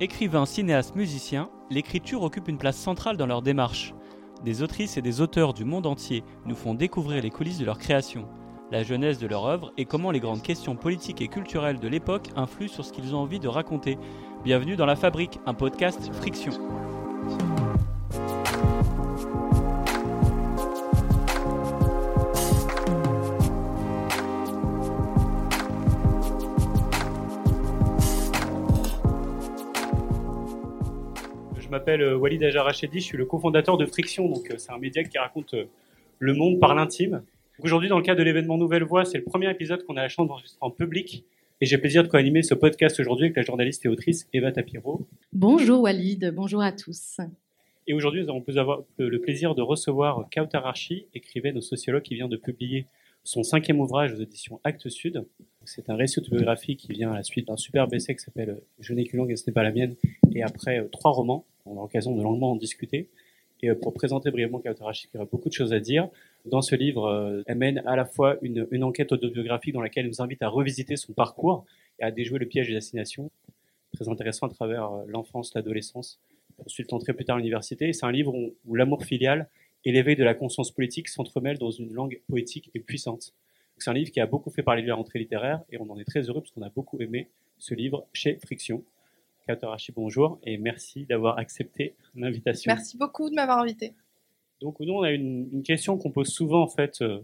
Écrivains, 0.00 0.44
cinéastes, 0.44 0.96
musiciens, 0.96 1.48
l'écriture 1.70 2.22
occupe 2.24 2.48
une 2.48 2.58
place 2.58 2.76
centrale 2.76 3.16
dans 3.16 3.26
leur 3.26 3.42
démarche. 3.42 3.94
Des 4.44 4.60
autrices 4.60 4.96
et 4.96 5.02
des 5.02 5.20
auteurs 5.20 5.54
du 5.54 5.64
monde 5.64 5.86
entier 5.86 6.24
nous 6.46 6.56
font 6.56 6.74
découvrir 6.74 7.22
les 7.22 7.30
coulisses 7.30 7.58
de 7.58 7.64
leur 7.64 7.78
création, 7.78 8.26
la 8.72 8.82
jeunesse 8.82 9.18
de 9.18 9.28
leur 9.28 9.46
œuvre 9.46 9.72
et 9.76 9.84
comment 9.84 10.10
les 10.10 10.18
grandes 10.18 10.42
questions 10.42 10.74
politiques 10.74 11.22
et 11.22 11.28
culturelles 11.28 11.78
de 11.78 11.88
l'époque 11.88 12.30
influent 12.34 12.72
sur 12.72 12.84
ce 12.84 12.92
qu'ils 12.92 13.14
ont 13.14 13.20
envie 13.20 13.38
de 13.38 13.46
raconter. 13.46 13.96
Bienvenue 14.42 14.74
dans 14.74 14.86
La 14.86 14.96
Fabrique, 14.96 15.38
un 15.46 15.54
podcast 15.54 16.12
Friction. 16.12 16.52
M'appelle 31.84 32.00
euh, 32.00 32.16
Walid 32.16 32.42
Ajarachedi, 32.42 33.00
je 33.00 33.04
suis 33.04 33.18
le 33.18 33.26
cofondateur 33.26 33.76
de 33.76 33.84
Friction, 33.84 34.26
donc 34.26 34.50
euh, 34.50 34.54
c'est 34.56 34.72
un 34.72 34.78
média 34.78 35.04
qui 35.04 35.18
raconte 35.18 35.52
euh, 35.52 35.64
le 36.18 36.32
monde 36.32 36.58
par 36.58 36.74
l'intime. 36.74 37.22
Aujourd'hui, 37.58 37.90
dans 37.90 37.98
le 37.98 38.02
cadre 38.02 38.20
de 38.20 38.24
l'événement 38.24 38.56
Nouvelle 38.56 38.84
Voix, 38.84 39.04
c'est 39.04 39.18
le 39.18 39.24
premier 39.24 39.50
épisode 39.50 39.84
qu'on 39.84 39.98
a 39.98 40.00
la 40.00 40.08
chance 40.08 40.26
d'enregistrer 40.26 40.56
en 40.62 40.70
public. 40.70 41.26
Et 41.60 41.66
j'ai 41.66 41.76
plaisir 41.76 42.02
de 42.02 42.08
co-animer 42.08 42.42
ce 42.42 42.54
podcast 42.54 42.98
aujourd'hui 43.00 43.26
avec 43.26 43.36
la 43.36 43.42
journaliste 43.42 43.84
et 43.84 43.90
autrice 43.90 44.26
Eva 44.32 44.50
Tapiro. 44.50 45.06
Bonjour 45.34 45.82
Walid, 45.82 46.32
bonjour 46.34 46.62
à 46.62 46.72
tous. 46.72 47.20
Et 47.86 47.92
aujourd'hui, 47.92 48.22
nous 48.22 48.30
avons 48.30 48.42
avoir 48.56 48.80
le 48.96 49.18
plaisir 49.20 49.54
de 49.54 49.60
recevoir 49.60 50.26
Kautar 50.34 50.66
Archi, 50.66 51.06
écrivaine 51.12 51.58
au 51.58 51.60
sociologue 51.60 52.02
qui 52.02 52.14
vient 52.14 52.28
de 52.28 52.38
publier 52.38 52.86
son 53.24 53.42
cinquième 53.42 53.78
ouvrage 53.78 54.14
aux 54.14 54.22
éditions 54.22 54.58
Actes 54.64 54.88
Sud. 54.88 55.26
C'est 55.66 55.90
un 55.90 55.96
récit 55.96 56.18
autobiographique 56.18 56.80
qui 56.80 56.92
vient 56.92 57.12
à 57.12 57.16
la 57.16 57.22
suite 57.22 57.48
d'un 57.48 57.58
super 57.58 57.86
essai 57.92 58.16
qui 58.16 58.24
s'appelle 58.24 58.62
Je 58.80 58.94
n'ai 58.94 59.04
qu'une 59.04 59.18
langue 59.18 59.32
et 59.32 59.36
ce 59.36 59.44
n'est 59.46 59.52
pas 59.52 59.62
la 59.62 59.70
mienne, 59.70 59.96
et 60.34 60.42
après 60.42 60.88
trois 60.90 61.10
romans 61.10 61.44
on 61.66 61.78
a 61.78 61.80
l'occasion 61.80 62.14
de 62.14 62.22
longuement 62.22 62.52
en 62.52 62.56
discuter. 62.56 63.08
Et 63.62 63.70
euh, 63.70 63.74
pour 63.74 63.94
présenter 63.94 64.30
brièvement 64.30 64.60
Kautarashi, 64.60 65.08
il 65.12 65.16
y 65.16 65.18
aura 65.18 65.26
beaucoup 65.30 65.48
de 65.48 65.54
choses 65.54 65.72
à 65.72 65.80
dire. 65.80 66.08
Dans 66.44 66.60
ce 66.60 66.74
livre, 66.74 67.06
euh, 67.06 67.42
elle 67.46 67.56
mène 67.56 67.82
à 67.86 67.96
la 67.96 68.04
fois 68.04 68.36
une, 68.42 68.84
enquête 68.84 69.12
autobiographique 69.12 69.72
dans 69.72 69.80
laquelle 69.80 70.04
elle 70.04 70.10
nous 70.10 70.22
invite 70.22 70.42
à 70.42 70.48
revisiter 70.48 70.96
son 70.96 71.12
parcours 71.12 71.64
et 71.98 72.04
à 72.04 72.10
déjouer 72.10 72.38
le 72.38 72.46
piège 72.46 72.68
des 72.68 72.76
assignations. 72.76 73.30
Très 73.94 74.08
intéressant 74.08 74.46
à 74.46 74.50
travers 74.50 74.92
euh, 74.92 75.04
l'enfance, 75.06 75.54
l'adolescence, 75.54 76.20
ensuite 76.64 76.92
entrer 76.92 77.14
plus 77.14 77.24
tard 77.24 77.36
à 77.36 77.38
l'université. 77.38 77.92
c'est 77.92 78.04
un 78.04 78.12
livre 78.12 78.34
où, 78.34 78.74
l'amour 78.74 79.04
filial 79.04 79.48
et 79.86 79.92
l'éveil 79.92 80.16
de 80.16 80.24
la 80.24 80.34
conscience 80.34 80.70
politique 80.70 81.08
s'entremêlent 81.08 81.58
dans 81.58 81.70
une 81.70 81.92
langue 81.92 82.20
poétique 82.28 82.70
et 82.74 82.80
puissante. 82.80 83.32
C'est 83.78 83.90
un 83.90 83.94
livre 83.94 84.10
qui 84.10 84.20
a 84.20 84.26
beaucoup 84.26 84.50
fait 84.50 84.62
parler 84.62 84.82
de 84.82 84.88
la 84.88 84.94
rentrée 84.94 85.18
littéraire 85.18 85.62
et 85.70 85.78
on 85.78 85.90
en 85.90 85.98
est 85.98 86.04
très 86.04 86.22
heureux 86.22 86.40
parce 86.40 86.52
qu'on 86.52 86.62
a 86.62 86.70
beaucoup 86.70 87.00
aimé 87.00 87.28
ce 87.58 87.74
livre 87.74 88.06
chez 88.12 88.38
Friction. 88.44 88.84
Katarashi, 89.46 89.92
bonjour 89.92 90.38
et 90.42 90.56
merci 90.56 91.04
d'avoir 91.04 91.38
accepté 91.38 91.94
l'invitation. 92.14 92.72
Merci 92.72 92.96
beaucoup 92.96 93.28
de 93.28 93.34
m'avoir 93.34 93.58
invité. 93.58 93.94
Donc 94.60 94.80
nous, 94.80 94.94
on 94.94 95.02
a 95.02 95.10
une, 95.10 95.62
question 95.62 95.98
qu'on 95.98 96.10
pose 96.10 96.28
souvent 96.28 96.62
en 96.62 96.68
fait 96.68 97.02
euh, 97.02 97.20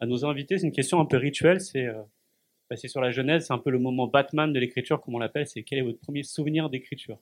à 0.00 0.06
nos 0.06 0.24
invités. 0.24 0.58
C'est 0.58 0.66
une 0.66 0.72
question 0.72 1.00
un 1.00 1.04
peu 1.04 1.18
rituelle. 1.18 1.60
C'est 1.60 1.86
euh, 1.86 2.02
bah, 2.68 2.76
sur 2.76 3.00
la 3.00 3.12
jeunesse, 3.12 3.46
c'est 3.46 3.52
un 3.52 3.58
peu 3.58 3.70
le 3.70 3.78
moment 3.78 4.08
Batman 4.08 4.52
de 4.52 4.58
l'écriture, 4.58 5.00
comme 5.00 5.14
on 5.14 5.20
l'appelle. 5.20 5.46
C'est 5.46 5.62
quel 5.62 5.78
est 5.78 5.82
votre 5.82 6.00
premier 6.00 6.24
souvenir 6.24 6.68
d'écriture? 6.68 7.18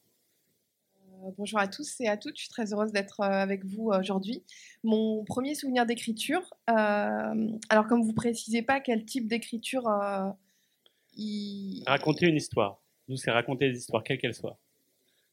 Euh, 0.97 1.31
Bonjour 1.37 1.59
à 1.59 1.69
tous 1.69 2.01
et 2.01 2.09
à 2.09 2.17
toutes. 2.17 2.37
Je 2.37 2.43
suis 2.45 2.51
très 2.51 2.73
heureuse 2.73 2.93
d'être 2.93 3.21
avec 3.21 3.67
vous 3.67 3.91
aujourd'hui. 3.91 4.43
Mon 4.85 5.23
premier 5.25 5.55
souvenir 5.55 5.85
d'écriture. 5.85 6.55
alors 6.67 7.87
comme 7.89 8.03
vous 8.03 8.15
précisez 8.15 8.63
pas 8.63 8.81
quel 8.81 9.05
type 9.05 9.29
d'écriture. 9.29 9.85
Il... 11.17 11.83
Racontez 11.87 12.27
une 12.27 12.37
histoire. 12.37 12.81
Nous, 13.09 13.17
c'est 13.17 13.31
raconter 13.31 13.71
des 13.71 13.79
histoires, 13.79 14.03
quelles 14.03 14.19
qu'elles 14.19 14.35
soient. 14.35 14.59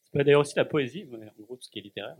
C'est 0.03 0.23
d'ailleurs 0.23 0.41
aussi 0.41 0.55
la 0.55 0.65
poésie, 0.65 1.07
en 1.11 1.41
gros, 1.43 1.55
tout 1.55 1.63
ce 1.63 1.69
qui 1.69 1.79
est 1.79 1.83
littéraire. 1.83 2.17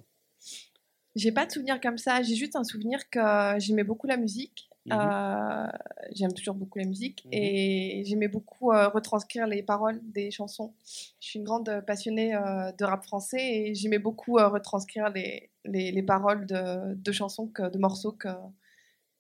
J'ai 1.16 1.32
pas 1.32 1.46
de 1.46 1.52
souvenir 1.52 1.82
comme 1.82 1.98
ça. 1.98 2.22
J'ai 2.22 2.36
juste 2.36 2.56
un 2.56 2.64
souvenir 2.64 3.10
que 3.10 3.20
j'aimais 3.60 3.84
beaucoup 3.84 4.08
la 4.08 4.18
musique. 4.18 4.70
Mhm. 4.86 4.98
Euh, 5.00 5.68
j'aime 6.12 6.34
toujours 6.34 6.56
beaucoup 6.56 6.80
la 6.80 6.86
musique 6.86 7.24
mhm. 7.26 7.34
et 7.34 8.04
j'aimais 8.06 8.28
beaucoup 8.28 8.72
euh, 8.72 8.90
retranscrire 8.90 9.46
les 9.46 9.62
paroles 9.62 10.00
des 10.04 10.32
chansons. 10.32 10.74
Je 11.20 11.28
suis 11.28 11.40
une 11.40 11.46
grande 11.46 11.84
passionnée 11.86 12.34
euh, 12.34 12.72
de 12.72 12.84
rap 12.84 13.04
français 13.04 13.40
et 13.42 13.76
j'aimais 13.76 14.00
beaucoup 14.00 14.36
retranscrire 14.38 15.10
les, 15.10 15.52
les, 15.66 15.92
les 15.92 16.04
paroles 16.04 16.48
de, 16.48 16.96
de, 16.96 17.12
chansons, 17.12 17.48
que, 17.48 17.70
de 17.70 17.78
morceaux 17.78 18.14
que, 18.14 18.30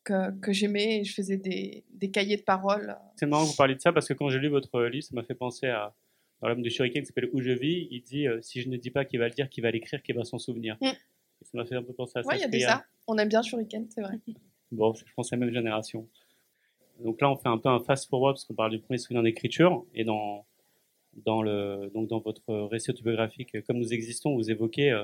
que, 0.03 0.31
que 0.39 0.51
j'aimais 0.51 1.01
et 1.01 1.03
je 1.03 1.13
faisais 1.13 1.37
des, 1.37 1.85
des, 1.91 2.09
cahiers 2.09 2.37
de 2.37 2.41
paroles. 2.41 2.97
C'est 3.17 3.27
marrant 3.27 3.43
que 3.43 3.49
vous 3.49 3.55
parliez 3.55 3.75
de 3.75 3.81
ça 3.81 3.93
parce 3.93 4.07
que 4.07 4.13
quand 4.13 4.29
j'ai 4.29 4.39
lu 4.39 4.49
votre 4.49 4.81
livre, 4.85 5.05
ça 5.05 5.13
m'a 5.13 5.23
fait 5.23 5.35
penser 5.35 5.67
à, 5.67 5.93
dans 6.41 6.49
l'homme 6.49 6.61
de 6.61 6.69
Shuriken 6.69 7.03
qui 7.03 7.07
s'appelle 7.07 7.29
Où 7.33 7.41
je 7.41 7.51
vis, 7.51 7.87
il 7.91 8.01
dit 8.01 8.27
euh, 8.27 8.41
si 8.41 8.61
je 8.61 8.69
ne 8.69 8.77
dis 8.77 8.89
pas 8.89 9.05
qu'il 9.05 9.19
va 9.19 9.27
le 9.27 9.33
dire, 9.33 9.49
qu'il 9.49 9.63
va 9.63 9.71
l'écrire, 9.71 10.01
qu'il 10.01 10.15
va 10.15 10.23
s'en 10.23 10.39
souvenir. 10.39 10.77
Mm. 10.81 10.87
Ça 11.43 11.57
m'a 11.57 11.65
fait 11.65 11.75
un 11.75 11.83
peu 11.83 11.93
penser 11.93 12.19
à 12.19 12.23
ça. 12.23 12.29
Oui, 12.29 12.41
il 12.51 12.59
y 12.59 12.63
a 12.65 12.69
ça. 12.69 12.85
On 13.07 13.17
aime 13.17 13.29
bien 13.29 13.41
Shuriken, 13.41 13.87
c'est 13.89 14.01
vrai. 14.01 14.19
bon, 14.71 14.93
je 14.93 15.03
pense 15.15 15.31
à 15.31 15.35
la 15.35 15.45
même 15.45 15.53
génération. 15.53 16.07
Donc 16.99 17.19
là, 17.21 17.31
on 17.31 17.37
fait 17.37 17.49
un 17.49 17.57
peu 17.57 17.69
un 17.69 17.79
fast-forward 17.79 18.35
parce 18.35 18.45
qu'on 18.45 18.53
parle 18.53 18.71
du 18.71 18.79
premier 18.79 18.99
souvenir 18.99 19.23
d'écriture. 19.23 19.85
Et 19.95 20.03
dans, 20.03 20.45
dans, 21.13 21.41
le, 21.41 21.89
donc 21.93 22.07
dans 22.09 22.19
votre 22.19 22.53
récit 22.65 22.91
autobiographique, 22.91 23.61
Comme 23.63 23.77
nous 23.77 23.93
existons, 23.93 24.35
vous 24.35 24.51
évoquez 24.51 24.91
euh, 24.91 25.03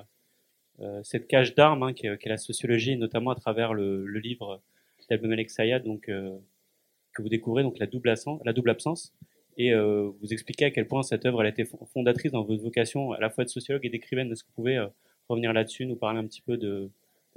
euh, 0.79 1.01
cette 1.03 1.27
cage 1.27 1.55
d'armes 1.55 1.83
hein, 1.83 1.93
qu'est 1.93 2.19
la 2.25 2.37
sociologie, 2.37 2.97
notamment 2.97 3.31
à 3.31 3.35
travers 3.35 3.73
le, 3.73 4.05
le 4.05 4.19
livre 4.19 4.61
d'Album 5.09 5.31
Alex 5.31 5.55
Sayad, 5.55 5.83
donc, 5.83 6.03
que 6.05 7.21
vous 7.21 7.29
découvrez, 7.29 7.63
donc 7.63 7.79
la 7.79 7.87
double, 7.87 8.09
absence, 8.09 8.41
la 8.43 8.53
double 8.53 8.69
absence 8.69 9.13
et 9.57 9.73
euh, 9.73 10.11
vous 10.21 10.31
expliquer 10.31 10.65
à 10.65 10.71
quel 10.71 10.87
point 10.87 11.03
cette 11.03 11.25
œuvre 11.25 11.41
elle 11.41 11.47
a 11.47 11.49
été 11.49 11.65
fondatrice 11.93 12.31
dans 12.31 12.43
votre 12.43 12.61
vocation 12.61 13.11
à 13.11 13.19
la 13.19 13.29
fois 13.29 13.43
de 13.43 13.49
sociologue 13.49 13.85
et 13.85 13.89
d'écrivaine. 13.89 14.31
Est-ce 14.31 14.43
que 14.43 14.49
vous 14.49 14.55
pouvez 14.55 14.77
euh, 14.77 14.87
revenir 15.29 15.51
là-dessus, 15.51 15.85
nous 15.85 15.95
parler 15.95 16.19
un 16.19 16.27
petit 16.27 16.41
peu 16.41 16.57
de, 16.57 16.89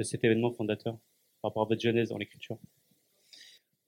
cet 0.03 0.25
événement 0.25 0.51
fondateur 0.51 0.95
par 1.43 1.51
rapport 1.51 1.63
à 1.63 1.67
votre 1.67 1.81
jeunesse 1.81 2.11
dans 2.11 2.19
l'écriture? 2.19 2.59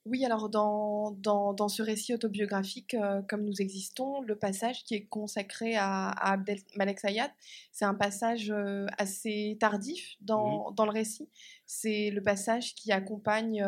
Oui, 0.05 0.25
alors 0.25 0.49
dans, 0.49 1.13
dans, 1.13 1.69
ce 1.69 1.81
récit 1.81 2.13
autobiographique, 2.13 2.95
euh, 2.95 3.23
comme 3.23 3.45
nous 3.45 3.63
existons, 3.63 4.21
le 4.21 4.35
passage 4.35 4.83
qui 4.83 4.95
est 4.95 5.05
consacré 5.05 5.77
à, 5.77 6.09
à 6.09 6.33
Abdel 6.33 6.59
Malek 6.77 6.99
Sayad, 6.99 7.31
c'est 7.71 7.85
un 7.85 7.95
passage 7.95 8.53
assez 8.99 9.57
tardif 9.61 10.17
dans, 10.21 10.71
mmh 10.71 10.75
dans, 10.75 10.85
le 10.87 10.91
récit. 10.91 11.29
C'est 11.67 12.11
le 12.11 12.21
passage 12.21 12.75
qui 12.75 12.91
accompagne 12.91 13.63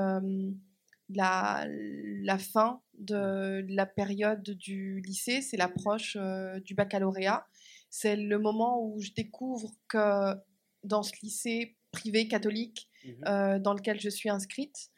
la, 1.09 1.66
la 1.69 2.38
fin 2.38 2.81
de 2.98 3.65
la 3.69 3.87
période 3.87 4.42
du 4.42 5.00
lycée, 5.00 5.42
c'est 5.42 5.56
l'approche 5.56 6.16
euh, 6.19 6.60
du 6.60 6.75
baccalauréat. 6.75 7.47
C'est 7.91 8.16
le 8.16 8.38
moment 8.38 8.82
où 8.82 9.00
je 9.00 9.10
découvre 9.12 9.70
que 9.88 10.34
dans 10.82 11.03
ce 11.03 11.12
lycée 11.22 11.76
privé 11.92 12.26
catholique 12.28 12.88
mmh 13.04 13.10
euh, 13.28 13.59
dans 13.59 13.75
lequel 13.75 14.00
je 14.00 14.09
suis 14.09 14.31
inscrite, 14.31 14.91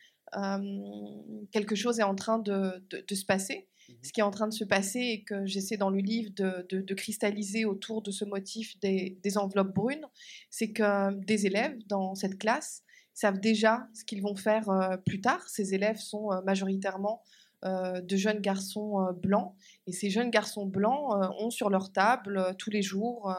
quelque 1.52 1.74
chose 1.74 1.98
est 1.98 2.04
en 2.04 2.14
train 2.14 2.38
de, 2.38 2.84
de, 2.90 3.14
se 3.14 3.24
passer. 3.24 3.68
Mmh 3.88 3.92
ce 4.02 4.12
qui 4.12 4.20
est 4.20 4.24
en 4.24 4.30
train 4.30 4.48
de 4.48 4.52
se 4.52 4.64
passer 4.64 5.00
et 5.00 5.24
que 5.24 5.46
j'essaie 5.46 5.76
dans 5.76 5.90
le 5.90 6.00
livre 6.00 6.30
de, 6.34 6.66
de, 6.68 6.94
cristalliser 6.94 7.64
autour 7.64 8.02
de 8.02 8.10
ce 8.10 8.24
motif 8.24 8.78
des, 8.80 9.18
des 9.22 9.38
enveloppes 9.38 9.74
brunes, 9.74 10.06
c'est 10.50 10.72
que 10.72 11.14
des 11.24 11.46
élèves 11.46 11.76
dans 11.86 12.14
cette 12.14 12.38
classe 12.38 12.82
savent 13.16 13.40
déjà 13.40 13.88
ce 13.94 14.04
qu'ils 14.04 14.22
vont 14.22 14.36
faire 14.36 14.68
euh, 14.68 14.96
plus 14.98 15.20
tard. 15.20 15.48
Ces 15.48 15.74
élèves 15.74 15.96
sont 15.96 16.30
euh, 16.30 16.42
majoritairement 16.42 17.22
euh, 17.64 18.02
de 18.02 18.16
jeunes 18.16 18.40
garçons 18.40 19.10
blancs. 19.22 19.54
Et 19.86 19.92
ces 19.92 20.10
jeunes 20.10 20.30
garçons 20.30 20.66
blancs 20.66 21.10
ont 21.40 21.50
sur 21.50 21.70
leur 21.70 21.90
table 21.90 22.54
tous 22.58 22.70
les 22.70 22.82
jours, 22.82 23.34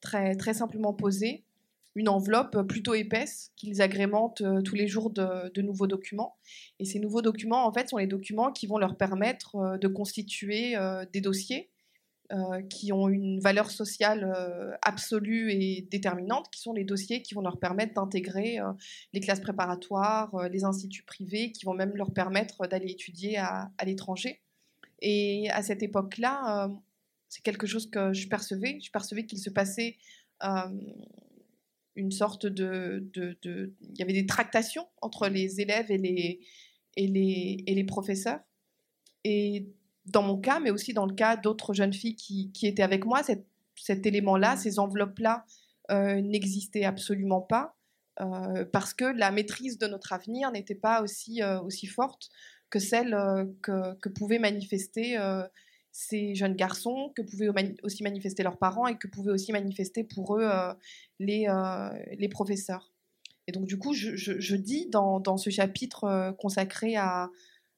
très, 0.00 0.34
très 0.34 0.52
simplement 0.52 0.92
posée, 0.92 1.44
une 1.94 2.08
enveloppe 2.08 2.66
plutôt 2.66 2.94
épaisse 2.94 3.52
qu'ils 3.54 3.80
agrémentent 3.80 4.42
tous 4.64 4.74
les 4.74 4.88
jours 4.88 5.10
de, 5.10 5.52
de, 5.54 5.62
nouveaux 5.62 5.86
documents. 5.86 6.36
Et 6.80 6.84
ces 6.84 6.98
nouveaux 6.98 7.22
documents, 7.22 7.64
en 7.64 7.72
fait, 7.72 7.88
sont 7.88 7.98
les 7.98 8.08
documents 8.08 8.50
qui 8.50 8.66
vont 8.66 8.78
leur 8.78 8.96
permettre 8.96 9.78
de 9.78 9.88
constituer 9.88 10.74
des 11.12 11.20
dossiers 11.20 11.70
euh, 12.32 12.62
qui 12.62 12.90
ont 12.90 13.10
une 13.10 13.38
valeur 13.38 13.70
sociale 13.70 14.32
euh, 14.34 14.74
absolue 14.80 15.52
et 15.52 15.86
déterminante, 15.90 16.48
qui 16.50 16.58
sont 16.58 16.72
les 16.72 16.82
dossiers 16.82 17.20
qui 17.20 17.34
vont 17.34 17.42
leur 17.42 17.58
permettre 17.58 17.92
d'intégrer 17.92 18.58
euh, 18.60 18.72
les 19.12 19.20
classes 19.20 19.40
préparatoires, 19.40 20.48
les 20.48 20.64
instituts 20.64 21.02
privés, 21.02 21.52
qui 21.52 21.66
vont 21.66 21.74
même 21.74 21.94
leur 21.94 22.14
permettre 22.14 22.66
d'aller 22.66 22.90
étudier 22.90 23.36
à, 23.36 23.70
l'étranger. 23.84 24.40
Et 25.02 25.50
à 25.50 25.62
cette 25.62 25.82
époque-là, 25.82 26.70
c'est 27.28 27.42
quelque 27.42 27.66
chose 27.66 27.90
que 27.90 28.14
je 28.14 28.26
percevais. 28.26 28.78
Je 28.80 28.90
percevais 28.90 29.26
qu'il 29.26 29.38
se 29.38 29.50
passait 29.50 29.98
une 31.94 32.10
sorte 32.10 32.46
de, 32.46 33.06
de, 33.12 33.74
Il 33.82 33.98
y 33.98 34.02
avait 34.02 34.14
des 34.14 34.24
tractations 34.24 34.88
entre 35.02 35.28
les 35.28 35.60
élèves 35.60 35.90
et 35.90 35.98
les, 35.98 36.40
et 36.96 37.06
les, 37.06 37.64
et 37.66 37.74
les 37.74 37.84
professeurs. 37.84 38.40
Et 39.24 39.68
dans 40.06 40.22
mon 40.22 40.38
cas, 40.38 40.60
mais 40.60 40.70
aussi 40.70 40.92
dans 40.92 41.06
le 41.06 41.14
cas 41.14 41.36
d'autres 41.36 41.72
jeunes 41.72 41.92
filles 41.92 42.16
qui, 42.16 42.50
étaient 42.62 42.82
avec 42.82 43.04
moi, 43.04 43.22
cet 43.22 44.06
élément-là, 44.06 44.56
ces 44.56 44.78
enveloppes-là 44.78 45.44
euh, 45.90 46.20
n'existaient 46.20 46.84
absolument 46.84 47.40
pas 47.40 47.76
euh, 48.20 48.64
parce 48.72 48.94
que 48.94 49.04
la 49.04 49.30
maîtrise 49.30 49.78
de 49.78 49.86
notre 49.86 50.12
avenir 50.12 50.50
n'était 50.50 50.74
pas 50.74 51.02
aussi, 51.02 51.42
euh, 51.42 51.60
aussi 51.60 51.86
forte 51.86 52.30
que 52.70 52.78
celle 52.78 53.16
que, 53.62 54.08
pouvaient 54.08 54.40
manifester 54.40 55.16
ces 55.92 56.34
jeunes 56.34 56.56
garçons, 56.56 57.12
que 57.14 57.22
pouvaient 57.22 57.48
aussi 57.84 58.02
manifester 58.02 58.42
leurs 58.42 58.58
parents 58.58 58.88
et 58.88 58.96
que 58.98 59.06
pouvaient 59.06 59.30
aussi 59.30 59.52
manifester 59.52 60.02
pour 60.02 60.36
eux 60.36 60.50
les, 61.20 61.46
les 62.18 62.28
professeurs. 62.28 62.92
Et 63.46 63.52
donc, 63.52 63.66
du 63.66 63.78
coup, 63.78 63.92
je, 63.92 64.56
dis 64.56 64.88
dans, 64.88 65.20
dans, 65.20 65.36
ce 65.36 65.50
chapitre 65.50 66.34
consacré 66.40 66.96
à, 66.96 67.30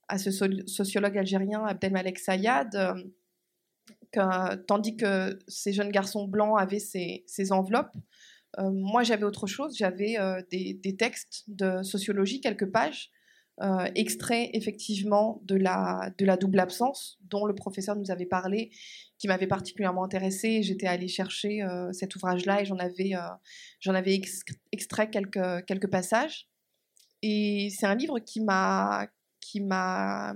à 0.09 0.19
ce 0.19 0.31
sociologue 0.67 1.19
algérien 1.19 1.65
Abdelmalek 1.65 2.19
Sayad, 2.19 2.97
que, 4.13 4.55
tandis 4.67 4.97
que 4.97 5.39
ces 5.49 5.73
jeunes 5.73 5.91
garçons 5.91 6.27
blancs 6.27 6.59
avaient 6.59 6.79
ces, 6.79 7.53
enveloppes, 7.53 7.97
euh, 8.59 8.71
moi, 8.71 9.03
j'avais 9.03 9.25
autre 9.25 9.47
chose. 9.47 9.77
J'avais 9.77 10.19
euh, 10.19 10.43
des, 10.51 10.97
textes 10.97 11.45
de 11.49 11.83
sociologie, 11.83 12.41
quelques 12.41 12.71
pages, 12.71 13.11
euh, 13.63 13.87
extraits 13.95 14.51
effectivement 14.53 15.41
de 15.45 15.57
la, 15.57 16.13
double 16.41 16.61
absence 16.61 17.19
dont 17.23 17.47
le 17.47 17.55
professeur 17.55 17.97
nous 17.97 18.11
avait 18.11 18.27
parlé, 18.27 18.71
qui 19.19 19.29
m'avait 19.29 19.47
particulièrement 19.47 20.05
intéressé. 20.05 20.63
J'étais 20.63 20.87
allée 20.87 21.09
chercher 21.09 21.61
cet 21.93 22.17
ouvrage-là 22.17 22.63
et 22.63 22.65
j'en 22.65 22.79
avais, 22.79 23.13
j'en 23.81 23.95
avais 23.95 24.21
extrait 24.73 25.11
quelques, 25.11 25.65
quelques 25.67 25.91
passages. 25.91 26.49
Et 27.23 27.71
c'est 27.71 27.87
un 27.87 27.95
livre 27.95 28.19
qui 28.19 28.41
m'a, 28.41 29.07
qui 29.47 29.61
m'a, 29.61 30.35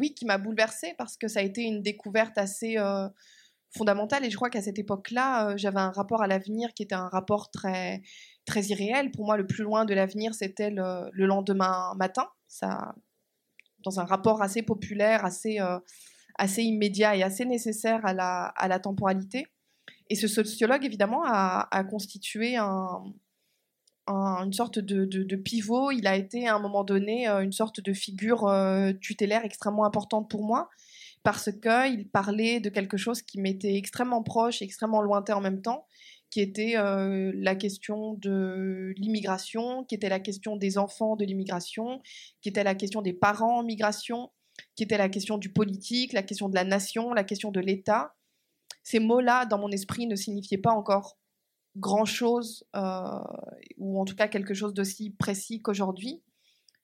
oui, 0.00 0.14
qui 0.14 0.24
m'a 0.24 0.38
bouleversée 0.38 0.94
parce 0.98 1.16
que 1.16 1.28
ça 1.28 1.40
a 1.40 1.42
été 1.42 1.62
une 1.62 1.82
découverte 1.82 2.38
assez 2.38 2.76
fondamentale. 3.76 4.24
Et 4.24 4.30
je 4.30 4.36
crois 4.36 4.50
qu'à 4.50 4.62
cette 4.62 4.78
époque-là, 4.78 5.50
euh, 5.50 5.54
j'avais 5.56 5.80
un 5.80 5.90
rapport 5.90 6.22
à 6.22 6.26
l'avenir 6.26 6.72
qui 6.74 6.82
était 6.82 6.94
un 6.94 7.08
rapport 7.08 7.50
très, 7.50 8.02
très 8.46 8.62
irréel. 8.66 9.10
Pour 9.10 9.26
moi, 9.26 9.36
le 9.36 9.46
plus 9.46 9.64
loin 9.64 9.84
de 9.84 9.94
l'avenir, 9.94 10.34
c'était 10.34 10.70
le, 10.70 11.10
lendemain 11.12 11.94
matin. 11.96 12.28
Ça, 12.46 12.94
dans 13.80 14.00
un 14.00 14.04
rapport 14.04 14.42
assez 14.42 14.62
populaire, 14.62 15.24
assez, 15.24 15.60
euh, 15.60 15.78
assez 16.38 16.62
immédiat 16.62 17.16
et 17.16 17.22
assez 17.22 17.44
nécessaire 17.44 18.04
à 18.06 18.14
la, 18.14 18.46
à 18.46 18.68
la 18.68 18.78
temporalité. 18.78 19.46
Et 20.10 20.16
ce 20.16 20.28
sociologue, 20.28 20.84
évidemment, 20.84 21.22
a, 21.24 21.84
constitué 21.84 22.56
un, 22.56 23.02
une 24.06 24.52
sorte 24.52 24.78
de, 24.78 25.36
pivot. 25.36 25.90
Il 25.90 26.06
a 26.06 26.16
été, 26.16 26.46
à 26.46 26.54
un 26.54 26.58
moment 26.58 26.84
donné, 26.84 27.28
euh, 27.28 27.40
une 27.40 27.52
sorte 27.52 27.80
de 27.80 27.92
figure 27.92 28.50
tutélaire 29.00 29.44
extrêmement 29.44 29.84
importante 29.84 30.30
pour 30.30 30.44
moi 30.44 30.68
parce 31.24 31.50
qu'il 31.50 32.08
parlait 32.10 32.60
de 32.60 32.68
quelque 32.68 32.98
chose 32.98 33.22
qui 33.22 33.40
m'était 33.40 33.76
extrêmement 33.76 34.22
proche 34.22 34.60
et 34.60 34.66
extrêmement 34.66 35.00
lointain 35.00 35.34
en 35.34 35.40
même 35.40 35.62
temps, 35.62 35.86
qui 36.30 36.40
était 36.40 36.76
euh, 36.76 37.32
la 37.34 37.54
question 37.54 38.14
de 38.14 38.92
l'immigration, 38.98 39.84
qui 39.84 39.94
était 39.94 40.10
la 40.10 40.20
question 40.20 40.56
des 40.56 40.76
enfants 40.76 41.16
de 41.16 41.24
l'immigration, 41.24 42.02
qui 42.42 42.50
était 42.50 42.62
la 42.62 42.74
question 42.74 43.00
des 43.00 43.14
parents 43.14 43.60
en 43.60 43.62
migration, 43.62 44.30
qui 44.76 44.82
était 44.82 44.98
la 44.98 45.08
question 45.08 45.38
du 45.38 45.50
politique, 45.50 46.12
la 46.12 46.22
question 46.22 46.50
de 46.50 46.54
la 46.54 46.64
nation, 46.64 47.14
la 47.14 47.24
question 47.24 47.50
de 47.50 47.60
l'État. 47.60 48.14
Ces 48.82 49.00
mots-là, 49.00 49.46
dans 49.46 49.58
mon 49.58 49.70
esprit, 49.70 50.06
ne 50.06 50.16
signifiaient 50.16 50.58
pas 50.58 50.72
encore 50.72 51.16
grand-chose, 51.76 52.64
euh, 52.76 53.18
ou 53.78 54.00
en 54.00 54.04
tout 54.04 54.16
cas 54.16 54.28
quelque 54.28 54.54
chose 54.54 54.74
d'aussi 54.74 55.10
précis 55.10 55.60
qu'aujourd'hui, 55.60 56.22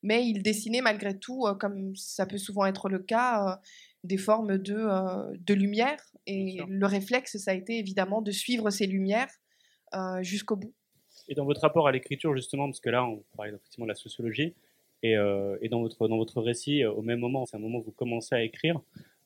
mais 0.03 0.27
ils 0.27 0.43
dessinaient 0.43 0.81
malgré 0.81 1.19
tout, 1.19 1.47
euh, 1.47 1.55
comme 1.55 1.95
ça 1.95 2.27
peut 2.27 2.39
souvent 2.39 2.67
être 2.67 2.89
le 2.89 2.99
cas, 2.99 3.61
des 4.05 4.17
formes 4.17 4.59
de, 4.59 4.77
euh, 4.77 5.37
de 5.39 5.55
lumière. 5.55 6.01
Et 6.27 6.61
le 6.69 6.87
réflexe, 6.87 7.37
ça 7.39 7.51
a 7.51 7.55
été 7.55 7.79
évidemment 7.79 8.23
de 8.23 8.31
suivre 8.31 8.71
ces 8.71 8.87
lumières 8.87 9.31
euh, 9.95 10.23
jusqu'au 10.23 10.57
bout. 10.57 10.73
Et 11.29 11.35
dans 11.35 11.45
votre 11.45 11.61
rapport 11.61 11.87
à 11.87 11.93
l'écriture, 11.93 12.35
justement, 12.35 12.67
parce 12.67 12.81
que 12.81 12.91
là, 12.91 13.05
on 13.05 13.23
parle 13.37 13.51
effectivement 13.51 13.87
de 13.87 13.91
la 13.91 13.97
sociologie, 13.97 14.55
et, 15.03 15.17
euh, 15.17 15.57
et, 15.63 15.69
dans, 15.69 15.81
votre, 15.81 16.09
dans 16.09 16.19
votre 16.19 16.41
récit, 16.43 16.85
au 16.85 17.03
même 17.03 17.21
moment, 17.21 17.47
c'est 17.47 17.57
un 17.57 17.61
moment 17.61 17.79
où 17.79 17.83
vous 17.83 17.93
commencez 17.93 18.35
à 18.35 18.43
écrire. 18.43 18.81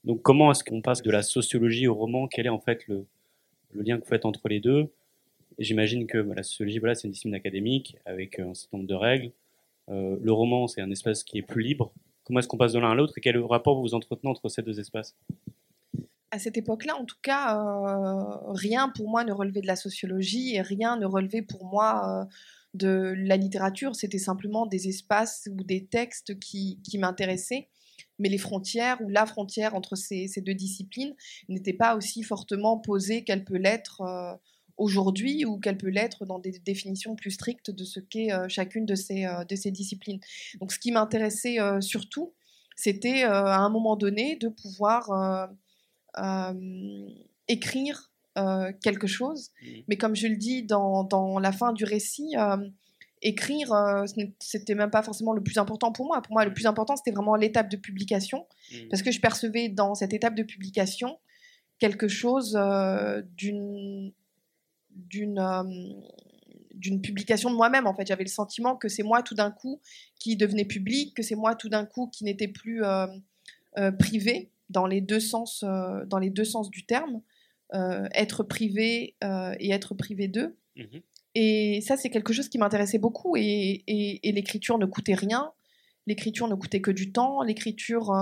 Donc, 0.04 0.22
comment 0.22 0.50
est-ce 0.50 0.62
qu'on 0.62 0.82
passe 0.82 1.02
de 1.02 1.10
la 1.10 1.22
sociologie 1.22 1.88
au 1.88 1.94
roman? 1.94 2.28
Quel 2.28 2.46
est 2.46 2.50
en 2.50 2.60
fait 2.60 2.86
le, 2.86 3.06
le 3.72 3.82
lien 3.82 3.96
que 3.96 4.02
vous 4.02 4.08
faites 4.08 4.24
entre 4.24 4.48
les 4.48 4.60
deux? 4.60 4.88
J'imagine 5.58 6.06
que 6.06 6.18
bah, 6.18 6.34
la 6.36 6.42
sociologie, 6.42 6.78
voilà, 6.78 6.94
c'est 6.94 7.06
une 7.06 7.12
discipline 7.12 7.34
académique 7.34 7.96
avec 8.04 8.38
un 8.38 8.54
certain 8.54 8.78
nombre 8.78 8.88
de 8.88 8.94
règles. 8.94 9.32
le 9.88 10.32
roman, 10.32 10.66
c'est 10.66 10.80
un 10.80 10.90
espace 10.90 11.24
qui 11.24 11.38
est 11.38 11.42
plus 11.42 11.62
libre, 11.62 11.92
Comment 12.24 12.40
est-ce 12.40 12.48
qu'on 12.48 12.56
passe 12.56 12.72
de 12.72 12.78
l'un 12.78 12.90
à 12.90 12.94
l'autre 12.94 13.18
et 13.18 13.20
quel 13.20 13.38
rapport 13.38 13.80
vous 13.80 13.94
entretenez 13.94 14.30
entre 14.30 14.48
ces 14.48 14.62
deux 14.62 14.80
espaces? 14.80 15.14
À 16.30 16.38
cette 16.38 16.56
époque-là, 16.56 16.96
en 16.96 17.04
tout 17.04 17.18
cas, 17.22 17.58
euh, 17.58 18.52
rien 18.52 18.88
pour 18.88 19.08
moi 19.08 19.24
ne 19.24 19.32
relevait 19.32 19.60
de 19.60 19.66
la 19.66 19.76
sociologie 19.76 20.54
et 20.54 20.62
rien 20.62 20.96
ne 20.96 21.06
relevait 21.06 21.42
pour 21.42 21.66
moi 21.66 22.22
euh, 22.22 22.24
de 22.72 23.14
la 23.16 23.36
littérature. 23.36 23.94
C'était 23.94 24.18
simplement 24.18 24.66
des 24.66 24.88
espaces 24.88 25.48
ou 25.52 25.62
des 25.62 25.86
textes 25.86 26.38
qui, 26.40 26.80
m'intéressaient. 26.98 27.68
Mais 28.18 28.28
les 28.28 28.38
frontières 28.38 29.00
ou 29.02 29.08
la 29.08 29.26
frontière 29.26 29.74
entre 29.74 29.94
ces, 29.94 30.28
deux 30.38 30.54
disciplines 30.54 31.14
n'était 31.48 31.72
pas 31.74 31.94
aussi 31.94 32.22
fortement 32.22 32.78
posée 32.78 33.22
qu'elle 33.22 33.44
peut 33.44 33.58
l'être 33.58 34.00
euh, 34.00 34.34
aujourd'hui 34.76 35.44
ou 35.44 35.58
qu'elle 35.58 35.76
peut 35.76 35.88
l'être 35.88 36.24
dans 36.24 36.38
des 36.38 36.52
définitions 36.64 37.14
plus 37.14 37.32
strictes 37.32 37.70
de 37.70 37.84
ce 37.84 38.00
qu'est 38.00 38.32
euh, 38.32 38.48
chacune 38.48 38.86
de 38.86 38.94
ces, 38.94 39.24
euh, 39.24 39.44
de 39.44 39.56
ces 39.56 39.70
disciplines. 39.70 40.20
Donc 40.60 40.72
ce 40.72 40.78
qui 40.78 40.92
m'intéressait 40.92 41.60
euh, 41.60 41.80
surtout, 41.80 42.32
c'était 42.76 43.22
à 43.22 43.58
un 43.58 43.68
moment 43.68 43.94
donné 43.94 44.34
de 44.34 44.48
pouvoir 44.48 45.48
écrire 47.46 48.10
quelque 48.82 49.06
chose. 49.06 49.50
Mmh. 49.62 49.66
Mais 49.86 49.96
comme 49.96 50.16
je 50.16 50.26
le 50.26 50.34
dis 50.34 50.64
dans, 50.64 51.04
dans 51.04 51.38
la 51.38 51.52
fin 51.52 51.72
du 51.72 51.84
récit, 51.84 52.34
écrire, 53.22 53.72
c'était 54.40 54.74
même 54.74 54.90
pas 54.90 55.04
forcément 55.04 55.34
le 55.34 55.40
plus 55.40 55.56
important 55.56 55.92
pour 55.92 56.06
moi. 56.06 56.20
Pour 56.20 56.32
moi, 56.32 56.44
le 56.44 56.52
plus 56.52 56.66
important, 56.66 56.96
c'était 56.96 57.12
vraiment 57.12 57.36
l'étape 57.36 57.70
de 57.70 57.76
publication, 57.76 58.44
mmh. 58.72 58.88
parce 58.90 59.04
que 59.04 59.12
je 59.12 59.20
percevais 59.20 59.68
dans 59.68 59.94
cette 59.94 60.12
étape 60.12 60.34
de 60.34 60.42
publication 60.42 61.20
quelque 61.78 62.08
chose 62.08 62.58
d'une 63.36 64.12
d'une 64.94 65.38
euh, 65.38 65.62
d'une 66.72 67.00
publication 67.00 67.50
de 67.50 67.56
moi-même. 67.56 67.86
En 67.86 67.94
fait, 67.94 68.06
j'avais 68.06 68.24
le 68.24 68.30
sentiment 68.30 68.76
que 68.76 68.88
c'est 68.88 69.02
moi 69.02 69.22
tout 69.22 69.34
d'un 69.34 69.50
coup 69.50 69.80
qui 70.18 70.36
devenait 70.36 70.64
public, 70.64 71.14
que 71.14 71.22
c'est 71.22 71.36
moi 71.36 71.54
tout 71.54 71.68
d'un 71.68 71.86
coup 71.86 72.08
qui 72.08 72.24
n'était 72.24 72.48
plus 72.48 72.84
euh, 72.84 73.06
euh, 73.78 73.92
privé 73.92 74.50
dans 74.70 74.86
les 74.86 75.00
deux 75.00 75.20
sens, 75.20 75.62
dans 75.62 76.18
les 76.18 76.30
deux 76.30 76.44
sens 76.44 76.70
du 76.70 76.84
terme, 76.84 77.20
être 77.72 78.42
privé 78.42 79.14
et 79.60 79.70
être 79.70 79.94
privé 79.94 80.26
d'eux. 80.26 80.56
Mmh 80.76 80.98
et 81.36 81.80
ça, 81.80 81.96
c'est 81.96 82.10
quelque 82.10 82.32
chose 82.32 82.48
qui 82.48 82.58
m'intéressait 82.58 82.98
beaucoup. 82.98 83.36
Et, 83.36 83.82
et, 83.88 84.28
et 84.28 84.30
l'écriture 84.30 84.78
ne 84.78 84.86
coûtait 84.86 85.14
rien. 85.14 85.50
L'écriture 86.06 86.46
ne 86.46 86.54
coûtait 86.54 86.80
que 86.80 86.92
du 86.92 87.10
temps. 87.10 87.42
L'écriture 87.42 88.12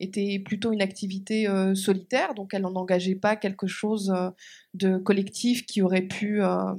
était 0.00 0.38
plutôt 0.38 0.72
une 0.72 0.82
activité 0.82 1.46
euh, 1.46 1.74
solitaire, 1.74 2.34
donc 2.34 2.54
elle 2.54 2.62
n'en 2.62 2.74
engageait 2.74 3.14
pas 3.14 3.36
quelque 3.36 3.66
chose 3.66 4.12
euh, 4.16 4.30
de 4.74 4.96
collectif 4.96 5.66
qui 5.66 5.82
aurait 5.82 6.02
pu 6.02 6.42
euh, 6.42 6.74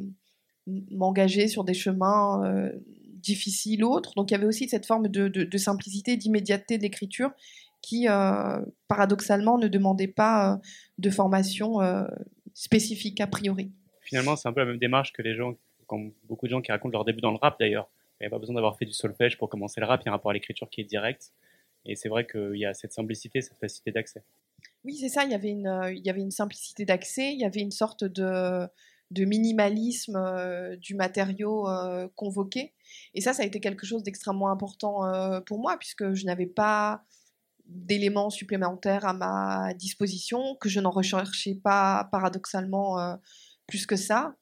m'engager 0.90 1.48
sur 1.48 1.64
des 1.64 1.74
chemins 1.74 2.72
difficiles 3.16 3.84
ou 3.84 3.90
autres. 3.90 4.14
Donc 4.16 4.32
il 4.32 4.34
y 4.34 4.38
avait 4.38 4.46
aussi 4.46 4.68
cette 4.68 4.86
forme 4.86 5.08
de, 5.08 5.58
simplicité, 5.58 6.18
d'immédiateté 6.18 6.78
de 6.78 6.84
l'écriture 6.84 7.32
qui, 7.82 8.06
paradoxalement, 8.88 9.58
ne 9.58 9.68
demandait 9.68 10.08
pas 10.08 10.60
de 11.00 11.10
formation 11.10 11.80
spécifique 12.54 13.20
a 13.22 13.28
priori. 13.28 13.72
Finalement, 14.04 14.36
c'est 14.36 14.48
un 14.48 14.54
peu 14.54 14.62
la 14.62 14.68
même 14.68 14.78
démarche 14.78 15.14
que 15.14 15.24
les 15.24 15.36
gens, 15.36 15.56
beaucoup 16.30 16.46
de 16.46 16.52
gens 16.52 16.62
qui 16.62 16.72
racontent 16.72 16.94
leur 16.94 17.06
début 17.06 17.22
dans 17.22 17.32
le 17.32 17.38
rap 17.38 17.60
d'ailleurs. 17.60 17.90
Il 18.20 18.24
n'y 18.24 18.28
a 18.28 18.30
pas 18.30 18.40
besoin 18.40 18.54
d'avoir 18.54 18.78
fait 18.78 18.86
du 18.86 18.94
solfège 18.94 19.38
pour 19.38 19.50
commencer 19.50 19.82
le 19.82 19.88
rap, 19.88 20.02
il 20.04 20.06
y 20.06 20.10
a 20.10 20.12
un 20.12 20.16
rapport 20.16 20.30
à 20.30 20.36
l'écriture 20.36 20.70
qui 20.70 20.82
est 20.82 20.86
direct. 20.86 21.34
Et 21.86 21.96
c'est 21.96 22.10
vrai 22.10 22.28
qu'il 22.28 22.58
y 22.58 22.66
a 22.66 22.74
cette 22.74 22.94
simplicité, 22.94 23.42
cette 23.42 23.60
facilité 23.60 23.92
d'accès. 23.92 24.24
Oui, 24.84 24.98
c'est 24.98 25.10
ça. 25.10 25.24
Il 25.24 25.32
y 25.32 25.36
avait 25.36 25.50
une, 25.50 25.68
euh, 25.68 26.30
simplicité 26.30 26.86
d'accès. 26.86 27.34
Il 27.34 27.40
y 27.40 27.46
avait 27.46 27.62
une 27.62 27.72
sorte 27.72 28.04
de, 28.04 28.68
minimalisme 29.12 30.16
euh, 30.16 30.76
du 30.78 30.96
matériau 30.96 31.68
euh, 31.68 32.08
convoqué. 32.16 32.74
Et 33.14 33.22
ça, 33.22 33.34
ça 33.34 33.44
a 33.44 33.46
été 33.46 33.60
quelque 33.60 33.86
chose 33.86 34.04
d'extrêmement 34.04 34.50
important 34.50 35.02
pour 35.46 35.60
moi, 35.60 35.78
puisque 35.78 36.14
je 36.14 36.26
n'avais 36.26 36.48
pas 36.48 37.04
d'éléments 37.66 38.30
supplémentaires 38.30 39.06
à 39.06 39.14
ma 39.14 39.74
disposition, 39.76 40.56
que 40.60 40.68
je 40.68 40.80
n'en 40.80 40.92
recherchais 40.92 41.56
pas 41.56 42.10
paradoxalement 42.12 43.18
plus 43.68 43.86
que 43.86 43.96
ça. 43.96 44.36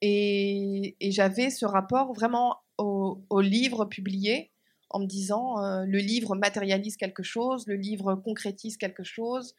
Et, 0.00 0.96
et 1.00 1.12
j'avais 1.12 1.50
ce 1.50 1.64
rapport 1.66 2.12
vraiment 2.14 2.58
au, 2.78 3.24
au 3.30 3.40
livre 3.40 3.84
publié 3.84 4.53
en 4.94 5.00
me 5.00 5.06
disant 5.06 5.58
euh, 5.58 5.84
le 5.84 5.98
livre 5.98 6.36
matérialise 6.36 6.96
quelque 6.96 7.24
chose, 7.24 7.66
le 7.66 7.74
livre 7.74 8.14
concrétise 8.14 8.76
quelque 8.76 9.02
chose, 9.02 9.56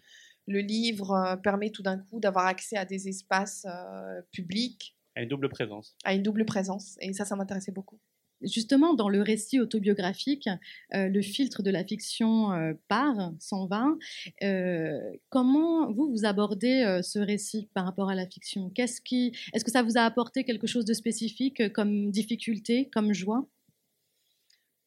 le 0.47 0.59
livre 0.59 1.11
euh, 1.11 1.35
permet 1.35 1.71
tout 1.71 1.83
d'un 1.83 1.97
coup 1.97 2.21
d'avoir 2.21 2.45
accès 2.45 2.77
à 2.77 2.85
des 2.85 3.09
espaces 3.09 3.67
euh, 3.69 4.21
publics. 4.31 4.95
À 5.15 5.23
une 5.23 5.27
double 5.27 5.49
présence. 5.49 5.97
À 6.05 6.13
une 6.13 6.23
double 6.23 6.45
présence. 6.45 6.95
Et 7.01 7.11
ça, 7.11 7.25
ça 7.25 7.35
m'intéressait 7.35 7.73
beaucoup. 7.73 7.99
Justement, 8.41 8.93
dans 8.93 9.09
le 9.09 9.21
récit 9.21 9.59
autobiographique, 9.61 10.49
le 10.91 11.21
filtre 11.21 11.63
de 11.63 11.71
la 11.71 11.85
fiction 11.85 12.49
part, 12.89 13.31
s'en 13.39 13.65
va. 13.65 13.87
comment 15.29 15.89
vous, 15.89 16.11
vous 16.11 16.25
abordez 16.25 16.99
ce 17.01 17.17
récit 17.17 17.69
par 17.73 17.85
rapport 17.85 18.09
à 18.09 18.13
la 18.13 18.27
fiction? 18.27 18.69
Qu'est-ce 18.71 18.99
qui, 18.99 19.31
Est-ce 19.53 19.63
que 19.63 19.71
ça 19.71 19.83
vous 19.83 19.97
a 19.97 20.01
apporté 20.01 20.43
quelque 20.43 20.67
chose 20.67 20.83
de 20.83 20.93
spécifique 20.93 21.71
comme 21.71 22.11
difficulté, 22.11 22.89
comme 22.93 23.13
joie? 23.13 23.47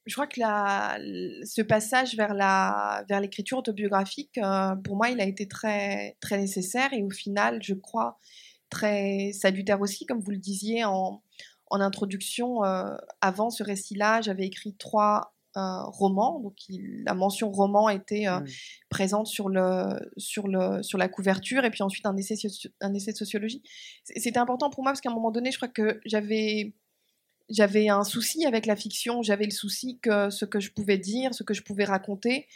Je 0.09 0.15
crois 0.15 0.27
que 0.27 0.41
la, 0.41 0.99
ce 1.45 1.61
passage 1.61 2.17
vers 2.17 2.33
la 2.33 3.05
vers 3.09 3.21
l'écriture 3.21 3.59
autobiographique, 3.59 4.39
euh, 4.39 4.75
pour 4.77 4.97
moi, 4.97 5.11
il 5.11 5.21
a 5.21 5.27
été 5.27 5.47
très 5.47 6.17
très 6.21 6.39
nécessaire 6.39 6.93
et 6.93 7.03
au 7.03 7.11
final, 7.11 7.63
je 7.63 7.75
crois 7.75 8.19
très 8.71 9.33
salutaire 9.33 9.81
aussi, 9.81 10.07
comme 10.07 10.21
vous 10.21 10.31
le 10.31 10.39
disiez 10.39 10.85
en, 10.85 11.23
en 11.67 11.81
introduction. 11.81 12.65
Euh, 12.65 12.97
avant 13.21 13.51
ce 13.51 13.63
récit-là, 13.63 14.23
j'avais 14.23 14.47
écrit 14.47 14.75
trois 14.77 15.35
euh, 15.57 15.83
romans, 15.85 16.41
donc 16.41 16.57
la 16.69 17.13
mention 17.13 17.51
roman 17.51 17.91
était 17.91 18.27
mmh. 18.29 18.45
présente 18.89 19.27
sur 19.27 19.51
le 19.51 20.11
sur 20.17 20.49
le 20.49 20.83
sur 20.83 20.97
la 20.97 21.09
couverture 21.09 21.65
et 21.65 21.71
puis 21.71 21.83
ensuite 21.83 22.07
un 22.07 22.17
essai 22.17 22.35
un 22.81 22.95
essai 22.95 23.13
de 23.13 23.17
sociologie. 23.19 23.63
C'était 24.05 24.39
important 24.39 24.71
pour 24.71 24.85
moi 24.85 24.93
parce 24.93 25.03
qu'à 25.03 25.11
un 25.11 25.15
moment 25.15 25.31
donné, 25.31 25.51
je 25.51 25.59
crois 25.59 25.69
que 25.69 26.01
j'avais 26.07 26.73
j'avais 27.49 27.89
un 27.89 28.05
souci 28.05 28.47
avec 28.47 28.67
la 28.67 28.77
fiction, 28.77 29.23
j'avais 29.23 29.45
le 29.45 29.51
souci 29.51 29.99
que 30.01 30.31
ce 30.31 30.45
que 30.45 30.61
je 30.61 30.71
pouvais 30.71 30.99
dire, 30.99 31.35
ce 31.35 31.43
que 31.43 31.55
je 31.55 31.63
pouvais 31.63 31.85
raconter 31.85 32.47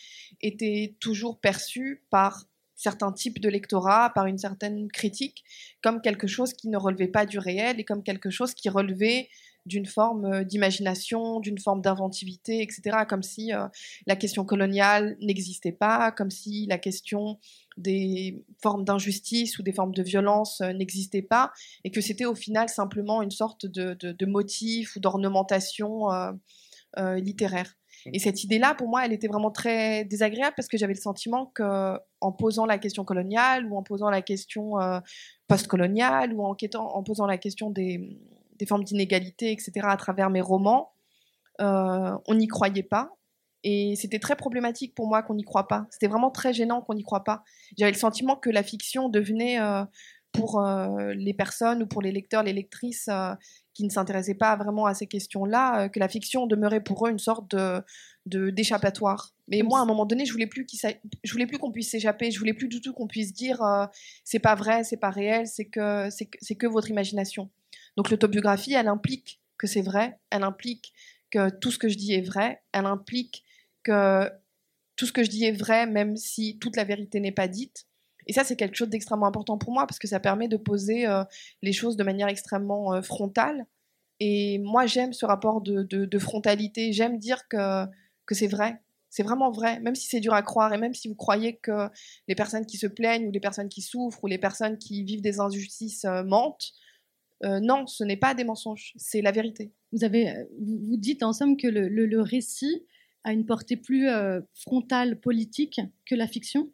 était 0.40 0.96
toujours 1.00 1.38
perçu 1.40 2.02
par 2.10 2.44
certains 2.74 3.12
types 3.12 3.38
de 3.38 3.48
lectorat, 3.48 4.10
par 4.10 4.26
une 4.26 4.38
certaine 4.38 4.90
critique, 4.90 5.44
comme 5.82 6.00
quelque 6.00 6.26
chose 6.26 6.52
qui 6.52 6.68
ne 6.68 6.76
relevait 6.76 7.08
pas 7.08 7.26
du 7.26 7.38
réel 7.38 7.78
et 7.78 7.84
comme 7.84 8.02
quelque 8.02 8.30
chose 8.30 8.54
qui 8.54 8.68
relevait 8.68 9.28
d'une 9.66 9.86
forme 9.86 10.24
euh, 10.24 10.44
d'imagination, 10.44 11.40
d'une 11.40 11.58
forme 11.58 11.80
d'inventivité, 11.80 12.62
etc. 12.62 13.04
Comme 13.08 13.22
si 13.22 13.52
euh, 13.52 13.66
la 14.06 14.16
question 14.16 14.44
coloniale 14.44 15.16
n'existait 15.20 15.72
pas, 15.72 16.10
comme 16.12 16.30
si 16.30 16.66
la 16.66 16.78
question 16.78 17.38
des 17.76 18.44
formes 18.62 18.84
d'injustice 18.84 19.58
ou 19.58 19.62
des 19.62 19.72
formes 19.72 19.94
de 19.94 20.02
violence 20.02 20.60
euh, 20.60 20.72
n'existaient 20.72 21.22
pas, 21.22 21.52
et 21.84 21.90
que 21.90 22.00
c'était 22.00 22.24
au 22.24 22.34
final 22.34 22.68
simplement 22.68 23.22
une 23.22 23.30
sorte 23.30 23.66
de, 23.66 24.26
motif 24.26 24.96
ou 24.96 25.00
d'ornementation 25.00 26.06
littéraire. 26.96 27.74
Et 28.06 28.18
cette 28.18 28.44
idée-là, 28.44 28.74
pour 28.74 28.88
moi, 28.88 29.04
elle 29.04 29.12
était 29.12 29.28
vraiment 29.28 29.50
très 29.50 30.04
désagréable 30.04 30.54
parce 30.56 30.68
que 30.68 30.76
j'avais 30.76 30.94
le 30.94 31.00
sentiment 31.00 31.46
que, 31.46 31.98
en 32.20 32.32
posant 32.32 32.66
la 32.66 32.78
question 32.78 33.04
coloniale 33.04 33.66
ou 33.66 33.76
en 33.76 33.82
posant 33.82 34.10
la 34.10 34.22
question 34.22 34.74
post-coloniale 35.48 36.32
ou 36.32 36.44
en 36.44 37.02
posant 37.02 37.26
la 37.26 37.38
question 37.38 37.70
des, 37.70 38.18
des 38.62 38.66
formes 38.66 38.84
d'inégalité, 38.84 39.50
etc., 39.50 39.72
à 39.82 39.96
travers 39.96 40.30
mes 40.30 40.40
romans, 40.40 40.92
euh, 41.60 42.16
on 42.28 42.34
n'y 42.36 42.46
croyait 42.46 42.84
pas. 42.84 43.10
Et 43.64 43.94
c'était 43.96 44.20
très 44.20 44.36
problématique 44.36 44.94
pour 44.94 45.08
moi 45.08 45.24
qu'on 45.24 45.34
n'y 45.34 45.42
croit 45.42 45.66
pas. 45.66 45.86
C'était 45.90 46.06
vraiment 46.06 46.30
très 46.30 46.52
gênant 46.52 46.80
qu'on 46.80 46.94
n'y 46.94 47.02
croit 47.02 47.24
pas. 47.24 47.42
J'avais 47.76 47.90
le 47.90 47.98
sentiment 47.98 48.36
que 48.36 48.50
la 48.50 48.62
fiction 48.62 49.08
devenait, 49.08 49.60
euh, 49.60 49.84
pour 50.30 50.60
euh, 50.60 51.12
les 51.14 51.34
personnes 51.34 51.82
ou 51.82 51.86
pour 51.88 52.02
les 52.02 52.12
lecteurs, 52.12 52.44
les 52.44 52.52
lectrices 52.52 53.10
qui 53.74 53.84
ne 53.84 53.90
s'intéressaient 53.90 54.36
pas 54.36 54.54
vraiment 54.56 54.86
à 54.86 54.94
ces 54.94 55.06
questions-là, 55.06 55.88
que 55.88 55.98
la 55.98 56.08
fiction 56.08 56.46
demeurait 56.46 56.82
pour 56.82 57.06
eux 57.06 57.10
une 57.10 57.18
sorte 57.18 57.50
de 57.50 57.82
d'échappatoire. 58.24 59.34
Mais 59.48 59.62
moi, 59.62 59.80
à 59.80 59.82
un 59.82 59.86
moment 59.86 60.06
donné, 60.06 60.24
je 60.24 60.32
voulais 60.32 60.46
plus 60.46 60.64
je 61.24 61.32
voulais 61.32 61.46
plus 61.46 61.58
qu'on 61.58 61.72
puisse 61.72 61.90
s'échapper. 61.90 62.30
Je 62.30 62.38
voulais 62.38 62.54
plus 62.54 62.68
du 62.68 62.80
tout 62.80 62.92
qu'on 62.92 63.08
puisse 63.08 63.32
dire 63.32 63.60
c'est 64.24 64.38
pas 64.38 64.54
vrai, 64.54 64.84
c'est 64.84 64.96
pas 64.96 65.10
réel, 65.10 65.46
c'est 65.48 65.66
que 65.66 66.08
c'est 66.10 66.54
que 66.54 66.66
votre 66.66 66.88
imagination. 66.88 67.50
Donc 67.96 68.10
l'autobiographie, 68.10 68.74
elle 68.74 68.88
implique 68.88 69.40
que 69.58 69.66
c'est 69.66 69.82
vrai, 69.82 70.18
elle 70.30 70.42
implique 70.42 70.92
que 71.30 71.50
tout 71.50 71.70
ce 71.70 71.78
que 71.78 71.88
je 71.88 71.96
dis 71.96 72.14
est 72.14 72.22
vrai, 72.22 72.62
elle 72.72 72.86
implique 72.86 73.44
que 73.82 74.28
tout 74.96 75.06
ce 75.06 75.12
que 75.12 75.24
je 75.24 75.30
dis 75.30 75.44
est 75.44 75.52
vrai 75.52 75.86
même 75.86 76.16
si 76.16 76.58
toute 76.58 76.76
la 76.76 76.84
vérité 76.84 77.20
n'est 77.20 77.32
pas 77.32 77.48
dite. 77.48 77.86
Et 78.26 78.32
ça, 78.32 78.44
c'est 78.44 78.56
quelque 78.56 78.76
chose 78.76 78.88
d'extrêmement 78.88 79.26
important 79.26 79.58
pour 79.58 79.72
moi 79.72 79.86
parce 79.86 79.98
que 79.98 80.06
ça 80.06 80.20
permet 80.20 80.48
de 80.48 80.56
poser 80.56 81.06
euh, 81.06 81.24
les 81.62 81.72
choses 81.72 81.96
de 81.96 82.04
manière 82.04 82.28
extrêmement 82.28 82.94
euh, 82.94 83.02
frontale. 83.02 83.66
Et 84.20 84.58
moi, 84.58 84.86
j'aime 84.86 85.12
ce 85.12 85.26
rapport 85.26 85.60
de, 85.60 86.18
frontalité. 86.18 86.92
J'aime 86.92 87.18
dire 87.18 87.48
que, 87.48 87.86
c'est 88.30 88.46
vrai. 88.46 88.80
C'est 89.10 89.24
vraiment 89.24 89.50
vrai, 89.50 89.80
même 89.80 89.94
si 89.94 90.06
c'est 90.06 90.20
dur 90.20 90.32
à 90.32 90.42
croire 90.42 90.72
et 90.72 90.78
même 90.78 90.94
si 90.94 91.08
vous 91.08 91.14
croyez 91.14 91.56
que 91.56 91.90
les 92.28 92.34
personnes 92.34 92.64
qui 92.64 92.78
se 92.78 92.86
plaignent 92.86 93.26
ou 93.26 93.30
les 93.30 93.40
personnes 93.40 93.68
qui 93.68 93.82
souffrent 93.82 94.24
ou 94.24 94.26
les 94.26 94.38
personnes 94.38 94.78
qui 94.78 95.02
vivent 95.02 95.20
des 95.20 95.38
injustices 95.38 96.06
euh, 96.06 96.22
mentent, 96.22 96.72
euh, 97.44 97.60
non, 97.60 97.86
ce 97.86 98.04
n'est 98.04 98.16
pas 98.16 98.34
des 98.34 98.44
mensonges, 98.44 98.92
c'est 98.96 99.20
la 99.20 99.32
vérité. 99.32 99.72
Vous, 99.92 100.04
avez, 100.04 100.30
euh, 100.30 100.44
vous 100.60 100.96
dites 100.96 101.22
en 101.22 101.32
somme 101.32 101.56
que 101.56 101.66
le, 101.66 102.20
récit 102.20 102.86
a 103.24 103.32
une 103.32 103.46
portée 103.46 103.76
plus 103.76 104.08
euh, 104.08 104.40
frontale 104.54 105.18
politique 105.18 105.80
que 106.06 106.14
la 106.14 106.28
fiction? 106.28 106.70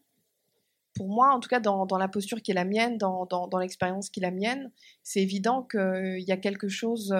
Pour 0.95 1.09
moi, 1.09 1.33
en 1.33 1.41
tout 1.41 1.49
cas, 1.49 1.61
dans, 1.61 1.87
la 1.99 2.09
posture 2.09 2.43
qui 2.43 2.51
est 2.51 2.55
la 2.55 2.65
mienne, 2.65 2.99
dans, 2.99 3.49
l'expérience 3.61 4.11
qui 4.11 4.21
est 4.21 4.23
la 4.23 4.31
mienne, 4.31 4.71
c'est 5.03 5.23
évident 5.23 5.63
qu'il 5.63 6.25
y 6.27 6.33
a 6.33 6.37
quelque 6.37 6.69
chose 6.69 7.15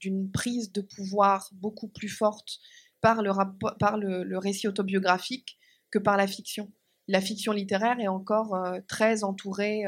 d'une 0.00 0.30
prise 0.30 0.72
de 0.72 0.80
pouvoir 0.80 1.50
beaucoup 1.52 1.88
plus 1.88 2.08
forte 2.08 2.60
par, 3.02 3.22
le, 3.22 3.30
par 3.78 3.98
le, 3.98 4.38
récit 4.38 4.68
autobiographique 4.68 5.58
que 5.90 5.98
par 5.98 6.16
la 6.16 6.26
fiction. 6.26 6.72
La 7.08 7.20
fiction 7.20 7.52
littéraire 7.52 8.00
est 8.00 8.08
encore 8.08 8.56
très 8.88 9.22
entourée 9.22 9.84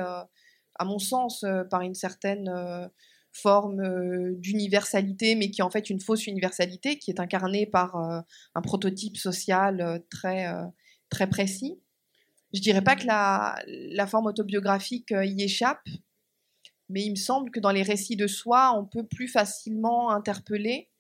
à 0.77 0.85
mon 0.85 0.99
sens, 0.99 1.45
euh, 1.45 1.65
par 1.65 1.83
une 1.83 1.95
certaine 1.95 2.49
euh, 2.49 2.89
forme 3.33 3.81
euh, 3.81 4.35
d'universalité, 4.37 5.35
mais 5.35 5.51
qui 5.51 5.61
est 5.61 5.65
en 5.65 5.71
fait 5.71 5.91
une 5.91 6.01
fausse 6.01 6.27
universalité, 6.27 6.99
qui 6.99 7.11
est 7.11 7.21
incarnée 7.21 7.67
par 7.67 7.97
un 7.97 8.63
prototype 8.63 9.17
social 9.17 10.03
très, 10.11 10.47
très 11.09 11.27
précis. 11.29 11.81
Je 12.53 12.61
dirais 12.61 12.83
pas 12.83 12.95
que 12.95 13.07
la 13.07 14.07
forme 14.07 14.27
autobiographique 14.27 15.13
y 15.13 15.43
échappe, 15.43 15.89
mais 16.91 17.05
il 17.05 17.13
me 17.13 17.17
semble 17.17 17.51
que 17.51 17.61
dans 17.61 17.71
les 17.71 17.83
récits 17.83 18.17
de 18.17 18.27
soi, 18.27 18.75
on 18.79 18.85
peut 18.85 19.07
plus 19.07 19.29
facilement 19.29 20.11
interpeller 20.11 20.91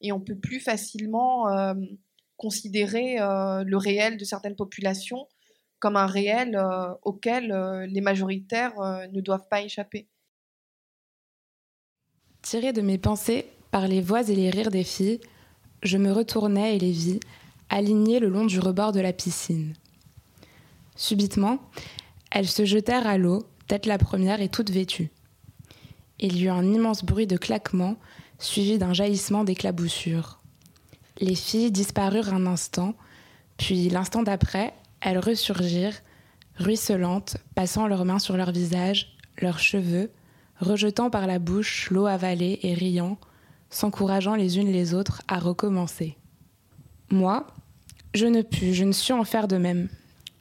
et 0.00 0.12
on 0.12 0.20
peut 0.20 0.38
plus 0.38 0.60
facilement 0.60 1.46
considérer 2.36 3.16
le 3.16 3.76
réel 3.76 4.16
de 4.16 4.24
certaines 4.24 4.54
populations 4.54 5.26
comme 5.80 5.96
un 5.96 6.06
réel 6.06 6.54
euh, 6.54 6.92
auquel 7.02 7.50
euh, 7.50 7.86
les 7.86 8.00
majoritaires 8.00 8.78
euh, 8.78 9.06
ne 9.08 9.20
doivent 9.20 9.48
pas 9.48 9.62
échapper. 9.62 10.06
Tiré 12.42 12.72
de 12.72 12.82
mes 12.82 12.98
pensées 12.98 13.46
par 13.70 13.88
les 13.88 14.00
voix 14.00 14.28
et 14.28 14.34
les 14.34 14.50
rires 14.50 14.70
des 14.70 14.84
filles, 14.84 15.20
je 15.82 15.96
me 15.96 16.12
retournai 16.12 16.76
et 16.76 16.78
les 16.78 16.92
vis, 16.92 17.20
alignées 17.70 18.20
le 18.20 18.28
long 18.28 18.44
du 18.44 18.60
rebord 18.60 18.92
de 18.92 19.00
la 19.00 19.12
piscine. 19.12 19.74
Subitement, 20.96 21.58
elles 22.30 22.48
se 22.48 22.64
jetèrent 22.64 23.06
à 23.06 23.16
l'eau, 23.16 23.46
tête 23.66 23.86
la 23.86 23.98
première 23.98 24.42
et 24.42 24.48
toute 24.48 24.70
vêtue. 24.70 25.10
Il 26.18 26.36
y 26.36 26.44
eut 26.44 26.50
un 26.50 26.64
immense 26.64 27.04
bruit 27.04 27.26
de 27.26 27.38
claquement, 27.38 27.96
suivi 28.38 28.76
d'un 28.76 28.92
jaillissement 28.92 29.44
d'éclaboussures. 29.44 30.40
Les 31.18 31.34
filles 31.34 31.70
disparurent 31.70 32.34
un 32.34 32.46
instant, 32.46 32.94
puis 33.56 33.88
l'instant 33.88 34.22
d'après, 34.22 34.74
elles 35.00 35.18
ressurgirent, 35.18 36.00
ruisselantes, 36.56 37.36
passant 37.54 37.86
leurs 37.86 38.04
mains 38.04 38.18
sur 38.18 38.36
leurs 38.36 38.52
visages, 38.52 39.16
leurs 39.40 39.58
cheveux, 39.58 40.10
rejetant 40.58 41.10
par 41.10 41.26
la 41.26 41.38
bouche 41.38 41.90
l'eau 41.90 42.06
avalée 42.06 42.58
et 42.62 42.74
riant, 42.74 43.18
s'encourageant 43.70 44.34
les 44.34 44.58
unes 44.58 44.70
les 44.70 44.94
autres 44.94 45.22
à 45.28 45.38
recommencer. 45.38 46.16
Moi, 47.10 47.46
je 48.14 48.26
ne 48.26 48.42
pus, 48.42 48.74
je 48.74 48.84
ne 48.84 48.92
sus 48.92 49.12
en 49.12 49.24
faire 49.24 49.48
de 49.48 49.56
même. 49.56 49.88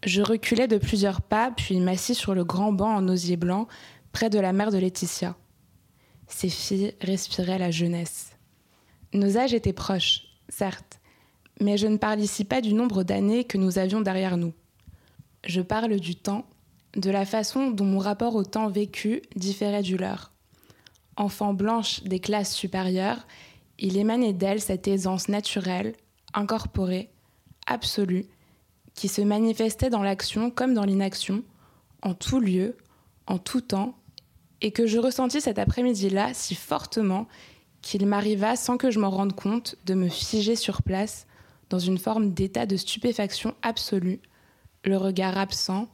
Je 0.06 0.22
reculai 0.22 0.68
de 0.68 0.78
plusieurs 0.78 1.22
pas, 1.22 1.52
puis 1.52 1.80
m'assis 1.80 2.16
sur 2.16 2.34
le 2.34 2.44
grand 2.44 2.72
banc 2.72 2.96
en 2.96 3.08
osier 3.08 3.38
blanc, 3.38 3.68
près 4.12 4.30
de 4.30 4.40
la 4.40 4.54
mère 4.54 4.72
de 4.72 4.78
Laetitia. 4.78 5.36
Ces 6.28 6.50
filles 6.50 6.94
respiraient 7.02 7.58
la 7.58 7.72
jeunesse. 7.72 8.36
Nos 9.14 9.38
âges 9.38 9.54
étaient 9.54 9.74
proches, 9.74 10.24
certes, 10.48 10.99
mais 11.60 11.78
je 11.78 11.88
ne 11.88 11.98
parle 11.98 12.20
ici 12.20 12.46
pas 12.46 12.62
du 12.62 12.74
nombre 12.74 13.04
d'années 13.04 13.44
que 13.44 13.58
nous 13.58 13.78
avions 13.78 14.02
derrière 14.02 14.38
nous. 14.38 14.54
Je 15.46 15.62
parle 15.62 16.00
du 16.00 16.16
temps, 16.16 16.46
de 16.96 17.12
la 17.12 17.26
façon 17.26 17.72
dont 17.72 17.86
mon 17.86 18.00
rapport 18.00 18.36
au 18.36 18.44
temps 18.44 18.70
vécu 18.70 19.22
différait 19.36 19.84
du 19.84 19.98
leur. 19.98 20.32
Enfant 21.16 21.54
blanche 21.54 22.04
des 22.04 22.20
classes 22.20 22.54
supérieures, 22.54 23.28
il 23.78 23.98
émanait 23.98 24.34
d'elle 24.34 24.62
cette 24.62 24.88
aisance 24.88 25.30
naturelle, 25.30 25.94
incorporée, 26.34 27.10
absolue, 27.68 28.26
qui 28.94 29.08
se 29.08 29.22
manifestait 29.22 29.90
dans 29.90 30.04
l'action 30.04 30.52
comme 30.52 30.74
dans 30.74 30.84
l'inaction, 30.84 31.44
en 32.02 32.14
tout 32.14 32.40
lieu, 32.40 32.78
en 33.28 33.38
tout 33.38 33.62
temps, 33.62 33.96
et 34.62 34.72
que 34.72 34.88
je 34.88 34.98
ressentis 34.98 35.42
cet 35.42 35.60
après-midi-là 35.60 36.34
si 36.34 36.56
fortement 36.56 37.28
qu'il 37.82 38.06
m'arriva 38.06 38.56
sans 38.56 38.78
que 38.78 38.92
je 38.92 39.00
m'en 39.00 39.10
rende 39.10 39.34
compte 39.34 39.76
de 39.86 39.94
me 39.94 40.10
figer 40.10 40.58
sur 40.58 40.82
place 40.82 41.28
dans 41.70 41.80
une 41.80 41.98
forme 41.98 42.34
d'état 42.34 42.66
de 42.66 42.78
stupéfaction 42.78 43.56
absolue, 43.62 44.20
le 44.84 44.98
regard 44.98 45.38
absent, 45.38 45.88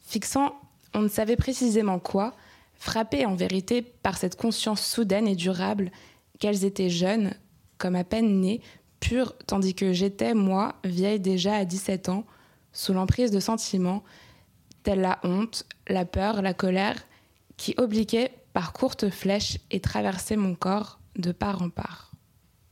fixant 0.00 0.54
on 0.94 1.02
ne 1.02 1.08
savait 1.08 1.36
précisément 1.36 1.98
quoi, 1.98 2.34
frappé 2.74 3.26
en 3.26 3.34
vérité 3.34 3.82
par 3.82 4.16
cette 4.16 4.36
conscience 4.36 4.84
soudaine 4.84 5.28
et 5.28 5.36
durable 5.36 5.90
qu'elles 6.38 6.64
étaient 6.64 6.90
jeunes, 6.90 7.34
comme 7.78 7.94
à 7.94 8.04
peine 8.04 8.40
nées, 8.40 8.60
pures, 8.98 9.36
tandis 9.46 9.74
que 9.74 9.92
j'étais, 9.92 10.34
moi, 10.34 10.74
vieille 10.84 11.20
déjà 11.20 11.54
à 11.56 11.64
17 11.64 12.08
ans, 12.08 12.24
sous 12.72 12.92
l'emprise 12.92 13.30
de 13.30 13.40
sentiments, 13.40 14.02
tels 14.82 15.00
la 15.00 15.20
honte, 15.22 15.66
la 15.88 16.04
peur, 16.04 16.42
la 16.42 16.54
colère, 16.54 16.96
qui 17.56 17.74
obliquaient 17.76 18.32
par 18.52 18.72
courtes 18.72 19.10
flèches 19.10 19.58
et 19.70 19.80
traversaient 19.80 20.36
mon 20.36 20.54
corps 20.54 20.98
de 21.16 21.32
part 21.32 21.62
en 21.62 21.70
part. 21.70 22.09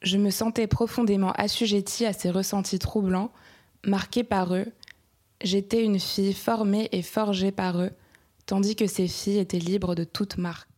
Je 0.02 0.16
me 0.16 0.30
sentais 0.30 0.66
profondément 0.66 1.32
assujettie 1.32 2.06
à 2.06 2.12
ces 2.12 2.30
ressentis 2.30 2.78
troublants, 2.78 3.32
marqués 3.84 4.24
par 4.24 4.54
eux. 4.54 4.66
J'étais 5.42 5.84
une 5.84 6.00
fille 6.00 6.34
formée 6.34 6.88
et 6.92 7.02
forgée 7.02 7.52
par 7.52 7.80
eux, 7.80 7.90
tandis 8.46 8.76
que 8.76 8.86
ces 8.86 9.08
filles 9.08 9.38
étaient 9.38 9.58
libres 9.58 9.94
de 9.94 10.04
toute 10.04 10.38
marque. 10.38 10.77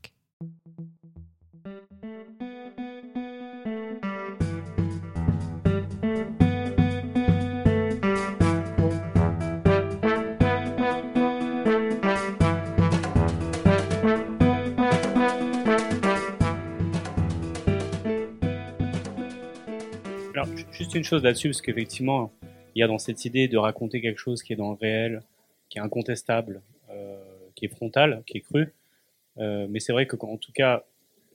Juste 20.81 20.95
une 20.95 21.05
chose 21.05 21.23
là-dessus, 21.23 21.51
parce 21.51 21.61
qu'effectivement, 21.61 22.33
il 22.75 22.81
y 22.81 22.83
a 22.83 22.87
dans 22.87 22.97
cette 22.97 23.27
idée 23.27 23.49
de 23.49 23.59
raconter 23.59 24.01
quelque 24.01 24.17
chose 24.17 24.43
qui 24.43 24.55
est 24.55 24.57
dans 24.57 24.71
le 24.71 24.79
réel, 24.81 25.21
qui 25.69 25.77
est 25.77 25.83
incontestable, 25.83 26.63
euh, 26.89 27.23
qui 27.55 27.67
est 27.67 27.69
frontal, 27.69 28.23
qui 28.27 28.39
est 28.39 28.41
cru. 28.41 28.73
Euh, 29.37 29.67
mais 29.69 29.79
c'est 29.79 29.93
vrai 29.93 30.07
que, 30.07 30.17
en 30.25 30.39
tout 30.39 30.53
cas, 30.53 30.85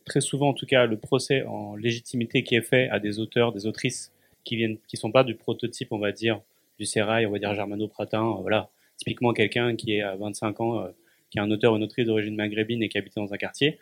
très 0.03 0.19
souvent, 0.19 0.49
en 0.49 0.53
tout 0.55 0.65
cas, 0.65 0.87
le 0.87 0.97
procès 0.97 1.43
en 1.43 1.75
légitimité 1.75 2.41
qui 2.41 2.55
est 2.55 2.63
fait 2.63 2.89
à 2.89 2.99
des 2.99 3.19
auteurs, 3.19 3.51
des 3.51 3.67
autrices 3.67 4.11
qui 4.45 4.55
viennent, 4.55 4.79
qui 4.87 4.97
sont 4.97 5.11
pas 5.11 5.23
du 5.23 5.35
prototype, 5.35 5.91
on 5.91 5.99
va 5.99 6.11
dire, 6.11 6.41
du 6.79 6.87
sérail, 6.87 7.27
on 7.27 7.31
va 7.31 7.37
dire 7.37 7.53
germano-pratin, 7.53 8.25
euh, 8.27 8.41
voilà, 8.41 8.71
typiquement 8.97 9.31
quelqu'un 9.31 9.75
qui 9.75 9.93
est 9.93 10.01
à 10.01 10.15
25 10.15 10.59
ans, 10.59 10.87
qui 11.29 11.37
est 11.37 11.41
un 11.41 11.51
auteur 11.51 11.73
ou 11.73 11.77
une 11.77 11.83
autrice 11.83 12.07
d'origine 12.07 12.35
maghrébine 12.35 12.81
et 12.81 12.89
qui 12.89 12.97
habite 12.97 13.15
dans 13.15 13.31
un 13.31 13.37
quartier. 13.37 13.77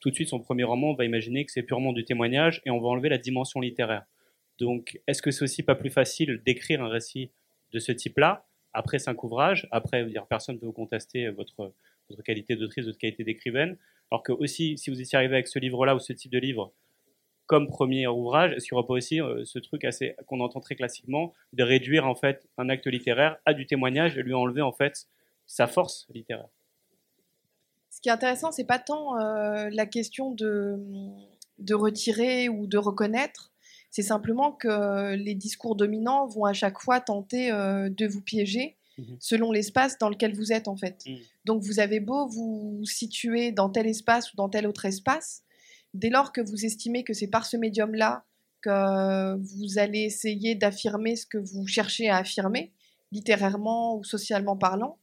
Tout 0.00 0.10
de 0.10 0.14
suite, 0.14 0.28
son 0.28 0.40
premier 0.40 0.64
roman, 0.64 0.90
on 0.90 0.94
va 0.94 1.06
imaginer 1.06 1.46
que 1.46 1.52
c'est 1.52 1.62
purement 1.62 1.94
du 1.94 2.04
témoignage 2.04 2.60
et 2.66 2.70
on 2.70 2.80
va 2.80 2.88
enlever 2.88 3.08
la 3.08 3.16
dimension 3.16 3.60
littéraire. 3.60 4.04
Donc, 4.58 5.00
est-ce 5.06 5.22
que 5.22 5.30
c'est 5.30 5.44
aussi 5.44 5.62
pas 5.62 5.74
plus 5.74 5.90
facile 5.90 6.42
d'écrire 6.44 6.82
un 6.82 6.88
récit 6.88 7.30
de 7.72 7.78
ce 7.78 7.92
type-là 7.92 8.46
après 8.72 8.98
cinq 8.98 9.22
ouvrages 9.24 9.68
Après, 9.70 10.04
dire, 10.04 10.26
personne 10.26 10.56
ne 10.56 10.60
peut 10.60 10.66
vous 10.66 10.72
contester 10.72 11.28
votre, 11.30 11.72
qualité 12.24 12.56
d'autrice, 12.56 12.86
votre 12.86 12.98
qualité 12.98 13.24
d'écrivaine. 13.24 13.76
Alors 14.10 14.22
que 14.22 14.32
aussi, 14.32 14.78
si 14.78 14.90
vous 14.90 15.00
étiez 15.00 15.16
arrivé 15.16 15.34
avec 15.34 15.48
ce 15.48 15.58
livre-là 15.58 15.94
ou 15.94 15.98
ce 15.98 16.12
type 16.12 16.30
de 16.30 16.38
livre 16.38 16.72
comme 17.46 17.68
premier 17.68 18.06
ouvrage, 18.06 18.52
est-ce 18.52 18.66
qu'il 18.66 18.74
n'y 18.74 18.78
aura 18.78 18.86
pas 18.86 18.94
aussi 18.94 19.20
euh, 19.20 19.44
ce 19.44 19.58
truc 19.58 19.86
qu'on 20.26 20.40
entend 20.40 20.60
très 20.60 20.74
classiquement 20.74 21.32
de 21.52 21.62
réduire 21.62 22.06
en 22.06 22.16
fait 22.16 22.48
un 22.58 22.68
acte 22.68 22.86
littéraire 22.86 23.36
à 23.46 23.54
du 23.54 23.66
témoignage 23.66 24.18
et 24.18 24.22
lui 24.22 24.34
enlever 24.34 24.62
en 24.62 24.72
fait 24.72 25.06
sa 25.46 25.66
force 25.66 26.06
littéraire? 26.12 26.48
Ce 27.90 28.00
qui 28.00 28.08
est 28.08 28.12
intéressant, 28.12 28.50
c'est 28.50 28.66
pas 28.66 28.80
tant 28.80 29.18
euh, 29.18 29.70
la 29.70 29.86
question 29.86 30.32
de 30.32 30.76
retirer 31.70 32.48
ou 32.48 32.66
de 32.66 32.78
reconnaître, 32.78 33.52
c'est 33.90 34.02
simplement 34.02 34.52
que 34.52 35.14
les 35.14 35.34
discours 35.34 35.76
dominants 35.76 36.26
vont 36.26 36.44
à 36.44 36.52
chaque 36.52 36.80
fois 36.80 37.00
tenter 37.00 37.50
euh, 37.50 37.88
de 37.88 38.06
vous 38.06 38.20
piéger 38.20 38.76
Mhm. 38.98 39.16
selon 39.20 39.52
l'espace 39.52 39.98
dans 39.98 40.08
lequel 40.08 40.34
vous 40.34 40.52
êtes 40.52 40.68
en 40.68 40.76
fait. 40.76 41.02
Mhm. 41.06 41.18
Donc 41.44 41.62
vous 41.62 41.80
avez 41.80 42.00
beau 42.00 42.26
vous 42.28 42.80
situer 42.84 43.52
dans 43.52 43.68
tel 43.68 43.86
espace 43.86 44.32
ou 44.32 44.36
dans 44.36 44.48
tel 44.48 44.66
autre 44.66 44.86
espace, 44.86 45.42
dès 45.94 46.08
lors 46.08 46.32
que 46.32 46.40
vous 46.40 46.64
estimez 46.64 47.04
que 47.04 47.12
c'est 47.12 47.26
par 47.26 47.44
ce 47.44 47.56
médium-là 47.56 48.24
que 48.62 49.36
vous 49.36 49.78
allez 49.78 50.00
essayer 50.00 50.54
d'affirmer 50.54 51.14
ce 51.16 51.26
que 51.26 51.38
vous 51.38 51.66
cherchez 51.66 52.08
à 52.08 52.16
affirmer, 52.16 52.72
littérairement 53.12 53.96
ou 53.96 54.02
socialement 54.02 54.56
parlant, 54.56 54.98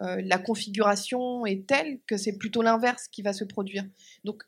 euh, 0.00 0.20
la 0.24 0.38
configuration 0.38 1.46
est 1.46 1.66
telle 1.66 2.00
que 2.06 2.16
c'est 2.16 2.36
plutôt 2.36 2.62
l'inverse 2.62 3.08
qui 3.08 3.22
va 3.22 3.32
se 3.32 3.44
produire. 3.44 3.84
Donc 4.24 4.42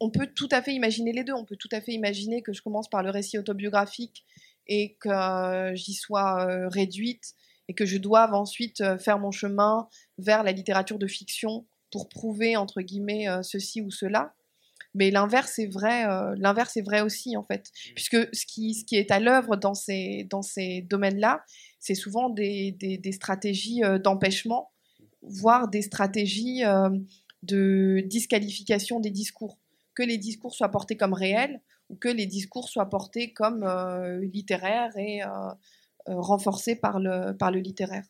on 0.00 0.10
peut 0.10 0.28
tout 0.34 0.48
à 0.50 0.62
fait 0.62 0.72
imaginer 0.72 1.12
les 1.12 1.24
deux. 1.24 1.32
On 1.32 1.44
peut 1.44 1.56
tout 1.56 1.68
à 1.72 1.80
fait 1.80 1.92
imaginer 1.92 2.42
que 2.42 2.52
je 2.52 2.62
commence 2.62 2.88
par 2.88 3.02
le 3.02 3.10
récit 3.10 3.38
autobiographique 3.38 4.24
et 4.66 4.96
que 5.00 5.08
euh, 5.08 5.74
j'y 5.74 5.94
sois 5.94 6.46
euh, 6.48 6.68
réduite 6.68 7.34
et 7.68 7.74
que 7.74 7.86
je 7.86 7.96
doive 7.98 8.34
ensuite 8.34 8.80
euh, 8.80 8.98
faire 8.98 9.18
mon 9.18 9.30
chemin 9.30 9.88
vers 10.18 10.42
la 10.42 10.52
littérature 10.52 10.98
de 10.98 11.06
fiction 11.06 11.66
pour 11.90 12.08
prouver 12.08 12.56
entre 12.56 12.80
guillemets 12.80 13.26
ceci 13.42 13.80
ou 13.80 13.90
cela. 13.90 14.34
Mais 14.94 15.12
l'inverse 15.12 15.60
est 15.60 15.66
vrai, 15.66 16.04
l'inverse 16.36 16.76
est 16.76 16.82
vrai 16.82 17.02
aussi 17.02 17.36
en 17.36 17.44
fait, 17.44 17.70
puisque 17.94 18.16
ce 18.34 18.46
qui, 18.46 18.74
ce 18.74 18.84
qui 18.84 18.96
est 18.96 19.12
à 19.12 19.20
l'œuvre 19.20 19.54
dans 19.54 19.74
ces, 19.74 20.26
dans 20.28 20.42
ces 20.42 20.82
domaines-là, 20.82 21.44
c'est 21.78 21.94
souvent 21.94 22.30
des, 22.30 22.72
des, 22.72 22.98
des 22.98 23.12
stratégies 23.12 23.82
d'empêchement, 24.02 24.72
voire 25.22 25.68
des 25.68 25.82
stratégies 25.82 26.62
de 27.44 28.02
disqualification 28.06 29.00
des 29.00 29.10
discours, 29.10 29.58
que 29.94 30.02
les 30.02 30.18
discours 30.18 30.54
soient 30.54 30.70
portés 30.70 30.96
comme 30.96 31.12
réels 31.12 31.60
ou 31.90 31.96
que 31.96 32.08
les 32.08 32.26
discours 32.26 32.68
soient 32.68 32.88
portés 32.88 33.32
comme 33.32 33.62
euh, 33.62 34.20
littéraires 34.20 34.96
et 34.96 35.22
euh, 35.22 35.28
euh, 36.08 36.20
renforcés 36.20 36.76
par 36.76 36.98
le, 36.98 37.36
par 37.36 37.50
le 37.50 37.60
littéraire. 37.60 38.04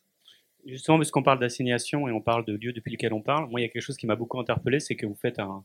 Justement, 0.65 0.97
puisqu'on 0.97 1.23
parle 1.23 1.39
d'assignation 1.39 2.07
et 2.07 2.11
on 2.11 2.21
parle 2.21 2.45
de 2.45 2.53
lieu 2.53 2.73
depuis 2.73 2.91
lequel 2.91 3.13
on 3.13 3.21
parle, 3.21 3.49
moi, 3.49 3.59
il 3.59 3.63
y 3.63 3.65
a 3.65 3.69
quelque 3.69 3.83
chose 3.83 3.97
qui 3.97 4.07
m'a 4.07 4.15
beaucoup 4.15 4.39
interpellé, 4.39 4.79
c'est 4.79 4.95
que 4.95 5.05
vous 5.05 5.15
faites 5.15 5.39
un, 5.39 5.63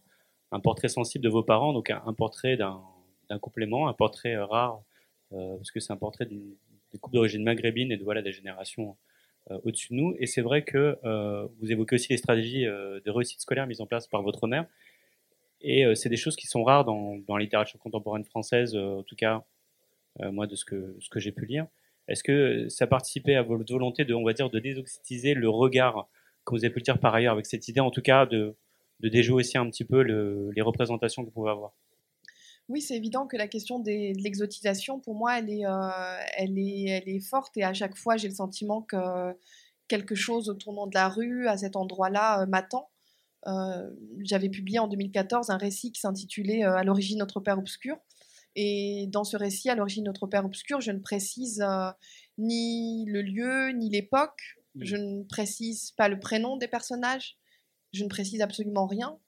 portrait 0.62 0.88
sensible 0.88 1.24
de 1.24 1.30
vos 1.30 1.42
parents, 1.42 1.72
donc 1.72 1.90
un, 1.90 2.12
portrait 2.12 2.59
d'un 2.59 2.83
complément, 3.40 3.88
un 3.88 3.94
portrait 3.94 4.37
rare, 4.37 4.83
parce 5.30 5.70
que 5.70 5.80
c'est 5.80 5.92
un 5.92 5.96
portrait 5.96 6.26
d'une 6.26 6.54
des 6.92 6.98
couples 6.98 7.14
d'origine 7.14 7.42
maghrébine 7.42 7.92
et 7.92 7.96
de 7.96 8.04
voilà 8.04 8.22
des 8.22 8.33
générations 8.33 8.96
au-dessus 9.48 9.92
de 9.92 9.98
nous. 9.98 10.14
Et 10.18 10.26
c'est 10.26 10.42
vrai 10.42 10.62
que 10.62 10.98
euh, 11.05 11.46
vous 11.59 11.72
évoquez 11.72 11.96
aussi 11.96 12.09
les 12.11 12.18
stratégies 12.18 12.66
euh, 12.66 13.00
de 13.05 13.11
réussite 13.11 13.40
scolaire 13.40 13.66
mises 13.66 13.81
en 13.81 13.87
place 13.87 14.07
par 14.07 14.22
votre 14.22 14.46
mère. 14.46 14.66
Et 15.61 15.85
euh, 15.85 15.94
c'est 15.94 16.09
des 16.09 16.16
choses 16.16 16.37
qui 16.37 16.46
sont 16.46 16.64
rares 16.64 16.85
dans, 16.85 17.16
dans 17.26 17.37
la 17.37 17.42
littérature 17.42 17.79
contemporaine 17.79 18.24
française, 18.24 18.74
euh, 18.74 18.98
en 19.00 19.03
tout 19.03 19.16
cas, 19.16 19.44
euh, 20.20 20.33
moi, 20.33 20.46
de 20.46 20.55
ce 20.55 20.64
que, 20.64 20.96
ce 21.00 21.09
que 21.11 21.20
j'ai 21.20 21.33
pu 21.33 21.46
lire. 21.46 21.66
Est-ce 22.09 22.22
que 22.22 22.68
ça 22.68 22.87
participait 22.87 23.35
à 23.35 23.42
votre 23.42 23.70
volonté 23.72 24.05
de, 24.05 24.14
on 24.14 24.24
va 24.24 24.33
dire, 24.33 24.50
de 24.50 24.59
désoxytiser 24.59 25.35
le 25.35 25.48
regard, 25.48 26.09
comme 26.44 26.59
vous 26.59 26.64
avez 26.64 26.72
pu 26.72 26.81
le 26.81 26.85
dire 26.85 26.98
par 26.98 27.14
ailleurs, 27.14 27.35
avec 27.35 27.46
cette 27.46 27.68
idée, 27.68 27.81
en 27.81 27.90
tout 27.90 28.03
cas, 28.03 28.26
de, 28.26 28.57
de 29.00 29.09
déjouer 29.09 29.40
aussi 29.40 29.59
un 29.59 29.68
petit 29.68 29.85
peu 29.85 30.03
le, 30.03 30.50
les 30.55 30.62
représentations 30.62 31.22
que 31.22 31.26
vous 31.26 31.33
pouvez 31.33 31.50
avoir? 31.50 31.72
Oui, 32.70 32.80
c'est 32.80 32.94
évident 32.94 33.26
que 33.26 33.37
la 33.37 33.48
question 33.48 33.80
des, 33.80 34.12
de 34.12 34.22
l'exotisation, 34.22 35.00
pour 35.00 35.16
moi, 35.16 35.40
elle 35.40 35.50
est, 35.50 35.66
euh, 35.66 35.90
elle, 36.37 36.56
est, 36.56 36.85
elle 36.85 37.09
est 37.09 37.18
forte 37.18 37.56
et 37.56 37.64
à 37.64 37.72
chaque 37.72 37.96
fois, 37.96 38.16
j'ai 38.16 38.28
le 38.28 38.35
sentiment 38.35 38.80
que 38.80 38.96
quelque 39.88 40.14
chose 40.14 40.48
au 40.48 40.54
tournant 40.54 40.87
de 40.87 40.94
la 40.94 41.09
rue, 41.09 41.48
à 41.48 41.56
cet 41.56 41.74
endroit-là, 41.74 42.42
euh, 42.42 42.46
m'attend. 42.46 42.88
Euh, 43.48 43.90
J'avais 44.20 44.48
publié 44.48 44.78
en 44.78 44.87
2014 44.87 45.50
un 45.50 45.56
récit 45.56 45.90
qui 45.90 46.00
s'intitulait 46.00 46.62
À 46.62 46.85
l'origine 46.85 47.18
notre 47.18 47.40
Père 47.40 47.59
obscur. 47.59 47.96
Et 48.54 49.06
dans 49.09 49.24
ce 49.24 49.37
récit, 49.37 49.68
À 49.68 49.74
l'origine 49.74 50.04
notre 50.04 50.28
Père 50.28 50.44
obscur, 50.46 50.80
je 50.80 50.92
ne 50.92 51.00
précise 51.00 51.64
ni 52.38 53.04
le 53.06 53.22
lieu, 53.22 53.70
ni 53.70 53.90
l'époque. 53.90 54.61
Je 54.76 54.94
ne 54.94 55.24
précise 55.24 55.90
pas 55.96 56.09
le 56.09 56.20
prénom 56.20 56.56
des 56.56 56.68
personnages. 56.68 57.37
Je 57.92 58.04
ne 58.04 58.09
précise 58.09 58.42
absolument 58.42 58.87
rien. 58.87 59.18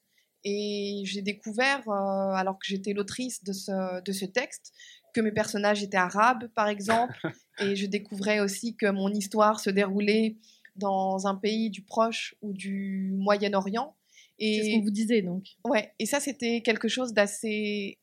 Et 0.44 1.02
j'ai 1.04 1.22
découvert, 1.22 1.88
euh, 1.88 2.32
alors 2.34 2.58
que 2.58 2.66
j'étais 2.66 2.92
l'autrice 2.92 3.44
de 3.44 3.52
ce, 3.52 4.02
de 4.02 4.12
ce 4.12 4.24
texte, 4.24 4.72
que 5.14 5.20
mes 5.20 5.32
personnages 5.32 5.82
étaient 5.82 5.96
arabes, 5.96 6.48
par 6.54 6.68
exemple. 6.68 7.14
et 7.60 7.76
je 7.76 7.86
découvrais 7.86 8.40
aussi 8.40 8.76
que 8.76 8.90
mon 8.90 9.12
histoire 9.12 9.60
se 9.60 9.70
déroulait 9.70 10.36
dans 10.76 11.26
un 11.26 11.34
pays 11.34 11.70
du 11.70 11.82
Proche 11.82 12.34
ou 12.42 12.52
du 12.52 13.12
Moyen-Orient. 13.16 13.94
C'est 14.38 14.62
ce 14.64 14.74
qu'on 14.74 14.82
vous 14.82 14.90
disait 14.90 15.22
donc. 15.22 15.44
ouais, 15.64 15.92
et 16.00 16.06
ça, 16.06 16.18
c'était 16.18 16.62
quelque 16.62 16.88
chose 16.88 17.12
d'assez 17.12 17.98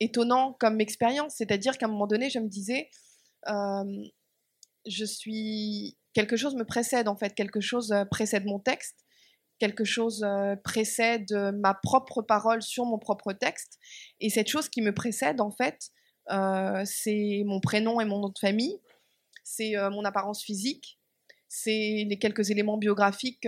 étonnant 0.00 0.56
comme 0.58 0.80
expérience. 0.80 1.34
C'est-à-dire 1.36 1.76
qu'à 1.76 1.86
un 1.86 1.90
moment 1.90 2.06
donné, 2.06 2.30
je 2.30 2.38
me 2.38 2.48
disais, 2.48 2.88
euh, 3.48 4.04
je 4.86 5.04
suis. 5.04 5.98
Quelque 6.14 6.36
chose 6.36 6.54
me 6.54 6.64
précède, 6.64 7.08
en 7.08 7.16
fait. 7.16 7.34
Quelque 7.34 7.60
chose 7.60 7.92
euh, 7.92 8.04
précède 8.06 8.46
mon 8.46 8.58
texte. 8.58 9.04
Quelque 9.58 9.84
chose 9.84 10.22
euh, 10.22 10.54
précède 10.56 11.32
euh, 11.32 11.52
ma 11.52 11.74
propre 11.74 12.22
parole 12.22 12.62
sur 12.62 12.84
mon 12.84 12.98
propre 12.98 13.32
texte. 13.32 13.78
Et 14.20 14.30
cette 14.30 14.48
chose 14.48 14.68
qui 14.68 14.82
me 14.82 14.92
précède, 14.94 15.40
en 15.40 15.50
fait, 15.50 15.90
euh, 16.30 16.82
c'est 16.84 17.42
mon 17.46 17.60
prénom 17.60 18.00
et 18.00 18.04
mon 18.04 18.20
nom 18.20 18.28
de 18.28 18.38
famille. 18.38 18.80
C'est 19.44 19.74
mon 19.92 20.04
apparence 20.04 20.42
physique. 20.42 20.98
C'est 21.48 22.04
les 22.08 22.18
quelques 22.18 22.50
éléments 22.50 22.78
biographiques 22.78 23.46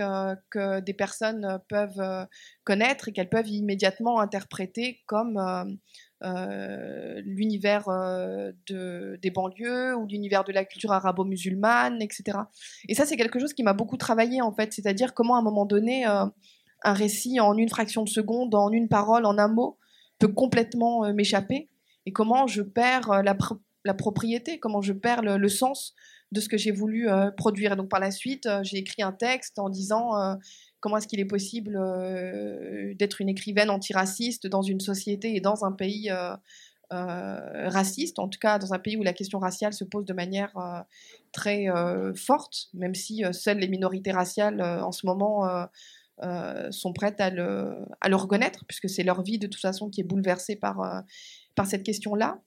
que 0.49 0.79
des 0.79 0.93
personnes 0.93 1.59
peuvent 1.67 2.27
connaître 2.63 3.09
et 3.09 3.11
qu'elles 3.11 3.27
peuvent 3.27 3.49
immédiatement 3.49 4.21
interpréter 4.21 5.01
comme 5.07 5.77
euh, 6.23 7.21
l'univers 7.23 7.87
euh, 7.87 8.51
de, 8.67 9.17
des 9.21 9.31
banlieues 9.31 9.95
ou 9.95 10.05
l'univers 10.05 10.43
de 10.43 10.51
la 10.51 10.65
culture 10.65 10.91
arabo-musulmane, 10.91 12.01
etc. 12.01 12.39
Et 12.87 12.95
ça, 12.95 13.05
c'est 13.05 13.15
quelque 13.15 13.39
chose 13.39 13.53
qui 13.53 13.63
m'a 13.63 13.73
beaucoup 13.73 13.97
travaillé, 13.97 14.41
en 14.41 14.51
fait, 14.51 14.73
c'est-à-dire 14.73 15.13
comment, 15.13 15.35
à 15.35 15.39
un 15.39 15.43
moment 15.43 15.65
donné, 15.65 16.05
euh, 16.07 16.25
un 16.83 16.93
récit 16.93 17.39
en 17.39 17.57
une 17.57 17.69
fraction 17.69 18.03
de 18.03 18.09
seconde, 18.09 18.53
en 18.55 18.71
une 18.71 18.89
parole, 18.89 19.25
en 19.25 19.37
un 19.37 19.47
mot, 19.47 19.77
peut 20.17 20.27
complètement 20.27 21.13
m'échapper, 21.13 21.69
et 22.05 22.11
comment 22.11 22.47
je 22.47 22.61
perds 22.61 23.23
la, 23.23 23.33
pr- 23.33 23.59
la 23.85 23.93
propriété, 23.93 24.59
comment 24.59 24.81
je 24.81 24.93
perds 24.93 25.21
le, 25.21 25.37
le 25.37 25.49
sens 25.49 25.93
de 26.31 26.41
ce 26.41 26.49
que 26.49 26.57
j'ai 26.57 26.71
voulu 26.71 27.07
produire. 27.37 27.73
Et 27.73 27.75
donc, 27.75 27.89
par 27.89 27.99
la 27.99 28.11
suite, 28.11 28.47
j'ai 28.61 28.77
écrit 28.77 29.01
un 29.01 29.13
texte 29.13 29.57
en 29.57 29.69
disant 29.69 30.11
comment 30.79 30.97
est-ce 30.97 31.07
qu'il 31.07 31.19
est 31.19 31.25
possible 31.25 31.77
euh, 31.77 32.93
d'être 32.95 33.21
une 33.21 33.29
écrivaine 33.29 33.69
antiraciste 33.69 34.47
dans 34.47 34.61
une 34.61 34.79
société 34.79 35.35
et 35.35 35.41
dans 35.41 35.65
un 35.65 35.71
pays 35.71 36.09
euh, 36.11 36.35
raciste, 36.91 38.17
en 38.19 38.27
tout 38.27 38.39
cas 38.39 38.57
dans 38.57 38.73
un 38.73 38.79
pays 38.79 38.97
où 38.97 39.03
la 39.03 39.13
question 39.13 39.39
raciale 39.39 39.73
se 39.73 39.83
pose 39.83 40.05
de 40.05 40.13
manière 40.13 40.53
très 41.31 41.67
forte, 42.15 42.69
même 42.73 42.95
si 42.95 43.23
seules 43.31 43.59
les 43.59 43.67
minorités 43.67 44.11
raciales 44.11 44.59
en 44.59 44.91
ce 44.91 45.05
moment 45.05 45.67
sont 46.71 46.93
prêtes 46.93 47.21
à 47.21 47.29
le, 47.29 47.85
reconnaître, 48.13 48.65
puisque 48.65 48.89
c'est 48.89 49.03
leur 49.03 49.21
vie 49.21 49.37
de 49.37 49.45
toute 49.45 49.61
façon 49.61 49.91
qui 49.91 50.01
est 50.01 50.03
bouleversée 50.03 50.55
par, 50.55 51.03
cette 51.67 51.83
question-là. 51.83 52.41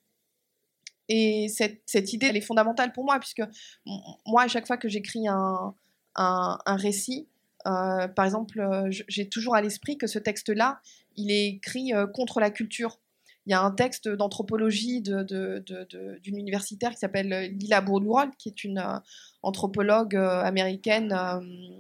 Et 1.08 1.48
cette, 1.48 2.12
idée, 2.12 2.26
elle 2.26 2.36
est 2.36 2.40
fondamentale 2.40 2.92
pour 2.92 3.04
moi, 3.04 3.18
puisque 3.20 3.42
moi, 4.26 4.42
à 4.42 4.48
chaque 4.48 4.66
fois 4.66 4.76
que 4.76 4.88
j'écris 4.88 5.28
un, 5.28 5.74
récit, 6.66 7.28
euh, 7.66 8.08
par 8.08 8.24
exemple, 8.24 8.60
euh, 8.60 8.90
j'ai 8.90 9.28
toujours 9.28 9.54
à 9.54 9.62
l'esprit 9.62 9.96
que 9.96 10.06
ce 10.06 10.18
texte-là, 10.18 10.80
il 11.16 11.30
est 11.30 11.46
écrit 11.48 11.94
euh, 11.94 12.06
contre 12.06 12.40
la 12.40 12.50
culture. 12.50 12.98
Il 13.46 13.50
y 13.50 13.54
a 13.54 13.60
un 13.60 13.72
texte 13.72 14.08
d'anthropologie 14.08 15.02
d'une 15.02 16.36
universitaire 16.36 16.92
qui 16.92 16.98
s'appelle 16.98 17.52
Lila 17.58 17.80
Bourlourol, 17.80 18.30
qui 18.38 18.48
est 18.48 18.62
une 18.62 18.80
anthropologue 19.42 20.14
américaine 20.14 21.12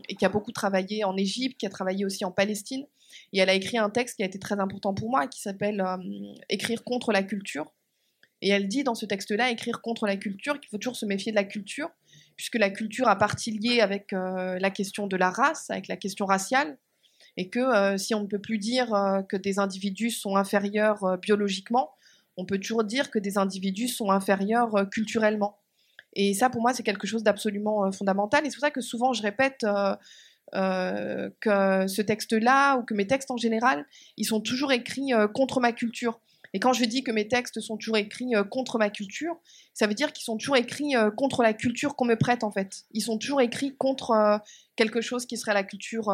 et 0.08 0.16
qui 0.16 0.24
a 0.24 0.28
beaucoup 0.28 0.50
travaillé 0.50 1.04
en 1.04 1.16
Égypte, 1.16 1.60
qui 1.60 1.66
a 1.66 1.70
travaillé 1.70 2.04
aussi 2.04 2.24
en 2.24 2.32
Palestine. 2.32 2.84
Et 3.32 3.38
elle 3.38 3.48
a 3.48 3.54
écrit 3.54 3.78
un 3.78 3.90
texte 3.90 4.16
qui 4.16 4.24
a 4.24 4.26
été 4.26 4.40
très 4.40 4.58
important 4.58 4.92
pour 4.92 5.08
moi, 5.08 5.28
qui 5.28 5.40
s'appelle 5.40 5.84
Écrire 6.48 6.82
contre 6.82 7.12
la 7.12 7.22
culture. 7.22 7.72
Et 8.40 8.48
elle 8.48 8.66
dit 8.66 8.82
dans 8.82 8.96
ce 8.96 9.06
texte-là, 9.06 9.52
écrire 9.52 9.80
contre 9.80 10.06
la 10.06 10.16
culture, 10.16 10.58
qu'il 10.58 10.68
faut 10.68 10.78
toujours 10.78 10.96
se 10.96 11.06
méfier 11.06 11.30
de 11.30 11.36
la 11.36 11.44
culture, 11.44 11.90
puisque 12.36 12.56
la 12.56 12.70
culture 12.70 13.08
a 13.08 13.16
partie 13.16 13.50
liée 13.50 13.80
avec 13.80 14.12
euh, 14.12 14.58
la 14.58 14.70
question 14.70 15.06
de 15.06 15.16
la 15.16 15.30
race, 15.30 15.70
avec 15.70 15.88
la 15.88 15.96
question 15.96 16.26
raciale, 16.26 16.78
et 17.36 17.48
que 17.48 17.60
euh, 17.60 17.96
si 17.96 18.14
on 18.14 18.22
ne 18.22 18.26
peut 18.26 18.40
plus 18.40 18.58
dire 18.58 18.94
euh, 18.94 19.22
que 19.22 19.36
des 19.36 19.58
individus 19.58 20.10
sont 20.10 20.36
inférieurs 20.36 21.18
biologiquement, 21.18 21.92
on 22.36 22.44
peut 22.44 22.58
toujours 22.58 22.84
dire 22.84 23.10
que 23.10 23.18
des 23.18 23.38
individus 23.38 23.88
sont 23.88 24.10
inférieurs 24.10 24.88
culturellement. 24.90 25.58
Et 26.14 26.34
ça, 26.34 26.50
pour 26.50 26.62
moi, 26.62 26.72
c'est 26.72 26.82
quelque 26.82 27.06
chose 27.06 27.22
d'absolument 27.22 27.90
fondamental. 27.92 28.46
Et 28.46 28.50
c'est 28.50 28.56
pour 28.56 28.62
ça 28.64 28.70
que 28.70 28.80
souvent, 28.80 29.12
je 29.12 29.22
répète 29.22 29.66
que 30.52 31.86
ce 31.88 32.00
texte-là, 32.00 32.76
ou 32.76 32.84
que 32.84 32.94
mes 32.94 33.06
textes 33.06 33.30
en 33.30 33.36
général, 33.36 33.84
ils 34.16 34.24
sont 34.24 34.40
toujours 34.40 34.72
écrits 34.72 35.12
contre 35.34 35.60
ma 35.60 35.72
culture. 35.72 36.20
Et 36.54 36.60
quand 36.60 36.72
je 36.72 36.84
dis 36.84 37.02
que 37.02 37.10
mes 37.10 37.28
textes 37.28 37.60
sont 37.60 37.76
toujours 37.76 37.96
écrits 37.96 38.34
euh, 38.34 38.44
contre 38.44 38.78
ma 38.78 38.90
culture, 38.90 39.36
ça 39.72 39.86
veut 39.86 39.94
dire 39.94 40.12
qu'ils 40.12 40.24
sont 40.24 40.36
toujours 40.36 40.56
écrits 40.56 40.96
euh, 40.96 41.10
contre 41.10 41.42
la 41.42 41.54
culture 41.54 41.96
qu'on 41.96 42.04
me 42.04 42.16
prête 42.16 42.44
en 42.44 42.50
fait. 42.50 42.84
Ils 42.92 43.00
sont 43.00 43.16
toujours 43.16 43.40
écrits 43.40 43.74
contre 43.76 44.10
euh, 44.10 44.38
quelque 44.76 45.00
chose 45.00 45.24
qui 45.24 45.36
serait 45.36 45.54
la 45.54 45.64
culture 45.64 46.08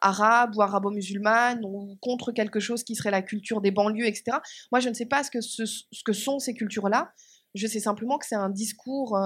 arabe 0.00 0.56
ou 0.56 0.62
arabo-musulmane 0.62 1.64
ou 1.64 1.96
contre 2.00 2.32
quelque 2.32 2.60
chose 2.60 2.84
qui 2.84 2.94
serait 2.94 3.10
la 3.10 3.22
culture 3.22 3.60
des 3.60 3.70
banlieues, 3.70 4.06
etc. 4.06 4.38
Moi, 4.70 4.80
je 4.80 4.88
ne 4.88 4.94
sais 4.94 5.06
pas 5.06 5.22
ce 5.22 5.30
que, 5.30 5.40
ce, 5.40 5.62
que 6.04 6.12
sont 6.12 6.38
ces 6.38 6.54
cultures-là. 6.54 7.12
Je 7.54 7.66
sais 7.66 7.80
simplement 7.80 8.18
que 8.18 8.26
c'est 8.26 8.34
un 8.34 8.50
discours 8.50 9.16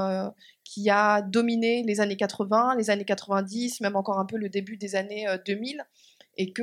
qui 0.63 0.91
a 0.91 1.23
dominé 1.23 1.85
les 1.85 2.01
années 2.01 2.17
80, 2.17 2.75
les 2.77 2.91
années 2.91 3.07
90, 3.07 3.81
même 3.81 3.97
encore 3.97 4.19
un 4.19 4.27
peu 4.27 4.37
le 4.37 4.51
début 4.51 4.77
des 4.77 4.95
années 4.95 5.27
2000, 5.47 5.83
et 6.37 6.53
que 6.53 6.63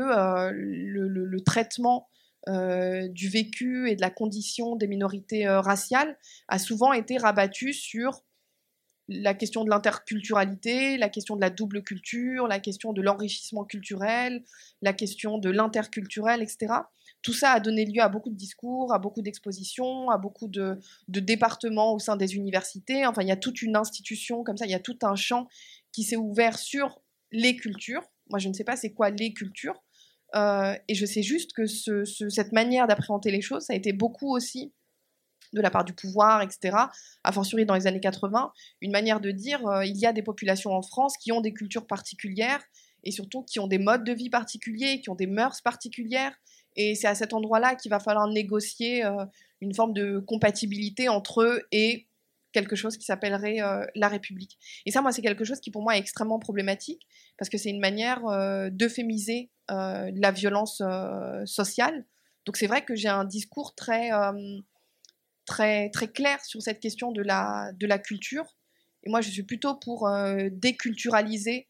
le, 0.52 1.44
traitement 1.44 2.08
euh, 2.50 3.08
du 3.08 3.30
vécu 3.30 3.90
et 3.90 3.96
de 3.96 4.02
la 4.02 4.10
condition 4.10 4.76
des 4.76 4.88
minorités 4.88 5.48
euh, 5.48 5.62
raciales 5.62 6.18
a 6.50 6.60
souvent 6.60 6.92
été 6.92 7.18
rabattu 7.18 7.74
sur 7.74 8.22
la 9.08 9.34
question 9.34 9.64
de 9.64 9.70
l'interculturalité, 9.70 10.98
la 10.98 11.10
question 11.10 11.36
de 11.36 11.42
la 11.42 11.50
double 11.50 11.84
culture, 11.84 12.48
la 12.48 12.60
question 12.60 12.94
de 12.94 13.02
l'enrichissement 13.02 13.64
culturel, 13.64 14.44
la 14.82 14.94
question 14.94 15.38
de 15.38 15.50
l'interculturel, 15.50 16.42
etc. 16.42 16.74
Tout 17.22 17.34
ça 17.34 17.52
a 17.52 17.60
donné 17.60 17.86
lieu 17.86 18.02
à 18.02 18.10
beaucoup 18.10 18.30
de 18.30 18.36
discours, 18.36 18.94
à 18.94 19.00
beaucoup 19.00 19.22
d'expositions, 19.22 20.10
à 20.10 20.18
beaucoup 20.18 20.48
de, 20.48 20.80
de, 21.08 21.20
départements 21.20 21.94
au 21.94 22.00
sein 22.00 22.18
des 22.18 22.36
universités. 22.36 23.06
Enfin, 23.06 23.22
il 23.22 23.28
y 23.28 23.32
a 23.32 23.38
toute 23.38 23.62
une 23.62 23.76
institution 23.76 24.44
comme 24.44 24.58
ça, 24.58 24.66
il 24.66 24.72
y 24.72 24.76
a 24.76 24.80
tout 24.80 24.98
un 25.04 25.16
champ 25.16 25.48
qui 25.92 26.04
s'est 26.04 26.18
ouvert 26.18 26.58
sur 26.58 27.02
les 27.32 27.56
cultures. 27.56 28.04
Moi, 28.30 28.40
je 28.40 28.48
ne 28.48 28.54
sais 28.54 28.64
pas 28.64 28.76
c'est 28.76 28.94
quoi 28.94 29.10
les 29.10 29.34
cultures, 29.34 29.82
euh, 30.36 30.76
et 30.88 30.96
je 30.96 31.06
sais 31.06 31.24
juste 31.24 31.54
que 31.54 31.66
cette 31.66 32.52
manière 32.52 32.88
d'appréhender 32.88 33.32
les 33.32 33.42
choses, 33.42 33.64
ça 33.64 33.74
a 33.74 33.76
été 33.76 33.94
beaucoup 33.94 34.36
aussi 34.36 34.74
de 35.54 35.62
la 35.62 35.70
part 35.70 35.86
du 35.86 35.94
pouvoir, 35.94 36.42
etc., 36.42 36.76
a 37.24 37.32
fortiori 37.32 37.66
dans 37.66 37.76
les 37.76 37.86
années 37.88 38.00
80, 38.00 38.52
une 38.82 38.92
manière 38.92 39.20
de 39.20 39.32
dire 39.32 39.66
euh, 39.68 39.86
il 39.86 39.98
y 39.98 40.06
a 40.06 40.14
des 40.14 40.24
populations 40.24 40.72
en 40.72 40.82
France 40.82 41.16
qui 41.18 41.32
ont 41.32 41.42
des 41.42 41.54
cultures 41.54 41.86
particulières 41.86 42.64
et 43.04 43.12
surtout 43.12 43.44
qui 43.44 43.60
ont 43.60 43.68
des 43.68 43.78
modes 43.78 44.04
de 44.04 44.14
vie 44.14 44.30
particuliers, 44.30 45.02
qui 45.02 45.10
ont 45.10 45.16
des 45.16 45.28
mœurs 45.28 45.62
particulières. 45.62 46.34
Et 46.76 46.96
c'est 46.96 47.08
à 47.08 47.16
cet 47.16 47.34
endroit-là 47.34 47.76
qu'il 47.76 47.92
va 47.92 48.00
falloir 48.00 48.28
négocier 48.28 49.06
euh, 49.06 49.26
une 49.62 49.76
forme 49.76 49.94
de 49.94 50.20
compatibilité 50.20 51.10
entre 51.10 51.44
eux 51.44 51.62
et 51.72 52.08
quelque 52.54 52.76
chose 52.76 52.96
qui 52.96 53.06
s'appellerait 53.06 53.62
euh, 53.62 53.86
la 53.96 54.08
République. 54.08 54.58
Et 54.86 54.92
ça, 54.92 55.02
moi, 55.02 55.12
c'est 55.12 55.22
quelque 55.22 55.44
chose 55.44 55.60
qui 55.60 55.72
pour 55.72 55.82
moi 55.82 55.98
est 55.98 56.00
extrêmement 56.00 56.40
problématique 56.40 57.06
parce 57.38 57.50
que 57.50 57.58
c'est 57.58 57.70
une 57.70 57.82
manière 57.82 58.26
euh, 58.28 58.70
d'euphémiser 58.70 59.50
euh, 59.72 60.12
la 60.16 60.32
violence 60.32 60.82
sociale. 61.46 62.06
Donc 62.46 62.58
c'est 62.58 62.68
vrai 62.68 62.86
que 62.86 62.96
j'ai 62.96 63.10
un 63.10 63.26
discours 63.26 63.74
très, 63.74 64.12
très, 65.46 65.90
très 65.90 66.08
clair 66.10 66.44
sur 66.44 66.62
cette 66.62 66.80
question 66.80 67.12
de 67.12 67.22
la, 67.22 67.72
de 67.74 67.88
la 67.88 67.98
culture. 67.98 68.58
Et 69.04 69.10
moi, 69.10 69.22
je 69.22 69.30
suis 69.30 69.44
plutôt 69.44 69.76
pour 69.76 70.10
déculturaliser 70.52 71.68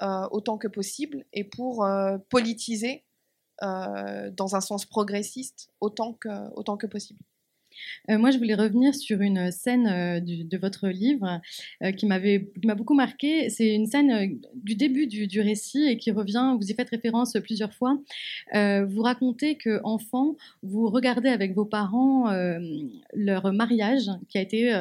autant 0.00 0.58
que 0.58 0.68
possible 0.68 1.24
et 1.32 1.42
pour 1.42 1.84
politiser 2.28 3.04
dans 3.60 4.54
un 4.54 4.60
sens 4.60 4.86
progressiste 4.86 5.70
autant 5.80 6.12
que, 6.12 6.54
autant 6.54 6.76
que 6.76 6.86
possible. 6.86 7.20
Euh, 8.10 8.18
moi, 8.18 8.30
je 8.30 8.38
voulais 8.38 8.54
revenir 8.54 8.94
sur 8.94 9.20
une 9.20 9.50
scène 9.50 9.86
euh, 9.86 10.20
de 10.20 10.56
votre 10.58 10.88
livre 10.88 11.40
euh, 11.82 11.92
qui 11.92 12.06
m'avait 12.06 12.50
m'a 12.64 12.74
beaucoup 12.74 12.94
marqué. 12.94 13.50
C'est 13.50 13.74
une 13.74 13.86
scène 13.86 14.40
du 14.54 14.74
début 14.74 15.06
du, 15.06 15.40
récit 15.40 15.84
et 15.84 15.96
qui 15.96 16.10
revient. 16.10 16.56
Vous 16.58 16.70
y 16.70 16.74
faites 16.74 16.90
référence 16.90 17.36
plusieurs 17.42 17.72
fois. 17.72 17.98
vous 18.52 19.02
racontez 19.02 19.56
que 19.56 19.80
enfant, 19.84 20.36
vous 20.62 20.88
regardez 20.88 21.28
avec 21.28 21.54
vos 21.54 21.64
parents 21.64 22.30
leur 23.12 23.52
mariage 23.52 24.10
qui 24.28 24.38
a 24.38 24.40
été 24.40 24.72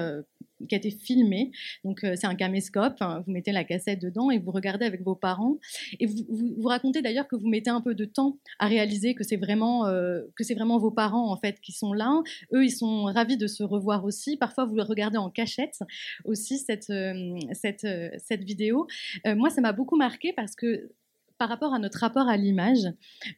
qui 0.68 0.76
a 0.76 0.78
été 0.78 0.92
filmé. 0.92 1.52
Donc 1.84 2.04
euh, 2.04 2.16
c'est 2.16 2.28
un 2.28 2.36
caméscope, 2.36 2.98
hein. 3.02 3.24
vous 3.26 3.32
mettez 3.32 3.52
la 3.52 3.64
cassette 3.64 4.02
dedans 4.02 4.32
et 4.32 4.40
vous 4.40 4.52
regardez 4.52 4.86
avec 4.86 5.02
vos 5.04 5.16
parents. 5.16 5.58
Et 6.00 6.06
vous, 6.06 6.26
vous, 6.58 6.68
racontez 6.68 7.02
d'ailleurs 7.02 7.28
que 7.28 7.36
vous 7.36 7.48
mettez 7.48 7.70
un 7.70 7.82
peu 7.82 7.96
de 7.96 8.06
temps 8.06 8.38
à 8.60 8.68
réaliser 8.68 9.16
que 9.16 9.24
c'est 9.24 9.38
vraiment, 9.38 9.88
euh, 9.88 10.22
vraiment 10.52 10.80
vos 10.80 10.92
parents 10.92 11.32
en 11.32 11.38
fait 11.38 11.60
qui 11.62 11.72
sont 11.72 11.94
là. 11.94 12.22
Eux, 12.54 12.66
ils 12.66 12.72
sont 12.72 13.04
ravis 13.04 13.38
de 13.38 13.48
se 13.48 13.64
revoir 13.64 14.06
aussi. 14.06 14.38
Parfois, 14.38 14.66
vous 14.66 14.76
regardez 14.76 15.18
en 15.18 15.30
cachette 15.30 15.80
aussi 16.26 16.58
cette, 16.58 16.90
euh, 16.90 17.38
cette, 17.54 17.88
cette 18.18 18.44
vidéo. 18.44 18.88
moi, 19.26 19.50
ça 19.50 19.62
m'a 19.62 19.74
beaucoup 19.74 19.98
marqué 19.98 20.34
parce 20.34 20.56
que 20.56 20.90
par 21.42 21.50
rapport 21.50 21.74
à 21.74 21.80
notre 21.80 21.98
rapport 21.98 22.30
à 22.30 22.38
l'image, 22.38 22.86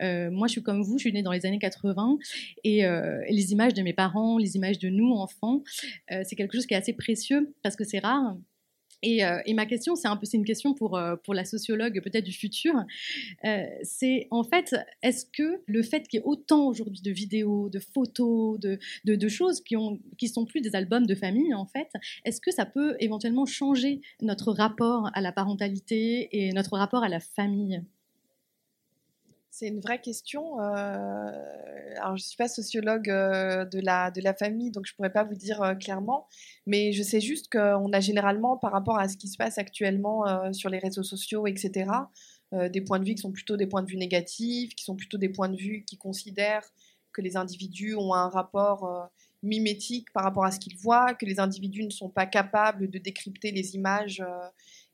euh, 0.01 0.29
moi 0.29 0.47
je 0.47 0.51
suis 0.51 0.61
comme 0.61 0.83
vous, 0.83 0.97
je 0.97 1.03
suis 1.03 1.13
née 1.13 1.23
dans 1.23 1.31
les 1.31 1.45
années 1.45 1.57
80 1.57 2.17
et, 2.65 2.85
euh, 2.85 3.23
les 3.29 3.53
images 3.53 3.73
de 3.73 3.81
mes 3.81 3.93
parents, 3.93 4.37
les 4.37 4.57
images 4.57 4.77
de 4.77 4.89
nous 4.89 5.13
enfants, 5.13 5.63
euh, 6.11 6.21
c'est 6.25 6.35
quelque 6.35 6.53
chose 6.53 6.65
qui 6.65 6.73
est 6.73 6.77
assez 6.77 6.91
précieux 6.91 7.55
parce 7.61 7.77
que 7.77 7.85
c'est 7.85 7.99
rare. 7.99 8.35
Et, 9.05 9.21
ma 9.53 9.65
question, 9.65 9.95
c'est 9.95 10.07
un 10.07 10.15
peu, 10.15 10.25
une 10.33 10.45
question 10.45 10.73
pour 10.73 10.99
pour 11.25 11.33
la 11.33 11.43
sociologue 11.43 12.01
peut-être 12.01 12.23
du 12.23 12.31
futur. 12.31 12.73
c'est 13.83 14.27
en 14.31 14.43
fait, 14.43 14.75
est-ce 15.01 15.25
que 15.25 15.61
le 15.65 15.83
fait 15.83 16.07
qu'il 16.07 16.19
y 16.19 16.23
ait 16.23 16.25
autant 16.25 16.67
aujourd'hui 16.67 17.01
de 17.01 17.11
vidéos, 17.11 17.69
de 17.69 17.79
photos, 17.79 18.59
de, 18.59 18.79
de, 19.03 19.15
de, 19.15 19.27
choses 19.27 19.61
qui 19.61 19.75
ont 19.75 19.99
qui 20.17 20.29
sont 20.29 20.45
plus 20.45 20.61
des 20.61 20.73
albums 20.75 21.05
de 21.05 21.15
famille 21.15 21.53
en 21.53 21.65
fait, 21.65 21.89
est-ce 22.23 22.39
que 22.39 22.51
ça 22.51 22.65
peut 22.65 22.95
éventuellement 22.99 23.45
changer 23.45 23.99
notre 24.21 24.53
rapport 24.53 25.09
à 25.13 25.19
la 25.19 25.33
parentalité 25.33 26.29
et 26.31 26.53
notre 26.53 26.77
rapport 26.77 27.03
à 27.03 27.09
la 27.09 27.19
famille? 27.19 27.83
C'est 29.53 29.67
une 29.67 29.81
vraie 29.81 30.01
question. 30.01 30.59
Euh, 30.59 31.31
je 31.95 32.11
ne 32.11 32.17
suis 32.17 32.37
pas 32.37 32.47
sociologue 32.47 33.07
euh, 33.11 33.65
de, 33.65 33.79
la, 33.79 34.09
de 34.09 34.19
la 34.19 34.33
famille, 34.33 34.71
donc 34.71 34.87
je 34.87 34.93
ne 34.93 34.95
pourrais 34.95 35.13
pas 35.13 35.23
vous 35.23 35.35
dire 35.35 35.61
euh, 35.61 35.75
clairement, 35.75 36.27
mais 36.65 36.91
je 36.91 37.03
sais 37.03 37.21
juste 37.21 37.51
qu'on 37.51 37.93
a 37.93 37.99
généralement, 37.99 38.57
par 38.57 38.71
rapport 38.71 38.97
à 38.97 39.07
ce 39.07 39.15
qui 39.15 39.27
se 39.27 39.37
passe 39.37 39.59
actuellement 39.59 40.23
sur 40.53 40.71
les 40.71 40.79
réseaux 40.79 41.03
sociaux, 41.03 41.45
etc., 41.45 41.85
des 42.51 42.81
points 42.81 42.99
de 42.99 43.05
vue 43.05 43.15
qui 43.15 43.21
sont 43.21 43.31
plutôt 43.31 43.55
des 43.55 43.67
points 43.67 43.83
de 43.83 43.89
vue 43.89 43.97
négatifs, 43.97 44.73
qui 44.75 44.83
sont 44.83 44.95
plutôt 44.95 45.17
des 45.17 45.29
points 45.29 45.49
de 45.49 45.55
vue 45.55 45.83
qui 45.85 45.97
considèrent 45.97 46.67
que 47.11 47.21
les 47.21 47.37
individus 47.37 47.95
ont 47.95 48.13
un 48.13 48.29
rapport 48.29 49.09
mimétique 49.43 50.11
par 50.13 50.23
rapport 50.23 50.45
à 50.45 50.51
ce 50.51 50.59
qu'ils 50.59 50.77
voient, 50.77 51.13
que 51.13 51.25
les 51.25 51.39
individus 51.39 51.83
ne 51.83 51.89
sont 51.89 52.09
pas 52.09 52.25
capables 52.25 52.89
de 52.89 52.97
décrypter 52.99 53.51
les 53.51 53.75
images 53.75 54.23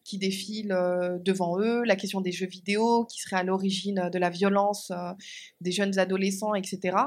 qui 0.10 0.18
défilent 0.18 0.72
euh, 0.72 1.20
devant 1.20 1.60
eux, 1.60 1.84
la 1.84 1.96
question 1.96 2.20
des 2.20 2.32
jeux 2.32 2.48
vidéo 2.48 3.06
qui 3.06 3.20
serait 3.20 3.36
à 3.36 3.44
l'origine 3.44 4.10
de 4.12 4.18
la 4.18 4.32
violence 4.32 4.90
euh, 4.90 5.14
des 5.62 5.72
jeunes 5.72 6.00
adolescents, 6.00 6.56
etc. 6.56 6.98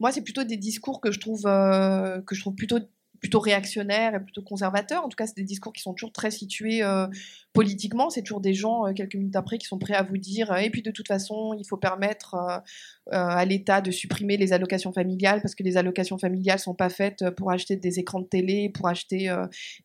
Moi, 0.00 0.10
c'est 0.10 0.22
plutôt 0.22 0.42
des 0.42 0.56
discours 0.56 1.00
que 1.00 1.12
je 1.12 1.20
trouve, 1.20 1.46
euh, 1.46 2.20
que 2.22 2.34
je 2.34 2.40
trouve 2.40 2.56
plutôt 2.56 2.78
plutôt 3.20 3.38
réactionnaires 3.38 4.14
et 4.14 4.20
plutôt 4.20 4.42
conservateurs. 4.42 5.04
En 5.04 5.08
tout 5.08 5.16
cas, 5.16 5.26
c'est 5.26 5.36
des 5.36 5.44
discours 5.44 5.72
qui 5.72 5.82
sont 5.82 5.92
toujours 5.92 6.12
très 6.12 6.30
situés 6.30 6.82
euh, 6.82 7.06
politiquement. 7.52 8.10
C'est 8.10 8.22
toujours 8.22 8.40
des 8.40 8.54
gens, 8.54 8.86
euh, 8.86 8.92
quelques 8.92 9.14
minutes 9.14 9.36
après, 9.36 9.58
qui 9.58 9.66
sont 9.66 9.78
prêts 9.78 9.94
à 9.94 10.02
vous 10.02 10.16
dire 10.16 10.56
et 10.56 10.70
puis 10.70 10.82
de 10.82 10.90
toute 10.90 11.08
façon, 11.08 11.54
il 11.58 11.66
faut 11.66 11.76
permettre 11.76 12.62
à 13.10 13.44
l'État 13.44 13.80
de 13.80 13.90
supprimer 13.90 14.36
les 14.36 14.52
allocations 14.52 14.92
familiales 14.92 15.40
parce 15.42 15.54
que 15.54 15.62
les 15.62 15.76
allocations 15.76 16.18
familiales 16.18 16.58
sont 16.58 16.74
pas 16.74 16.88
faites 16.88 17.28
pour 17.30 17.50
acheter 17.50 17.76
des 17.76 17.98
écrans 17.98 18.20
de 18.20 18.26
télé, 18.26 18.68
pour 18.68 18.88
acheter 18.88 19.34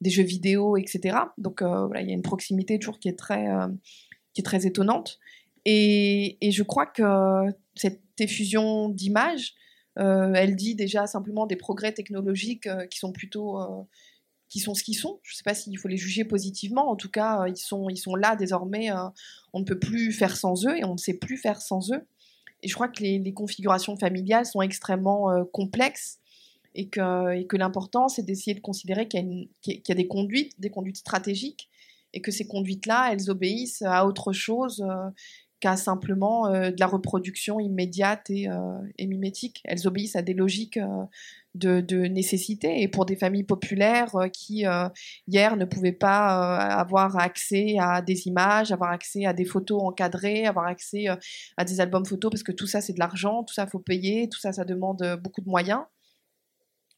des 0.02 0.10
jeux 0.10 0.24
vidéo, 0.24 0.78
etc. 0.78 1.18
Donc 1.38 1.62
voilà, 1.62 2.02
il 2.02 2.08
y 2.08 2.12
a 2.12 2.14
une 2.14 2.22
proximité 2.22 2.80
toujours 2.80 3.00
qui 3.00 3.10
est 3.10 3.18
très, 3.18 3.48
qui 4.34 4.42
est 4.42 4.44
très 4.44 4.66
étonnante. 4.66 5.20
Et, 5.66 6.38
je 6.42 6.64
crois 6.64 6.86
que 6.86 7.04
cette 7.76 8.02
effusion 8.20 8.90
d'images, 8.90 9.54
euh, 9.54 9.65
elle 9.96 10.56
dit 10.56 10.76
déjà 10.76 11.08
simplement 11.08 11.46
des 11.46 11.56
progrès 11.56 11.94
technologiques 11.94 12.68
euh, 12.68 12.86
qui 12.88 13.00
sont 13.00 13.12
plutôt 13.12 13.60
euh, 13.62 13.84
qui 14.50 14.60
sont 14.60 14.74
ce 14.74 14.84
qu'ils 14.84 14.98
sont. 14.98 15.20
Je 15.24 15.34
ne 15.34 15.38
sais 15.38 15.44
pas 15.44 15.54
s'il 15.54 15.78
faut 15.78 15.88
les 15.88 15.98
juger 15.98 16.24
positivement. 16.24 16.90
En 16.90 16.96
tout 16.96 17.10
cas, 17.10 17.48
ils 17.48 17.58
sont, 17.58 17.90
ils 17.90 17.98
sont 17.98 18.16
là 18.16 18.36
désormais. 18.36 18.90
on 19.54 19.60
ne 19.60 19.66
peut 19.66 19.80
plus 19.80 20.12
faire 20.12 20.38
sans 20.38 20.68
eux 20.68 20.78
et 20.78 20.86
on 20.86 20.94
ne 20.94 21.00
sait 21.00 21.16
plus 21.18 21.38
faire 21.38 21.62
sans 21.62 21.92
eux. 21.92 22.06
Et 22.62 22.68
je 22.68 22.74
crois 22.74 22.88
que 22.88 23.02
les, 23.02 23.34
configurations 23.34 23.98
familiales 23.98 24.46
sont 24.46 24.62
extrêmement 24.62 25.44
complexes 25.52 26.20
et 26.76 26.90
que, 26.90 27.58
l'important, 27.58 28.08
c'est 28.08 28.22
d'essayer 28.22 28.54
de 28.54 28.62
considérer 28.62 29.08
qu'il 29.08 29.50
y, 29.66 29.92
a 29.92 29.96
des 29.96 30.08
conduites, 30.08 30.60
des 30.60 30.70
conduites 30.70 30.98
stratégiques, 30.98 31.70
et 32.14 32.22
que 32.22 32.32
ces 32.32 32.48
conduites-là, 32.48 33.12
elles 33.12 33.30
obéissent 33.30 33.82
à 33.82 34.06
autre 34.06 34.32
chose 34.32 34.86
qu'à 35.60 35.78
simplement 35.78 36.48
euh, 36.48 36.72
de 36.72 36.80
la 36.80 36.88
reproduction 36.88 37.60
immédiate 37.60 38.30
et, 38.30 38.50
euh, 38.50 38.78
et, 38.98 39.08
mimétique. 39.08 39.62
Elles 39.66 39.88
obéissent 39.88 40.16
à 40.16 40.22
des 40.22 40.34
logiques 40.34 40.78
euh, 40.78 41.04
de, 41.54 41.80
de, 41.80 42.06
nécessité. 42.08 42.82
Et 42.82 42.88
pour 42.88 43.06
des 43.06 43.16
familles 43.16 43.46
populaires 43.46 44.14
qui, 44.34 44.66
hier, 45.28 45.56
ne 45.56 45.64
pouvaient 45.64 45.94
pas 45.94 46.58
avoir 46.58 47.18
accès 47.18 47.78
à 47.80 48.02
des 48.02 48.28
images, 48.28 48.74
avoir 48.74 48.92
accès 48.92 49.26
à 49.26 49.32
des 49.32 49.46
photos 49.46 49.82
encadrées, 49.82 50.46
avoir 50.46 50.66
accès 50.66 51.06
à 51.56 51.64
des 51.64 51.80
albums 51.80 52.06
photos, 52.06 52.30
parce 52.30 52.44
que 52.44 52.52
tout 52.52 52.68
ça, 52.68 52.82
c'est 52.82 52.92
de 52.92 53.00
l'argent, 53.00 53.46
tout 53.46 53.54
ça, 53.54 53.68
faut 53.68 53.80
payer, 53.80 54.28
tout 54.28 54.40
ça, 54.40 54.52
ça 54.52 54.66
demande 54.66 55.18
beaucoup 55.24 55.40
de 55.40 55.48
moyens. 55.48 55.80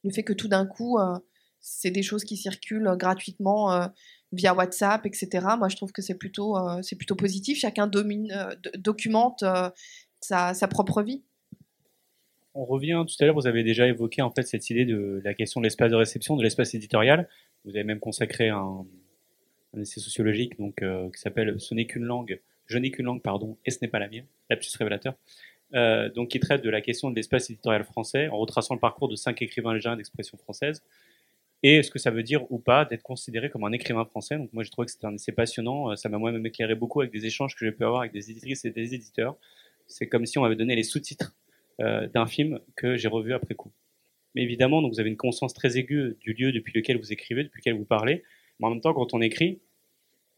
Le 0.04 0.12
fait 0.12 0.24
que 0.24 0.34
tout 0.34 0.48
d'un 0.48 0.66
coup, 0.66 0.98
c'est 1.60 1.92
des 1.92 2.02
choses 2.02 2.24
qui 2.24 2.36
circulent 2.36 2.96
gratuitement 2.98 3.92
via 4.32 4.54
WhatsApp, 4.54 5.06
etc. 5.06 5.46
Moi, 5.58 5.70
je 5.70 5.76
trouve 5.76 5.92
que 5.92 6.02
c'est 6.02 6.18
plutôt, 6.18 6.58
euh, 6.58 6.82
plutôt 6.98 7.16
positif. 7.16 7.60
Chacun 7.60 7.88
domine, 7.88 8.32
euh, 8.32 8.56
documente 8.78 9.44
euh, 9.44 9.70
sa, 10.20 10.54
sa, 10.54 10.68
propre 10.68 11.02
vie. 11.02 11.24
On 12.54 12.66
revient 12.66 13.04
tout 13.08 13.16
à 13.20 13.26
l'heure, 13.26 13.36
vous 13.36 13.48
avez 13.48 13.64
déjà 13.64 13.88
évoqué 13.88 14.22
en 14.22 14.32
fait 14.32 14.44
cette 14.44 14.70
idée 14.70 14.86
de 14.86 15.22
la 15.24 15.34
question 15.34 15.62
de 15.62 15.66
l'espace 15.66 15.92
de 15.92 15.96
réception, 15.96 16.36
de 16.36 16.44
l'espace 16.44 16.74
éditorial. 16.74 17.30
Vous 17.66 17.72
avez 17.72 17.84
même 17.84 18.00
consacré 18.00 18.50
un, 18.50 18.86
essai 19.80 20.00
sociologique 20.00 20.58
donc 20.58 20.78
qui 20.78 21.22
s'appelle 21.22 21.60
Ce 21.60 21.76
n'est 21.76 21.86
qu'une 21.86 22.06
langue, 22.06 22.42
je 22.66 22.80
n'ai 22.80 22.90
qu'une 22.90 23.06
langue, 23.06 23.22
pardon, 23.22 23.58
et 23.66 23.70
ce 23.70 23.78
n'est 23.84 23.88
pas 23.88 24.00
la 24.00 24.08
mienne, 24.08 24.26
lapsus 24.50 24.76
révélateur. 24.76 25.14
donc 26.16 26.30
qui 26.30 26.40
traite 26.40 26.64
de 26.64 26.70
la 26.72 26.82
question 26.82 27.12
de 27.12 27.16
l'espace 27.16 27.52
éditorial 27.52 27.84
français 27.84 28.28
en 28.30 28.38
retraçant 28.38 28.74
le 28.74 28.80
parcours 28.80 29.08
de 29.08 29.16
cinq 29.16 29.44
écrivains 29.44 29.76
légers 29.76 29.96
d'expression 29.96 30.36
française 30.40 30.82
et 31.64 31.82
ce 31.84 31.92
que 31.92 32.00
ça 32.00 32.12
veut 32.12 32.24
dire 32.24 32.50
ou 32.52 32.60
pas 32.60 32.86
d'être 32.86 33.04
considéré 33.04 33.50
comme 33.50 33.64
un 33.64 33.72
écrivain 33.72 34.06
français. 34.06 34.38
Donc 34.38 34.54
moi 34.54 34.64
j'ai 34.64 34.70
trouvé 34.70 34.86
que 34.86 34.92
c'était 34.92 35.08
un 35.08 35.16
essai 35.16 35.32
passionnant, 35.32 35.92
euh, 35.92 35.96
ça 35.96 36.10
m'a 36.10 36.18
moi-même 36.18 36.46
éclairé 36.46 36.76
beaucoup 36.76 37.02
avec 37.02 37.12
des 37.12 37.26
échanges 37.26 37.56
que 37.56 37.66
j'ai 37.66 37.72
pu 37.72 37.84
avoir 37.84 38.02
avec 38.02 38.14
des 38.14 38.30
éditrices 38.32 38.66
et 38.66 38.72
des 38.72 38.94
éditeurs. 38.94 39.38
C'est 39.88 40.08
comme 40.08 40.26
si 40.26 40.38
on 40.38 40.42
m'avait 40.42 40.56
donné 40.56 40.76
les 40.76 40.84
sous-titres 40.84 41.36
euh, 41.82 42.08
d'un 42.08 42.28
film 42.28 42.60
que 42.76 42.98
j'ai 42.98 43.08
revu 43.08 43.34
après 43.34 43.56
coup. 43.56 43.72
Mais 44.36 44.44
évidemment, 44.44 44.82
donc 44.82 44.94
vous 44.94 45.00
avez 45.00 45.10
une 45.10 45.18
conscience 45.18 45.54
très 45.54 45.78
aiguë 45.78 46.18
du 46.20 46.34
lieu 46.34 46.52
depuis 46.52 46.74
lequel 46.74 46.98
vous 46.98 47.12
écrivez, 47.12 47.44
depuis 47.44 47.60
lequel 47.60 47.76
vous 47.76 47.86
parlez. 47.86 48.24
Mais 48.60 48.68
en 48.68 48.70
même 48.72 48.82
temps, 48.82 48.94
quand 48.94 49.14
on 49.14 49.22
écrit, 49.22 49.62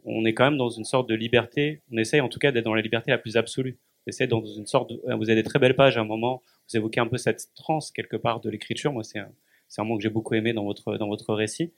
on 0.05 0.23
est 0.25 0.34
quand 0.34 0.45
même 0.45 0.58
dans 0.58 0.69
une 0.69 0.86
sorte 0.86 1.10
de 1.10 1.15
liberté. 1.15 1.82
On 1.91 1.97
essaye 1.97 2.21
en 2.21 2.29
tout 2.29 2.39
cas 2.39 2.51
d'être 2.51 2.63
dans 2.63 2.73
la 2.73 2.82
liberté 2.82 3.12
la 3.12 3.17
plus 3.17 3.36
absolue. 3.36 3.77
On 4.05 4.10
essaie 4.10 4.27
dans 4.27 4.45
une 4.45 4.67
sorte. 4.67 4.93
Vous 5.03 5.29
avez 5.29 5.36
des 5.36 5.43
très 5.43 5.60
belles 5.60 5.75
pages 5.75 5.97
à 5.97 6.01
un 6.01 6.05
moment. 6.05 6.41
Vous 6.69 6.77
évoquez 6.77 7.01
un 7.01 7.08
peu 7.08 7.17
cette 7.17 7.53
transe 7.55 7.91
quelque 7.91 8.15
part 8.15 8.39
de 8.39 8.49
l'écriture. 8.49 8.93
Moi, 8.93 9.03
c'est 9.03 9.19
un 9.19 9.32
c'est 9.69 9.82
un 9.82 9.86
mot 9.86 9.97
que 9.97 10.03
j'ai 10.03 10.10
beaucoup 10.10 10.34
aimé 10.34 10.51
dans 10.51 10.65
votre, 10.65 10.97
dans 10.97 11.08
votre 11.08 11.34
récit. 11.34 11.71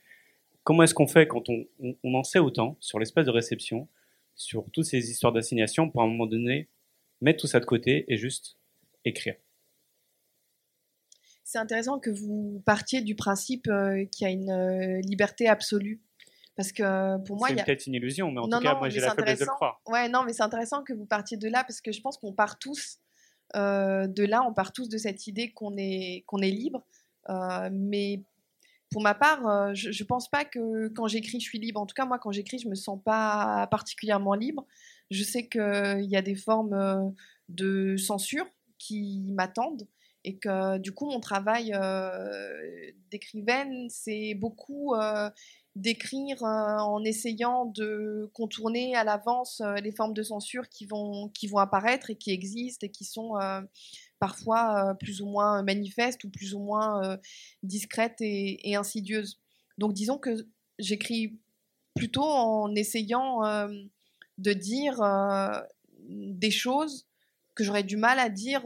Comment 0.64 0.82
est-ce 0.82 0.94
qu'on 0.94 1.06
fait 1.06 1.28
quand 1.28 1.48
on, 1.48 1.66
on, 2.02 2.14
en 2.14 2.24
sait 2.24 2.38
autant 2.38 2.76
sur 2.80 2.98
l'espace 2.98 3.26
de 3.26 3.30
réception, 3.30 3.88
sur 4.34 4.64
toutes 4.72 4.86
ces 4.86 5.10
histoires 5.10 5.32
d'assignation, 5.32 5.90
pour 5.90 6.02
à 6.02 6.04
un 6.04 6.08
moment 6.08 6.26
donné 6.26 6.68
mettre 7.20 7.40
tout 7.40 7.46
ça 7.46 7.60
de 7.60 7.64
côté 7.64 8.04
et 8.08 8.16
juste 8.16 8.56
écrire? 9.04 9.36
C'est 11.44 11.58
intéressant 11.58 11.98
que 11.98 12.10
vous 12.10 12.62
partiez 12.64 13.02
du 13.02 13.14
principe 13.14 13.68
euh, 13.68 14.06
qu'il 14.06 14.26
y 14.26 14.30
a 14.30 14.32
une 14.32 14.50
euh, 14.50 15.00
liberté 15.02 15.48
absolue. 15.48 16.00
Parce 16.56 16.72
que 16.72 17.18
pour 17.24 17.36
moi, 17.36 17.48
c'est 17.48 17.60
a... 17.60 17.64
peut-être 17.64 17.86
une 17.86 17.94
illusion, 17.94 18.30
mais 18.30 18.40
en 18.40 18.48
tout 18.48 18.58
cas, 18.60 18.74
moi, 18.74 18.88
j'ai 18.88 19.00
la 19.00 19.14
faiblesse 19.14 19.40
de 19.40 19.44
le 19.44 19.50
croire. 19.50 19.80
Ouais, 19.86 20.08
non, 20.08 20.22
mais 20.24 20.32
c'est 20.32 20.42
intéressant 20.42 20.82
que 20.82 20.92
vous 20.92 21.06
partiez 21.06 21.36
de 21.36 21.48
là 21.48 21.64
parce 21.64 21.80
que 21.80 21.92
je 21.92 22.00
pense 22.00 22.16
qu'on 22.18 22.32
part 22.32 22.58
tous 22.58 22.98
euh, 23.56 24.06
de 24.06 24.24
là, 24.24 24.42
on 24.46 24.54
part 24.54 24.72
tous 24.72 24.88
de 24.88 24.96
cette 24.98 25.26
idée 25.26 25.52
qu'on 25.52 25.76
est 25.76 26.24
qu'on 26.26 26.38
est 26.38 26.50
libre, 26.50 26.80
euh, 26.80 26.91
mais 27.28 28.22
pour 28.92 29.02
ma 29.02 29.14
part, 29.14 29.48
euh, 29.48 29.74
je 29.74 29.88
ne 29.88 30.06
pense 30.06 30.28
pas 30.28 30.44
que 30.44 30.88
quand 30.88 31.08
j'écris, 31.08 31.40
je 31.40 31.44
suis 31.46 31.58
libre. 31.58 31.80
En 31.80 31.86
tout 31.86 31.94
cas, 31.94 32.04
moi, 32.04 32.18
quand 32.18 32.30
j'écris, 32.30 32.58
je 32.58 32.68
me 32.68 32.74
sens 32.74 33.00
pas 33.02 33.66
particulièrement 33.70 34.34
libre. 34.34 34.66
Je 35.10 35.24
sais 35.24 35.48
qu'il 35.48 36.06
y 36.08 36.16
a 36.16 36.22
des 36.22 36.34
formes 36.34 36.74
euh, 36.74 37.08
de 37.48 37.96
censure 37.96 38.46
qui 38.78 39.22
m'attendent 39.28 39.88
et 40.24 40.36
que 40.36 40.78
du 40.78 40.92
coup, 40.92 41.06
mon 41.06 41.18
travail 41.18 41.72
d'écrivaine, 43.10 43.88
c'est 43.90 44.34
beaucoup 44.34 44.94
d'écrire 45.74 46.44
en 46.44 47.02
essayant 47.02 47.64
de 47.66 48.30
contourner 48.32 48.94
à 48.94 49.02
l'avance 49.02 49.60
les 49.82 49.90
formes 49.90 50.14
de 50.14 50.22
censure 50.22 50.68
qui 50.68 50.86
vont, 50.86 51.28
qui 51.30 51.48
vont 51.48 51.58
apparaître 51.58 52.10
et 52.10 52.14
qui 52.14 52.30
existent 52.30 52.86
et 52.86 52.90
qui 52.90 53.04
sont 53.04 53.32
parfois 54.22 54.90
euh, 54.90 54.94
plus 54.94 55.20
ou 55.20 55.26
moins 55.26 55.64
manifeste 55.64 56.22
ou 56.22 56.30
plus 56.30 56.54
ou 56.54 56.60
moins 56.60 57.02
euh, 57.04 57.16
discrète 57.64 58.14
et, 58.20 58.76
insidieuse. 58.76 59.40
Donc 59.78 59.94
disons 59.94 60.16
que 60.16 60.30
j'écris 60.78 61.40
plutôt 61.96 62.22
en 62.22 62.72
essayant 62.76 63.44
euh, 63.44 63.66
de 64.38 64.52
dire 64.52 65.00
des 66.08 66.52
choses 66.52 67.08
que 67.56 67.64
j'aurais 67.64 67.82
du 67.82 67.96
mal 67.96 68.20
à 68.20 68.28
dire 68.28 68.62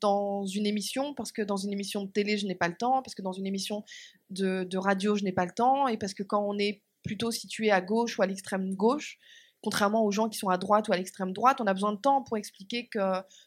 dans 0.00 0.44
une 0.46 0.66
émission, 0.66 1.14
parce 1.14 1.32
que 1.32 1.40
dans 1.40 1.56
une 1.56 1.72
émission 1.72 2.04
de 2.04 2.10
télé, 2.10 2.36
je 2.36 2.46
n'ai 2.46 2.54
pas 2.54 2.68
le 2.68 2.76
temps, 2.76 3.00
parce 3.02 3.14
que 3.14 3.22
dans 3.22 3.32
une 3.32 3.46
émission 3.46 3.84
de 4.30 4.76
radio, 4.76 5.16
je 5.16 5.24
n'ai 5.24 5.32
pas 5.32 5.46
le 5.46 5.52
temps, 5.52 5.88
et 5.88 5.96
parce 5.96 6.12
que 6.12 6.22
quand 6.22 6.46
on 6.46 6.58
est 6.58 6.82
plutôt 7.02 7.30
situé 7.30 7.70
à 7.70 7.80
gauche 7.80 8.18
ou 8.18 8.22
à 8.22 8.26
l'extrême 8.26 8.74
gauche, 8.74 9.18
contrairement 9.64 10.04
aux 10.04 10.10
gens 10.10 10.28
qui 10.28 10.38
sont 10.38 10.50
à 10.50 10.58
droite 10.58 10.88
ou 10.88 10.92
à 10.92 10.96
l'extrême 10.96 11.32
droite, 11.32 11.58
on 11.62 11.66
a 11.66 11.72
besoin 11.72 11.94
de 11.94 11.98
temps 11.98 12.22
pour 12.22 12.36
expliquer 12.36 12.86
que 12.86 12.98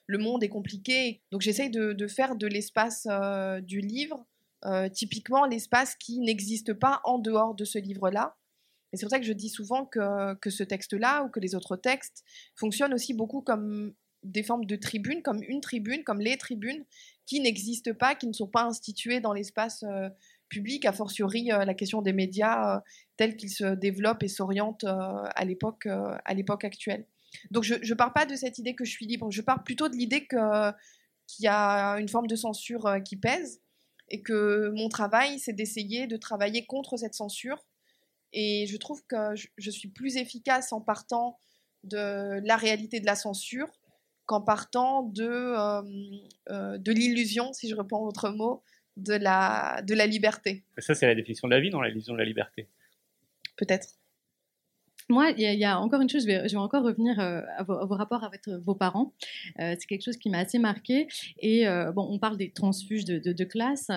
le 0.07 0.17
monde 0.17 0.43
est 0.43 0.49
compliqué. 0.49 1.21
Donc 1.31 1.41
j'essaye 1.41 1.69
de, 1.69 2.07
faire 2.07 2.35
de 2.35 2.47
l'espace 2.47 3.07
euh, 3.09 3.61
du 3.61 3.81
livre, 3.81 4.25
euh, 4.65 4.89
typiquement 4.89 5.45
l'espace 5.45 5.95
qui 5.95 6.19
n'existe 6.19 6.73
pas 6.73 7.01
en 7.03 7.19
dehors 7.19 7.53
de 7.53 7.65
ce 7.65 7.77
livre-là. 7.77 8.35
Et 8.91 8.97
c'est 8.97 9.05
pour 9.05 9.11
ça 9.11 9.19
que 9.19 9.25
je 9.25 9.33
dis 9.33 9.49
souvent 9.49 9.85
que, 9.85 10.33
que 10.35 10.49
ce 10.49 10.63
texte-là 10.63 11.23
ou 11.23 11.29
que 11.29 11.39
les 11.39 11.53
autres 11.53 11.75
textes 11.75 12.23
fonctionnent 12.55 12.95
aussi 12.95 13.13
beaucoup 13.13 13.41
comme 13.41 13.93
des 14.23 14.41
formes 14.41 14.65
de 14.65 14.75
tribunes, 14.75 15.21
comme 15.21 15.43
une 15.43 15.61
tribune, 15.61 16.03
comme 16.03 16.19
les 16.19 16.37
tribunes, 16.37 16.83
qui 17.27 17.39
n'existent 17.41 17.93
pas, 17.93 18.15
qui 18.15 18.25
ne 18.25 18.33
sont 18.33 18.47
pas 18.47 18.63
instituées 18.63 19.19
dans 19.19 19.33
l'espace 19.33 19.83
euh, 19.83 20.09
public, 20.49 20.85
a 20.85 20.93
fortiori 20.93 21.45
la 21.45 21.73
question 21.73 22.01
des 22.01 22.13
médias 22.13 22.81
tel 23.17 23.35
qu'il 23.35 23.49
se 23.49 23.75
développe 23.75 24.23
et 24.23 24.27
s'oriente 24.27 24.83
euh, 24.83 25.27
à 25.35 25.43
l'époque 25.43 25.87
euh, 25.87 26.15
à 26.23 26.33
l'époque 26.33 26.63
actuelle. 26.63 27.05
Donc 27.51 27.63
je 27.63 27.73
ne 27.75 27.93
pars 27.93 28.13
pas 28.13 28.25
de 28.25 28.35
cette 28.35 28.57
idée 28.57 28.75
que 28.75 28.85
je 28.85 28.91
suis 28.91 29.05
libre, 29.05 29.29
je 29.31 29.41
pars 29.41 29.63
plutôt 29.63 29.89
de 29.89 29.95
l'idée 29.95 30.25
que 30.25 30.71
qu'il 31.27 31.43
y 31.43 31.47
a 31.49 31.95
une 31.95 32.07
forme 32.07 32.27
de 32.27 32.37
censure 32.37 32.85
euh, 32.85 32.99
qui 32.99 33.17
pèse 33.17 33.61
et 34.09 34.21
que 34.21 34.71
mon 34.75 34.87
travail 34.87 35.39
c'est 35.39 35.51
d'essayer 35.51 36.07
de 36.07 36.15
travailler 36.15 36.65
contre 36.65 36.95
cette 36.95 37.15
censure 37.15 37.65
et 38.31 38.65
je 38.67 38.77
trouve 38.77 39.03
que 39.07 39.35
je, 39.57 39.71
suis 39.71 39.89
plus 39.89 40.15
efficace 40.15 40.71
en 40.71 40.79
partant 40.79 41.39
de 41.83 42.39
la 42.45 42.55
réalité 42.55 42.99
de 42.99 43.05
la 43.05 43.15
censure 43.15 43.67
qu'en 44.25 44.41
partant 44.41 45.03
de, 45.03 45.55
de 46.49 46.91
l'illusion, 46.91 47.53
si 47.53 47.69
je 47.69 47.75
reprends 47.75 48.03
votre 48.03 48.29
mot, 48.29 48.63
de 48.97 49.13
la, 49.13 49.81
de 49.83 49.93
la 49.93 50.05
liberté. 50.05 50.63
Ça, 50.77 50.95
c'est 50.95 51.05
la 51.05 51.15
définition 51.15 51.47
de 51.47 51.53
la 51.53 51.61
vie, 51.61 51.69
non? 51.69 51.81
L'illusion 51.81 52.13
de 52.13 52.19
la 52.19 52.25
liberté. 52.25 52.67
Peut-être 53.55 53.87
moi, 55.09 55.31
il 55.31 55.41
y, 55.41 55.65
a 55.65 55.79
encore 55.79 56.01
une 56.01 56.09
chose, 56.09 56.23
je 56.23 56.27
vais, 56.27 56.55
encore 56.57 56.83
revenir 56.83 57.19
euh, 57.19 57.41
à, 57.57 57.63
vos, 57.63 57.95
rapports 57.95 58.23
avec 58.23 58.47
vos 58.47 58.75
parents. 58.75 59.13
Euh, 59.59 59.75
c'est 59.79 59.85
quelque 59.85 60.03
chose 60.03 60.17
qui 60.17 60.29
m'a 60.29 60.39
assez 60.39 60.59
marqué. 60.59 61.07
Et 61.39 61.67
euh, 61.67 61.91
bon, 61.91 62.05
on 62.09 62.19
parle 62.19 62.37
des 62.37 62.51
transfuges 62.51 63.05
de, 63.05 63.43
classe, 63.43 63.87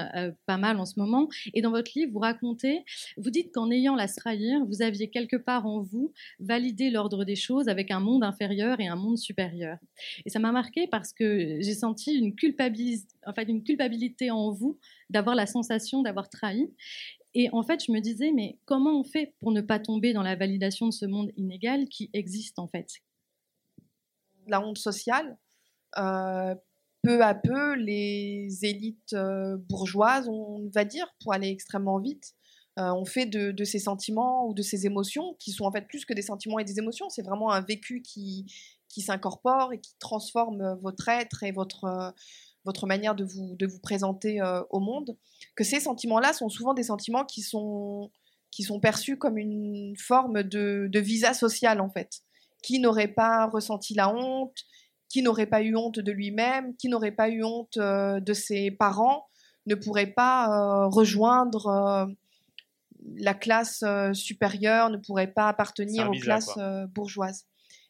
pas 0.46 0.56
mal 0.56 0.78
en 0.78 0.86
ce 0.86 1.00
moment. 1.00 1.28
Et 1.54 1.62
dans 1.62 1.70
votre 1.70 1.90
livre, 1.96 2.12
vous 2.12 2.20
racontez, 2.20 2.84
vous 3.16 3.30
dites 3.30 3.52
qu'en 3.52 3.70
ayant 3.70 3.96
la 3.96 4.06
trahir, 4.06 4.64
vous 4.66 4.82
aviez 4.82 5.10
quelque 5.10 5.36
part 5.36 5.66
en 5.66 5.80
vous 5.80 6.12
validé 6.38 6.90
l'ordre 6.90 7.24
des 7.24 7.36
choses 7.36 7.68
avec 7.68 7.90
un 7.90 8.00
monde 8.00 8.22
inférieur 8.22 8.78
et 8.80 8.86
un 8.86 8.96
monde 8.96 9.18
supérieur. 9.18 9.78
Et 10.26 10.30
ça 10.30 10.38
m'a 10.38 10.52
marqué 10.52 10.86
parce 10.86 11.12
que 11.12 11.58
j'ai 11.60 11.74
senti 11.74 12.14
une, 12.14 12.34
culpabilité, 12.34 13.06
enfin, 13.26 13.42
une 13.48 13.64
culpabilité 13.64 14.30
en 14.30 14.52
vous 14.52 14.78
d'avoir 15.08 15.34
la 15.34 15.46
sensation 15.46 16.02
d'avoir 16.02 16.28
trahi. 16.28 16.70
Et 17.34 17.48
en 17.52 17.62
fait, 17.62 17.84
je 17.84 17.92
me 17.92 18.00
disais, 18.00 18.32
mais 18.32 18.58
comment 18.64 18.98
on 18.98 19.04
fait 19.04 19.34
pour 19.40 19.52
ne 19.52 19.60
pas 19.60 19.78
tomber 19.78 20.12
dans 20.12 20.22
la 20.22 20.36
validation 20.36 20.86
de 20.86 20.92
ce 20.92 21.06
monde 21.06 21.30
inégal 21.36 21.88
qui 21.88 22.10
existe 22.12 22.58
en 22.58 22.66
fait? 22.66 22.88
La 24.48 24.60
honte 24.60 24.78
sociale, 24.78 25.38
euh, 25.98 26.54
peu 27.02 27.22
à 27.22 27.34
peu, 27.34 27.74
les 27.74 28.48
élites 28.62 29.12
euh, 29.12 29.56
bourgeoises, 29.68 30.28
on 30.28 30.68
va 30.74 30.84
dire, 30.84 31.06
pour 31.22 31.32
aller 31.32 31.48
extrêmement 31.48 31.98
vite, 31.98 32.34
euh, 32.78 32.92
on 32.92 33.04
fait 33.04 33.26
de, 33.26 33.64
ces 33.64 33.78
sentiments 33.78 34.48
ou 34.48 34.54
de 34.54 34.62
ces 34.62 34.86
émotions, 34.86 35.36
qui 35.38 35.52
sont 35.52 35.64
en 35.64 35.72
fait 35.72 35.86
plus 35.86 36.04
que 36.04 36.14
des 36.14 36.22
sentiments 36.22 36.58
et 36.58 36.64
des 36.64 36.78
émotions, 36.78 37.08
c'est 37.08 37.22
vraiment 37.22 37.52
un 37.52 37.60
vécu 37.60 38.02
qui, 38.02 38.52
qui 38.88 39.02
s'incorpore 39.02 39.72
et 39.72 39.80
qui 39.80 39.94
transforme 39.98 40.78
votre 40.82 41.08
être 41.08 41.42
et 41.42 41.52
votre, 41.52 42.12
votre 42.64 42.86
manière 42.86 43.14
de 43.14 43.24
vous, 43.24 43.56
de 43.56 43.66
vous 43.66 43.78
présenter 43.78 44.40
au 44.70 44.80
monde, 44.80 45.16
que 45.56 45.64
ces 45.64 45.80
sentiments-là 45.80 46.32
sont 46.32 46.48
souvent 46.48 46.74
des 46.74 46.82
sentiments 46.82 47.24
qui 47.24 47.42
sont, 47.42 48.10
qui 48.50 48.62
sont 48.62 48.80
perçus 48.80 49.16
comme 49.16 49.38
une 49.38 49.94
forme 49.96 50.42
de, 50.42 50.88
de 50.90 51.00
visa 51.00 51.32
social, 51.34 51.80
en 51.80 51.90
fait. 51.90 52.20
Qui 52.62 52.78
n'aurait 52.78 53.08
pas 53.08 53.46
ressenti 53.46 53.94
la 53.94 54.14
honte, 54.14 54.64
qui 55.10 55.22
n'aurait 55.22 55.46
pas 55.46 55.60
eu 55.60 55.76
honte 55.76 55.98
de 55.98 56.12
lui-même, 56.12 56.74
qui 56.76 56.88
n'aurait 56.88 57.10
pas 57.10 57.28
eu 57.28 57.42
honte 57.42 57.76
euh, 57.76 58.20
de 58.20 58.32
ses 58.32 58.70
parents, 58.70 59.26
ne 59.66 59.74
pourrait 59.74 60.12
pas 60.12 60.46
euh, 60.48 60.86
rejoindre 60.86 61.66
euh, 61.66 62.06
la 63.16 63.34
classe 63.34 63.84
supérieure, 64.12 64.88
ne 64.88 64.98
pourrait 64.98 65.32
pas 65.32 65.48
appartenir 65.48 66.08
aux 66.08 66.18
classes 66.18 66.58
bourgeoises. 66.94 67.46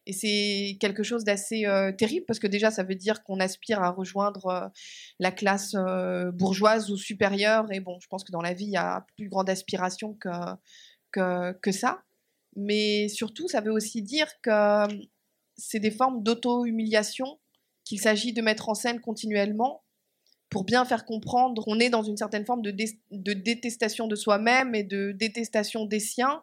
Et 0.06 0.12
c'est 0.12 0.76
quelque 0.80 1.02
chose 1.02 1.24
d'assez 1.24 1.64
terrible 1.98 2.24
parce 2.26 2.38
que 2.38 2.46
déjà, 2.46 2.70
ça 2.70 2.82
veut 2.82 2.94
dire 2.94 3.22
qu'on 3.22 3.38
aspire 3.38 3.82
à 3.82 3.90
rejoindre 3.90 4.72
la 5.18 5.30
classe 5.30 5.76
bourgeoise 6.32 6.90
ou 6.90 6.96
supérieure. 6.96 7.70
Et 7.70 7.80
bon, 7.80 7.98
je 8.00 8.08
pense 8.08 8.24
que 8.24 8.32
dans 8.32 8.40
la 8.40 8.54
vie, 8.54 8.64
il 8.64 8.72
y 8.72 8.76
a 8.76 9.06
plus 9.16 9.28
grande 9.28 9.50
aspiration 9.50 10.14
que, 10.14 10.28
que, 11.12 11.52
que 11.60 11.70
ça. 11.70 12.02
Mais 12.56 13.08
surtout, 13.08 13.46
ça 13.48 13.60
veut 13.60 13.72
aussi 13.72 14.02
dire 14.02 14.28
que 14.42 14.86
c'est 15.56 15.80
des 15.80 15.90
formes 15.90 16.22
d'auto-humiliation 16.22 17.38
qu'il 17.84 18.00
s'agit 18.00 18.32
de 18.32 18.42
mettre 18.42 18.68
en 18.68 18.74
scène 18.74 19.00
continuellement 19.00 19.82
pour 20.48 20.64
bien 20.64 20.84
faire 20.84 21.04
comprendre 21.04 21.62
qu'on 21.62 21.78
est 21.78 21.90
dans 21.90 22.02
une 22.02 22.16
certaine 22.16 22.44
forme 22.44 22.62
de, 22.62 22.72
détestation 23.32 24.08
de 24.08 24.16
soi-même 24.16 24.74
et 24.74 24.82
de 24.82 25.12
détestation 25.12 25.86
des 25.86 26.00
siens, 26.00 26.42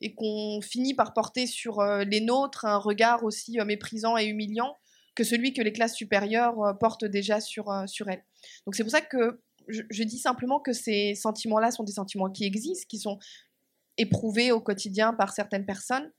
et 0.00 0.14
qu'on 0.14 0.60
finit 0.60 0.94
par 0.94 1.12
porter 1.12 1.46
sur 1.46 1.80
euh, 1.80 2.04
les 2.04 2.20
nôtres 2.20 2.64
un 2.64 2.78
regard 2.78 3.24
aussi 3.24 3.58
euh, 3.58 3.64
méprisant 3.64 4.16
et 4.16 4.26
humiliant 4.26 4.76
que 5.14 5.24
celui 5.24 5.52
que 5.52 5.62
les 5.62 5.72
classes 5.72 5.94
supérieures 5.94 6.60
euh, 6.62 6.72
portent 6.74 7.04
déjà 7.04 7.40
sur, 7.40 7.72
sur 7.86 8.08
elles. 8.08 8.24
Donc 8.66 8.74
c'est 8.74 8.82
pour 8.82 8.92
ça 8.92 9.00
que 9.00 9.40
je 9.68 10.02
dis 10.02 10.18
simplement 10.18 10.60
que 10.60 10.74
ces 10.74 11.14
sentiments-là 11.14 11.70
sont 11.70 11.84
des 11.84 11.92
sentiments 11.92 12.30
qui 12.30 12.44
existent, 12.44 12.86
qui 12.86 12.98
sont 12.98 13.18
éprouvés 13.96 14.52
au 14.52 14.60
quotidien 14.60 15.14
par 15.14 15.32
certaines 15.32 15.64
personnes, 15.64 16.12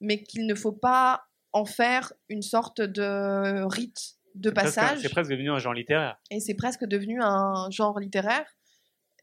mais 0.00 0.22
qu'il 0.22 0.46
ne 0.46 0.54
faut 0.54 0.72
pas 0.72 1.24
en 1.52 1.66
faire 1.66 2.14
une 2.30 2.40
sorte 2.40 2.80
de 2.80 3.64
rite 3.66 4.16
de 4.34 4.48
passage. 4.48 5.00
C'est 5.00 5.10
presque 5.10 5.30
devenu 5.30 5.50
un 5.50 5.58
genre 5.58 5.74
littéraire. 5.74 6.16
Et 6.30 6.40
c'est 6.40 6.54
presque 6.54 6.84
devenu 6.84 7.20
un 7.22 7.68
genre 7.70 7.98
littéraire. 7.98 8.46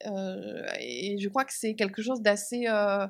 Euh, 0.06 0.66
et 0.80 1.18
je 1.20 1.30
crois 1.30 1.46
que 1.46 1.54
c'est 1.54 1.76
quelque 1.76 2.02
chose 2.02 2.22
d'assez 2.22 2.66
euh, 2.68 3.08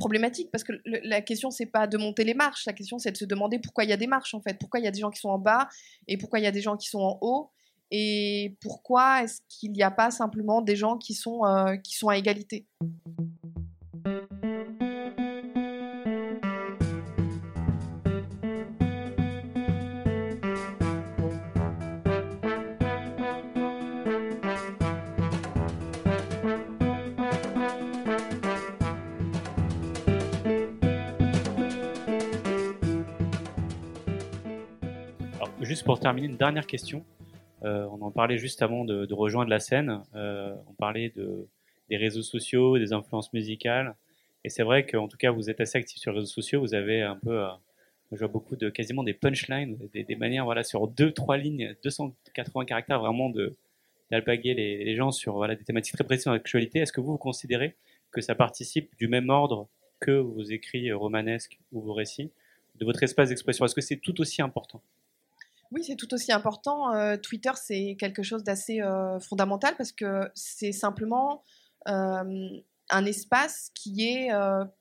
problématique 0.00 0.50
parce 0.50 0.64
que 0.64 0.72
la 0.84 1.20
question 1.20 1.50
c'est 1.50 1.66
pas 1.66 1.86
de 1.86 1.96
monter 1.98 2.24
les 2.24 2.34
marches, 2.34 2.66
la 2.66 2.72
question 2.72 2.98
c'est 2.98 3.12
de 3.12 3.16
se 3.16 3.26
demander 3.26 3.58
pourquoi 3.60 3.84
il 3.84 3.90
y 3.90 3.92
a 3.92 3.96
des 3.96 4.08
marches 4.08 4.34
en 4.34 4.40
fait, 4.40 4.58
pourquoi 4.58 4.80
il 4.80 4.84
y 4.84 4.88
a 4.88 4.90
des 4.90 5.00
gens 5.00 5.10
qui 5.10 5.20
sont 5.20 5.28
en 5.28 5.38
bas 5.38 5.68
et 6.08 6.16
pourquoi 6.16 6.40
il 6.40 6.42
y 6.42 6.48
a 6.48 6.50
des 6.50 6.62
gens 6.62 6.76
qui 6.76 6.88
sont 6.88 7.00
en 7.00 7.18
haut 7.20 7.50
et 7.90 8.56
pourquoi 8.60 9.22
est-ce 9.22 9.40
qu'il 9.48 9.72
n'y 9.72 9.82
a 9.82 9.90
pas 9.90 10.10
simplement 10.10 10.62
des 10.62 10.76
gens 10.76 10.96
qui 10.96 11.14
sont, 11.14 11.44
euh, 11.44 11.76
qui 11.76 11.94
sont 11.94 12.08
à 12.08 12.16
égalité? 12.16 12.66
Juste 35.70 35.84
pour 35.84 36.00
terminer, 36.00 36.26
une 36.26 36.36
dernière 36.36 36.66
question. 36.66 37.04
Euh, 37.62 37.86
on 37.92 38.02
en 38.02 38.10
parlait 38.10 38.38
juste 38.38 38.60
avant 38.60 38.84
de, 38.84 39.14
rejoindre 39.14 39.50
la 39.50 39.60
scène. 39.60 40.02
Euh, 40.16 40.52
on 40.68 40.72
parlait 40.72 41.10
de, 41.14 41.46
des 41.88 41.96
réseaux 41.96 42.24
sociaux, 42.24 42.76
des 42.76 42.92
influences 42.92 43.32
musicales. 43.32 43.94
Et 44.42 44.48
c'est 44.48 44.64
vrai 44.64 44.84
qu'en 44.84 45.06
tout 45.06 45.16
cas, 45.16 45.30
vous 45.30 45.48
êtes 45.48 45.60
assez 45.60 45.78
actif 45.78 46.00
sur 46.00 46.10
les 46.10 46.18
réseaux 46.18 46.32
sociaux. 46.32 46.60
Vous 46.60 46.74
avez 46.74 47.02
un 47.02 47.14
peu, 47.14 47.44
euh, 47.44 47.50
je 48.10 48.18
vois 48.18 48.26
beaucoup 48.26 48.56
de 48.56 48.68
quasiment 48.68 49.04
des 49.04 49.14
punchlines, 49.14 49.78
des, 49.94 50.16
manières, 50.16 50.44
voilà, 50.44 50.64
sur 50.64 50.88
deux, 50.88 51.12
trois 51.12 51.36
lignes, 51.36 51.76
280 51.84 52.64
caractères, 52.64 52.98
vraiment 52.98 53.30
de 53.30 53.56
d'alpaguer 54.10 54.54
les, 54.54 54.96
gens 54.96 55.12
sur 55.12 55.34
voilà, 55.34 55.54
des 55.54 55.62
thématiques 55.62 55.94
très 55.94 56.02
précises 56.02 56.24
dans 56.24 56.32
l'actualité. 56.32 56.80
Est-ce 56.80 56.92
que 56.92 57.00
vous, 57.00 57.12
vous 57.12 57.18
considérez 57.18 57.76
que 58.10 58.20
ça 58.20 58.34
participe 58.34 58.90
du 58.98 59.06
même 59.06 59.30
ordre 59.30 59.68
que 60.00 60.10
vos 60.10 60.42
écrits 60.42 60.90
romanesques 60.90 61.60
ou 61.70 61.80
vos 61.80 61.92
récits, 61.92 62.32
de 62.74 62.84
votre 62.84 63.04
espace 63.04 63.28
d'expression? 63.28 63.64
Est-ce 63.64 63.76
que 63.76 63.80
c'est 63.80 63.98
tout 63.98 64.20
aussi 64.20 64.42
important? 64.42 64.82
Oui, 65.72 65.84
c'est 65.84 65.96
tout 65.96 66.12
aussi 66.14 66.32
important. 66.32 66.92
Euh, 66.94 67.16
Twitter, 67.16 67.52
c'est 67.54 67.96
quelque 67.98 68.22
chose 68.22 68.42
d'assez 68.42 68.80
euh, 68.80 69.20
fondamental 69.20 69.74
parce 69.76 69.92
que 69.92 70.28
c'est 70.34 70.72
simplement 70.72 71.44
euh, 71.88 72.48
un 72.90 73.04
espace 73.04 73.70
qui 73.74 74.02
est 74.02 74.30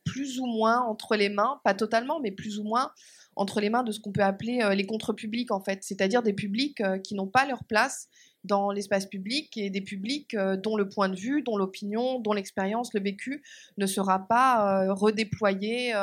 plus 0.04 0.40
ou 0.40 0.48
moins 0.48 0.82
entre 0.82 1.16
les 1.16 1.30
mains, 1.30 1.62
pas 1.64 1.76
totalement, 1.76 2.20
mais 2.20 2.32
plus 2.32 2.58
ou 2.58 2.64
moins 2.64 2.92
entre 3.36 3.62
les 3.62 3.70
mains 3.70 3.84
de 3.84 3.92
ce 3.92 4.00
qu'on 4.00 4.12
peut 4.12 4.24
appeler 4.24 4.68
les 4.76 4.86
contre-publics, 4.88 5.52
en 5.52 5.62
fait, 5.62 5.84
c'est-à-dire 5.84 6.24
des 6.24 6.34
publics 6.34 6.82
qui 7.04 7.14
n'ont 7.14 7.28
pas 7.28 7.46
leur 7.46 7.64
place 7.66 8.08
dans 8.44 8.72
l'espace 8.72 9.06
public 9.06 9.58
et 9.58 9.70
des 9.70 9.82
publics 9.82 10.36
dont 10.64 10.78
le 10.78 10.88
point 10.88 11.10
de 11.10 11.16
vue, 11.16 11.42
dont 11.42 11.58
l'opinion, 11.58 12.20
dont 12.20 12.34
l'expérience, 12.34 12.94
le 12.94 13.02
vécu 13.02 13.44
ne 13.78 13.86
sera 13.86 14.20
pas 14.20 14.92
redéployé 14.94 15.94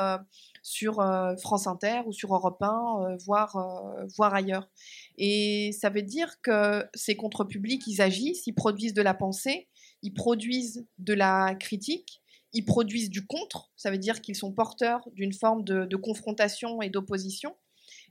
sur 0.66 0.98
euh, 0.98 1.36
France 1.36 1.68
Inter 1.68 2.00
ou 2.06 2.12
sur 2.12 2.34
Europe 2.34 2.60
1, 2.60 2.66
euh, 2.66 3.16
voire, 3.24 3.54
euh, 3.54 4.04
voire 4.16 4.34
ailleurs. 4.34 4.68
Et 5.16 5.70
ça 5.70 5.90
veut 5.90 6.02
dire 6.02 6.40
que 6.42 6.84
ces 6.92 7.14
contre-publics, 7.14 7.86
ils 7.86 8.02
agissent, 8.02 8.48
ils 8.48 8.52
produisent 8.52 8.92
de 8.92 9.00
la 9.00 9.14
pensée, 9.14 9.68
ils 10.02 10.12
produisent 10.12 10.84
de 10.98 11.14
la 11.14 11.54
critique, 11.54 12.20
ils 12.52 12.64
produisent 12.64 13.10
du 13.10 13.24
contre, 13.24 13.70
ça 13.76 13.92
veut 13.92 13.98
dire 13.98 14.20
qu'ils 14.20 14.34
sont 14.34 14.50
porteurs 14.50 15.08
d'une 15.12 15.32
forme 15.32 15.62
de, 15.62 15.96
confrontation 15.96 16.82
et 16.82 16.90
d'opposition. 16.90 17.54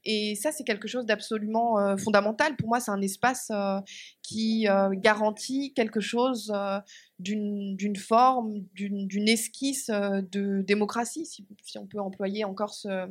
Et 0.05 0.35
ça, 0.35 0.51
c'est 0.51 0.63
quelque 0.63 0.87
chose 0.87 1.05
d'absolument 1.05 1.79
euh, 1.79 1.97
fondamental. 1.97 2.55
Pour 2.55 2.67
moi, 2.67 2.79
c'est 2.79 2.91
un 2.91 3.01
espace 3.01 3.49
euh, 3.51 3.79
qui 4.21 4.67
euh, 4.67 4.89
garantit 4.91 5.73
quelque 5.73 5.99
chose 5.99 6.53
d'une 7.17 7.95
forme, 7.95 8.59
d'une 8.73 9.27
esquisse 9.27 9.87
de 9.89 10.61
démocratie, 10.61 11.25
si, 11.25 11.45
on 11.79 11.87
peut 11.87 11.99
employer 11.99 12.45
encore 12.45 12.73
ce, 12.73 13.07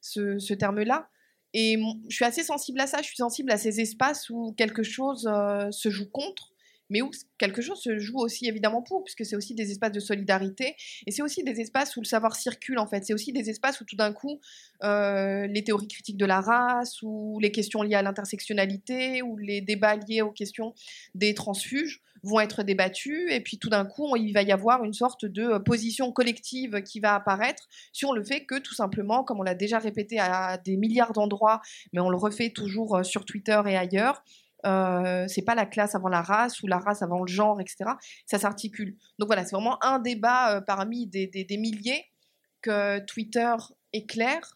ce, 0.00 0.54
terme-là. 0.54 1.08
Et 1.52 1.78
je 2.08 2.16
suis 2.16 2.24
assez 2.24 2.42
sensible 2.42 2.80
à 2.80 2.88
ça, 2.88 2.98
je 2.98 3.06
suis 3.06 3.16
sensible 3.16 3.52
à 3.52 3.56
ces 3.56 3.80
espaces 3.80 4.28
où 4.28 4.52
quelque 4.56 4.82
chose 4.82 5.30
se 5.70 5.90
joue 5.90 6.10
contre 6.10 6.53
mais 6.90 7.02
où 7.02 7.10
quelque 7.38 7.62
chose 7.62 7.80
se 7.80 7.98
joue 7.98 8.18
aussi 8.18 8.46
évidemment 8.46 8.82
pour, 8.82 9.04
puisque 9.04 9.24
c'est 9.24 9.36
aussi 9.36 9.54
des 9.54 9.70
espaces 9.70 9.92
de 9.92 10.00
solidarité, 10.00 10.76
et 11.06 11.10
c'est 11.10 11.22
aussi 11.22 11.42
des 11.42 11.60
espaces 11.60 11.96
où 11.96 12.00
le 12.00 12.06
savoir 12.06 12.36
circule 12.36 12.78
en 12.78 12.86
fait, 12.86 13.04
c'est 13.04 13.14
aussi 13.14 13.32
des 13.32 13.50
espaces 13.50 13.80
où 13.80 13.84
tout 13.84 13.96
d'un 13.96 14.12
coup 14.12 14.40
euh, 14.82 15.46
les 15.46 15.64
théories 15.64 15.88
critiques 15.88 16.16
de 16.16 16.26
la 16.26 16.40
race, 16.40 17.02
ou 17.02 17.38
les 17.40 17.52
questions 17.52 17.82
liées 17.82 17.94
à 17.94 18.02
l'intersectionnalité, 18.02 19.22
ou 19.22 19.36
les 19.36 19.60
débats 19.60 19.96
liés 19.96 20.22
aux 20.22 20.32
questions 20.32 20.74
des 21.14 21.34
transfuges 21.34 22.02
vont 22.24 22.40
être 22.40 22.62
débattus, 22.62 23.30
et 23.30 23.40
puis 23.40 23.58
tout 23.58 23.68
d'un 23.68 23.84
coup 23.84 24.16
il 24.16 24.32
va 24.32 24.42
y 24.42 24.52
avoir 24.52 24.82
une 24.84 24.94
sorte 24.94 25.26
de 25.26 25.42
euh, 25.42 25.58
position 25.58 26.10
collective 26.10 26.82
qui 26.82 27.00
va 27.00 27.14
apparaître 27.14 27.68
sur 27.92 28.14
le 28.14 28.24
fait 28.24 28.46
que 28.46 28.58
tout 28.58 28.74
simplement, 28.74 29.24
comme 29.24 29.40
on 29.40 29.42
l'a 29.42 29.54
déjà 29.54 29.78
répété 29.78 30.18
à 30.18 30.58
des 30.58 30.76
milliards 30.76 31.12
d'endroits, 31.12 31.60
mais 31.92 32.00
on 32.00 32.08
le 32.08 32.16
refait 32.16 32.50
toujours 32.50 32.96
euh, 32.96 33.02
sur 33.02 33.24
Twitter 33.24 33.60
et 33.66 33.76
ailleurs, 33.76 34.24
euh, 34.66 35.26
c'est 35.28 35.42
pas 35.42 35.54
la 35.54 35.66
classe 35.66 35.94
avant 35.94 36.08
la 36.08 36.22
race 36.22 36.62
ou 36.62 36.66
la 36.66 36.78
race 36.78 37.02
avant 37.02 37.20
le 37.20 37.26
genre, 37.26 37.60
etc. 37.60 37.90
Ça 38.26 38.38
s'articule. 38.38 38.96
Donc 39.18 39.28
voilà, 39.28 39.44
c'est 39.44 39.54
vraiment 39.54 39.82
un 39.84 39.98
débat 39.98 40.56
euh, 40.56 40.60
parmi 40.60 41.06
des, 41.06 41.26
des, 41.26 41.56
milliers 41.56 42.04
que 42.62 42.98
Twitter 43.06 43.54
éclaire 43.92 44.54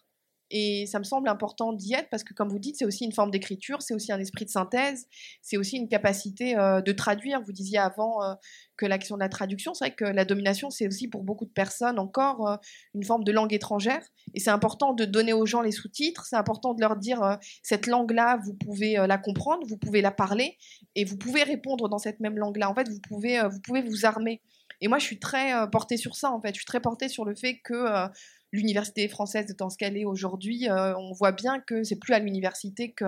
et 0.50 0.86
ça 0.86 0.98
me 0.98 1.04
semble 1.04 1.28
important 1.28 1.72
d'y 1.72 1.92
être 1.92 2.08
parce 2.10 2.24
que, 2.24 2.32
comme 2.32 2.48
vous 2.48 2.58
dites, 2.58 2.76
c'est 2.78 2.86
aussi 2.86 3.04
une 3.04 3.12
forme 3.12 3.30
d'écriture, 3.30 3.82
c'est 3.82 3.92
aussi 3.92 4.12
un 4.12 4.18
esprit 4.18 4.46
de 4.46 4.50
synthèse, 4.50 5.06
c'est 5.42 5.58
aussi 5.58 5.76
une 5.76 5.88
capacité 5.88 6.56
euh, 6.56 6.80
de 6.80 6.92
traduire. 6.92 7.42
Vous 7.42 7.52
disiez 7.52 7.78
avant 7.78 8.22
euh, 8.22 8.34
que 8.76 8.86
l'action 8.86 9.16
de 9.16 9.20
la 9.20 9.28
traduction, 9.28 9.74
c'est 9.74 9.86
vrai 9.86 9.94
que 9.94 10.04
la 10.04 10.24
domination, 10.24 10.70
c'est 10.70 10.86
aussi 10.86 11.06
pour 11.06 11.22
beaucoup 11.22 11.44
de 11.44 11.50
personnes 11.50 11.98
encore 11.98 12.48
euh, 12.48 12.56
une 12.94 13.04
forme 13.04 13.24
de 13.24 13.32
langue 13.32 13.52
étrangère. 13.52 14.02
Et 14.32 14.40
c'est 14.40 14.50
important 14.50 14.94
de 14.94 15.04
donner 15.04 15.34
aux 15.34 15.44
gens 15.44 15.60
les 15.60 15.72
sous-titres, 15.72 16.24
c'est 16.24 16.36
important 16.36 16.72
de 16.72 16.80
leur 16.80 16.96
dire 16.96 17.38
cette 17.62 17.86
langue-là, 17.86 18.38
vous 18.44 18.54
pouvez 18.54 18.94
la 18.94 19.18
comprendre, 19.18 19.66
vous 19.66 19.78
pouvez 19.78 20.00
la 20.00 20.10
parler 20.10 20.56
et 20.94 21.04
vous 21.04 21.16
pouvez 21.16 21.42
répondre 21.42 21.88
dans 21.88 21.98
cette 21.98 22.20
même 22.20 22.36
langue-là. 22.36 22.70
En 22.70 22.74
fait, 22.74 22.88
vous 22.88 23.00
pouvez, 23.00 23.40
vous 23.48 23.60
pouvez 23.60 23.82
vous 23.82 24.04
armer 24.04 24.42
Et 24.80 24.88
moi, 24.88 24.98
je 24.98 25.04
suis 25.04 25.18
très 25.18 25.68
portée 25.70 25.96
sur 25.96 26.14
ça, 26.14 26.30
en 26.30 26.40
fait. 26.40 26.50
Je 26.50 26.60
suis 26.60 26.66
très 26.66 26.80
portée 26.80 27.08
sur 27.08 27.24
le 27.24 27.34
fait 27.34 27.58
que 27.64 28.08
l'université 28.52 29.08
française 29.08 29.50
étant 29.50 29.70
ce 29.70 29.76
qu'elle 29.76 29.96
est 29.96 30.04
aujourd'hui, 30.04 30.68
on 30.70 31.12
voit 31.12 31.32
bien 31.32 31.60
que 31.60 31.82
c'est 31.84 31.96
plus 31.96 32.14
à 32.14 32.18
l'université 32.18 32.92
que 32.92 33.04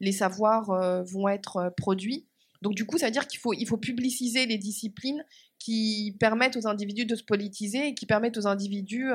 les 0.00 0.12
savoirs 0.12 1.04
vont 1.12 1.28
être 1.28 1.72
produits. 1.76 2.26
Donc 2.62 2.74
du 2.74 2.86
coup, 2.86 2.96
ça 2.98 3.06
veut 3.06 3.12
dire 3.12 3.26
qu'il 3.26 3.40
faut, 3.40 3.52
il 3.52 3.66
faut 3.66 3.76
publiciser 3.76 4.46
les 4.46 4.56
disciplines 4.58 5.24
qui 5.58 6.16
permettent 6.18 6.56
aux 6.56 6.66
individus 6.66 7.06
de 7.06 7.14
se 7.14 7.22
politiser 7.22 7.88
et 7.88 7.94
qui 7.94 8.06
permettent 8.06 8.36
aux 8.36 8.46
individus 8.46 9.10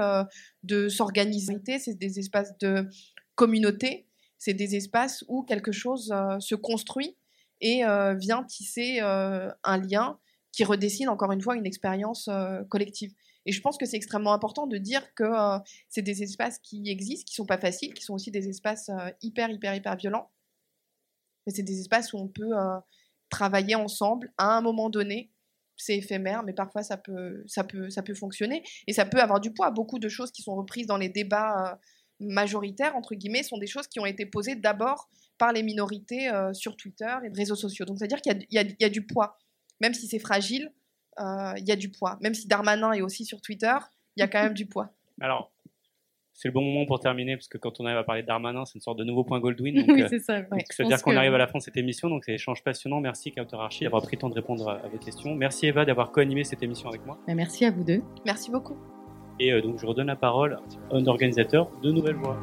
de 0.63 0.89
s'organiser. 0.89 1.59
C'est 1.79 1.97
des 1.97 2.19
espaces 2.19 2.57
de 2.59 2.87
communauté, 3.35 4.07
c'est 4.37 4.53
des 4.53 4.75
espaces 4.75 5.23
où 5.27 5.43
quelque 5.43 5.71
chose 5.71 6.13
se 6.39 6.55
construit 6.55 7.15
et 7.61 7.83
vient 8.17 8.43
tisser 8.43 8.99
un 8.99 9.77
lien 9.77 10.19
qui 10.51 10.63
redessine 10.63 11.09
encore 11.09 11.31
une 11.31 11.41
fois 11.41 11.55
une 11.55 11.65
expérience 11.65 12.29
collective. 12.69 13.13
Et 13.45 13.51
je 13.51 13.61
pense 13.61 13.77
que 13.77 13.85
c'est 13.85 13.97
extrêmement 13.97 14.33
important 14.33 14.67
de 14.67 14.77
dire 14.77 15.13
que 15.15 15.25
c'est 15.87 16.01
des 16.01 16.23
espaces 16.23 16.59
qui 16.59 16.89
existent, 16.89 17.25
qui 17.27 17.35
sont 17.35 17.45
pas 17.45 17.57
faciles, 17.57 17.93
qui 17.93 18.03
sont 18.03 18.13
aussi 18.13 18.31
des 18.31 18.49
espaces 18.49 18.91
hyper, 19.21 19.49
hyper, 19.49 19.75
hyper 19.75 19.95
violents. 19.95 20.31
Mais 21.45 21.53
c'est 21.53 21.63
des 21.63 21.79
espaces 21.79 22.13
où 22.13 22.17
on 22.17 22.27
peut 22.27 22.51
travailler 23.29 23.75
ensemble 23.75 24.31
à 24.37 24.57
un 24.57 24.61
moment 24.61 24.89
donné. 24.89 25.31
C'est 25.77 25.97
éphémère, 25.97 26.43
mais 26.43 26.53
parfois 26.53 26.83
ça 26.83 26.97
peut, 26.97 27.43
ça, 27.47 27.63
peut, 27.63 27.89
ça 27.89 28.03
peut 28.03 28.13
fonctionner. 28.13 28.63
Et 28.87 28.93
ça 28.93 29.05
peut 29.05 29.19
avoir 29.19 29.39
du 29.39 29.53
poids. 29.53 29.71
Beaucoup 29.71 29.99
de 29.99 30.09
choses 30.09 30.31
qui 30.31 30.41
sont 30.41 30.55
reprises 30.55 30.87
dans 30.87 30.97
les 30.97 31.09
débats 31.09 31.79
majoritaires, 32.19 32.95
entre 32.97 33.15
guillemets, 33.15 33.43
sont 33.43 33.57
des 33.57 33.67
choses 33.67 33.87
qui 33.87 33.99
ont 33.99 34.05
été 34.05 34.25
posées 34.25 34.55
d'abord 34.55 35.09
par 35.37 35.53
les 35.53 35.63
minorités 35.63 36.29
sur 36.51 36.75
Twitter 36.75 37.15
et 37.23 37.29
les 37.29 37.35
réseaux 37.35 37.55
sociaux. 37.55 37.85
Donc, 37.85 37.97
c'est-à-dire 37.97 38.21
qu'il 38.21 38.45
y, 38.51 38.75
y, 38.79 38.85
a 38.85 38.89
du 38.89 39.05
poids. 39.05 39.37
Même 39.79 39.93
si 39.93 40.07
c'est 40.07 40.19
fragile, 40.19 40.73
il 41.19 41.65
y 41.65 41.71
a 41.71 41.75
du 41.75 41.89
poids. 41.89 42.17
Même 42.21 42.33
si 42.33 42.47
Darmanin 42.47 42.93
est 42.93 43.01
aussi 43.01 43.25
sur 43.25 43.41
Twitter, 43.41 43.75
il 44.15 44.21
y 44.21 44.23
a 44.23 44.27
quand 44.27 44.41
même 44.41 44.53
du 44.53 44.65
poids. 44.65 44.89
Alors, 45.21 45.51
c'est 46.41 46.47
le 46.47 46.53
bon 46.53 46.61
moment 46.61 46.85
pour 46.85 47.01
terminer, 47.01 47.35
parce 47.35 47.49
que 47.49 47.57
quand 47.57 47.81
on 47.81 47.85
arrive 47.85 47.97
à 47.97 48.03
parler 48.05 48.21
de 48.21 48.27
Darmanin, 48.27 48.63
c'est 48.63 48.75
une 48.75 48.81
sorte 48.81 48.97
de 48.97 49.03
nouveau 49.03 49.25
point 49.25 49.41
Goldwyn. 49.41 49.73
Donc, 49.73 49.87
oui, 49.89 50.03
c'est 50.09 50.19
ça. 50.19 50.41
C'est-à-dire 50.69 51.01
qu'on 51.01 51.17
arrive 51.17 51.33
à 51.33 51.37
la 51.37 51.47
fin 51.47 51.59
de 51.59 51.63
cette 51.63 51.75
émission, 51.75 52.09
donc 52.09 52.23
c'est 52.23 52.31
un 52.31 52.35
échange 52.35 52.63
passionnant. 52.63 53.01
Merci, 53.01 53.33
Kauter 53.33 53.57
Archie, 53.57 53.83
d'avoir 53.83 54.01
pris 54.01 54.15
le 54.15 54.21
temps 54.21 54.29
de 54.29 54.35
répondre 54.35 54.69
à, 54.69 54.87
vos 54.87 54.97
questions. 54.97 55.35
Merci, 55.35 55.67
Eva, 55.67 55.83
d'avoir 55.83 56.13
co-animé 56.13 56.45
cette 56.45 56.63
émission 56.63 56.87
avec 56.87 57.05
moi. 57.05 57.17
Bah, 57.27 57.35
merci 57.35 57.65
à 57.65 57.71
vous 57.71 57.83
deux. 57.83 58.01
Merci 58.25 58.51
beaucoup. 58.51 58.77
Et 59.41 59.51
euh, 59.51 59.61
donc, 59.61 59.79
je 59.79 59.85
redonne 59.85 60.07
la 60.07 60.15
parole 60.15 60.59
à 60.91 60.95
un 60.95 61.05
organisateur 61.07 61.69
de 61.81 61.91
Nouvelle 61.91 62.15
Voix. 62.15 62.39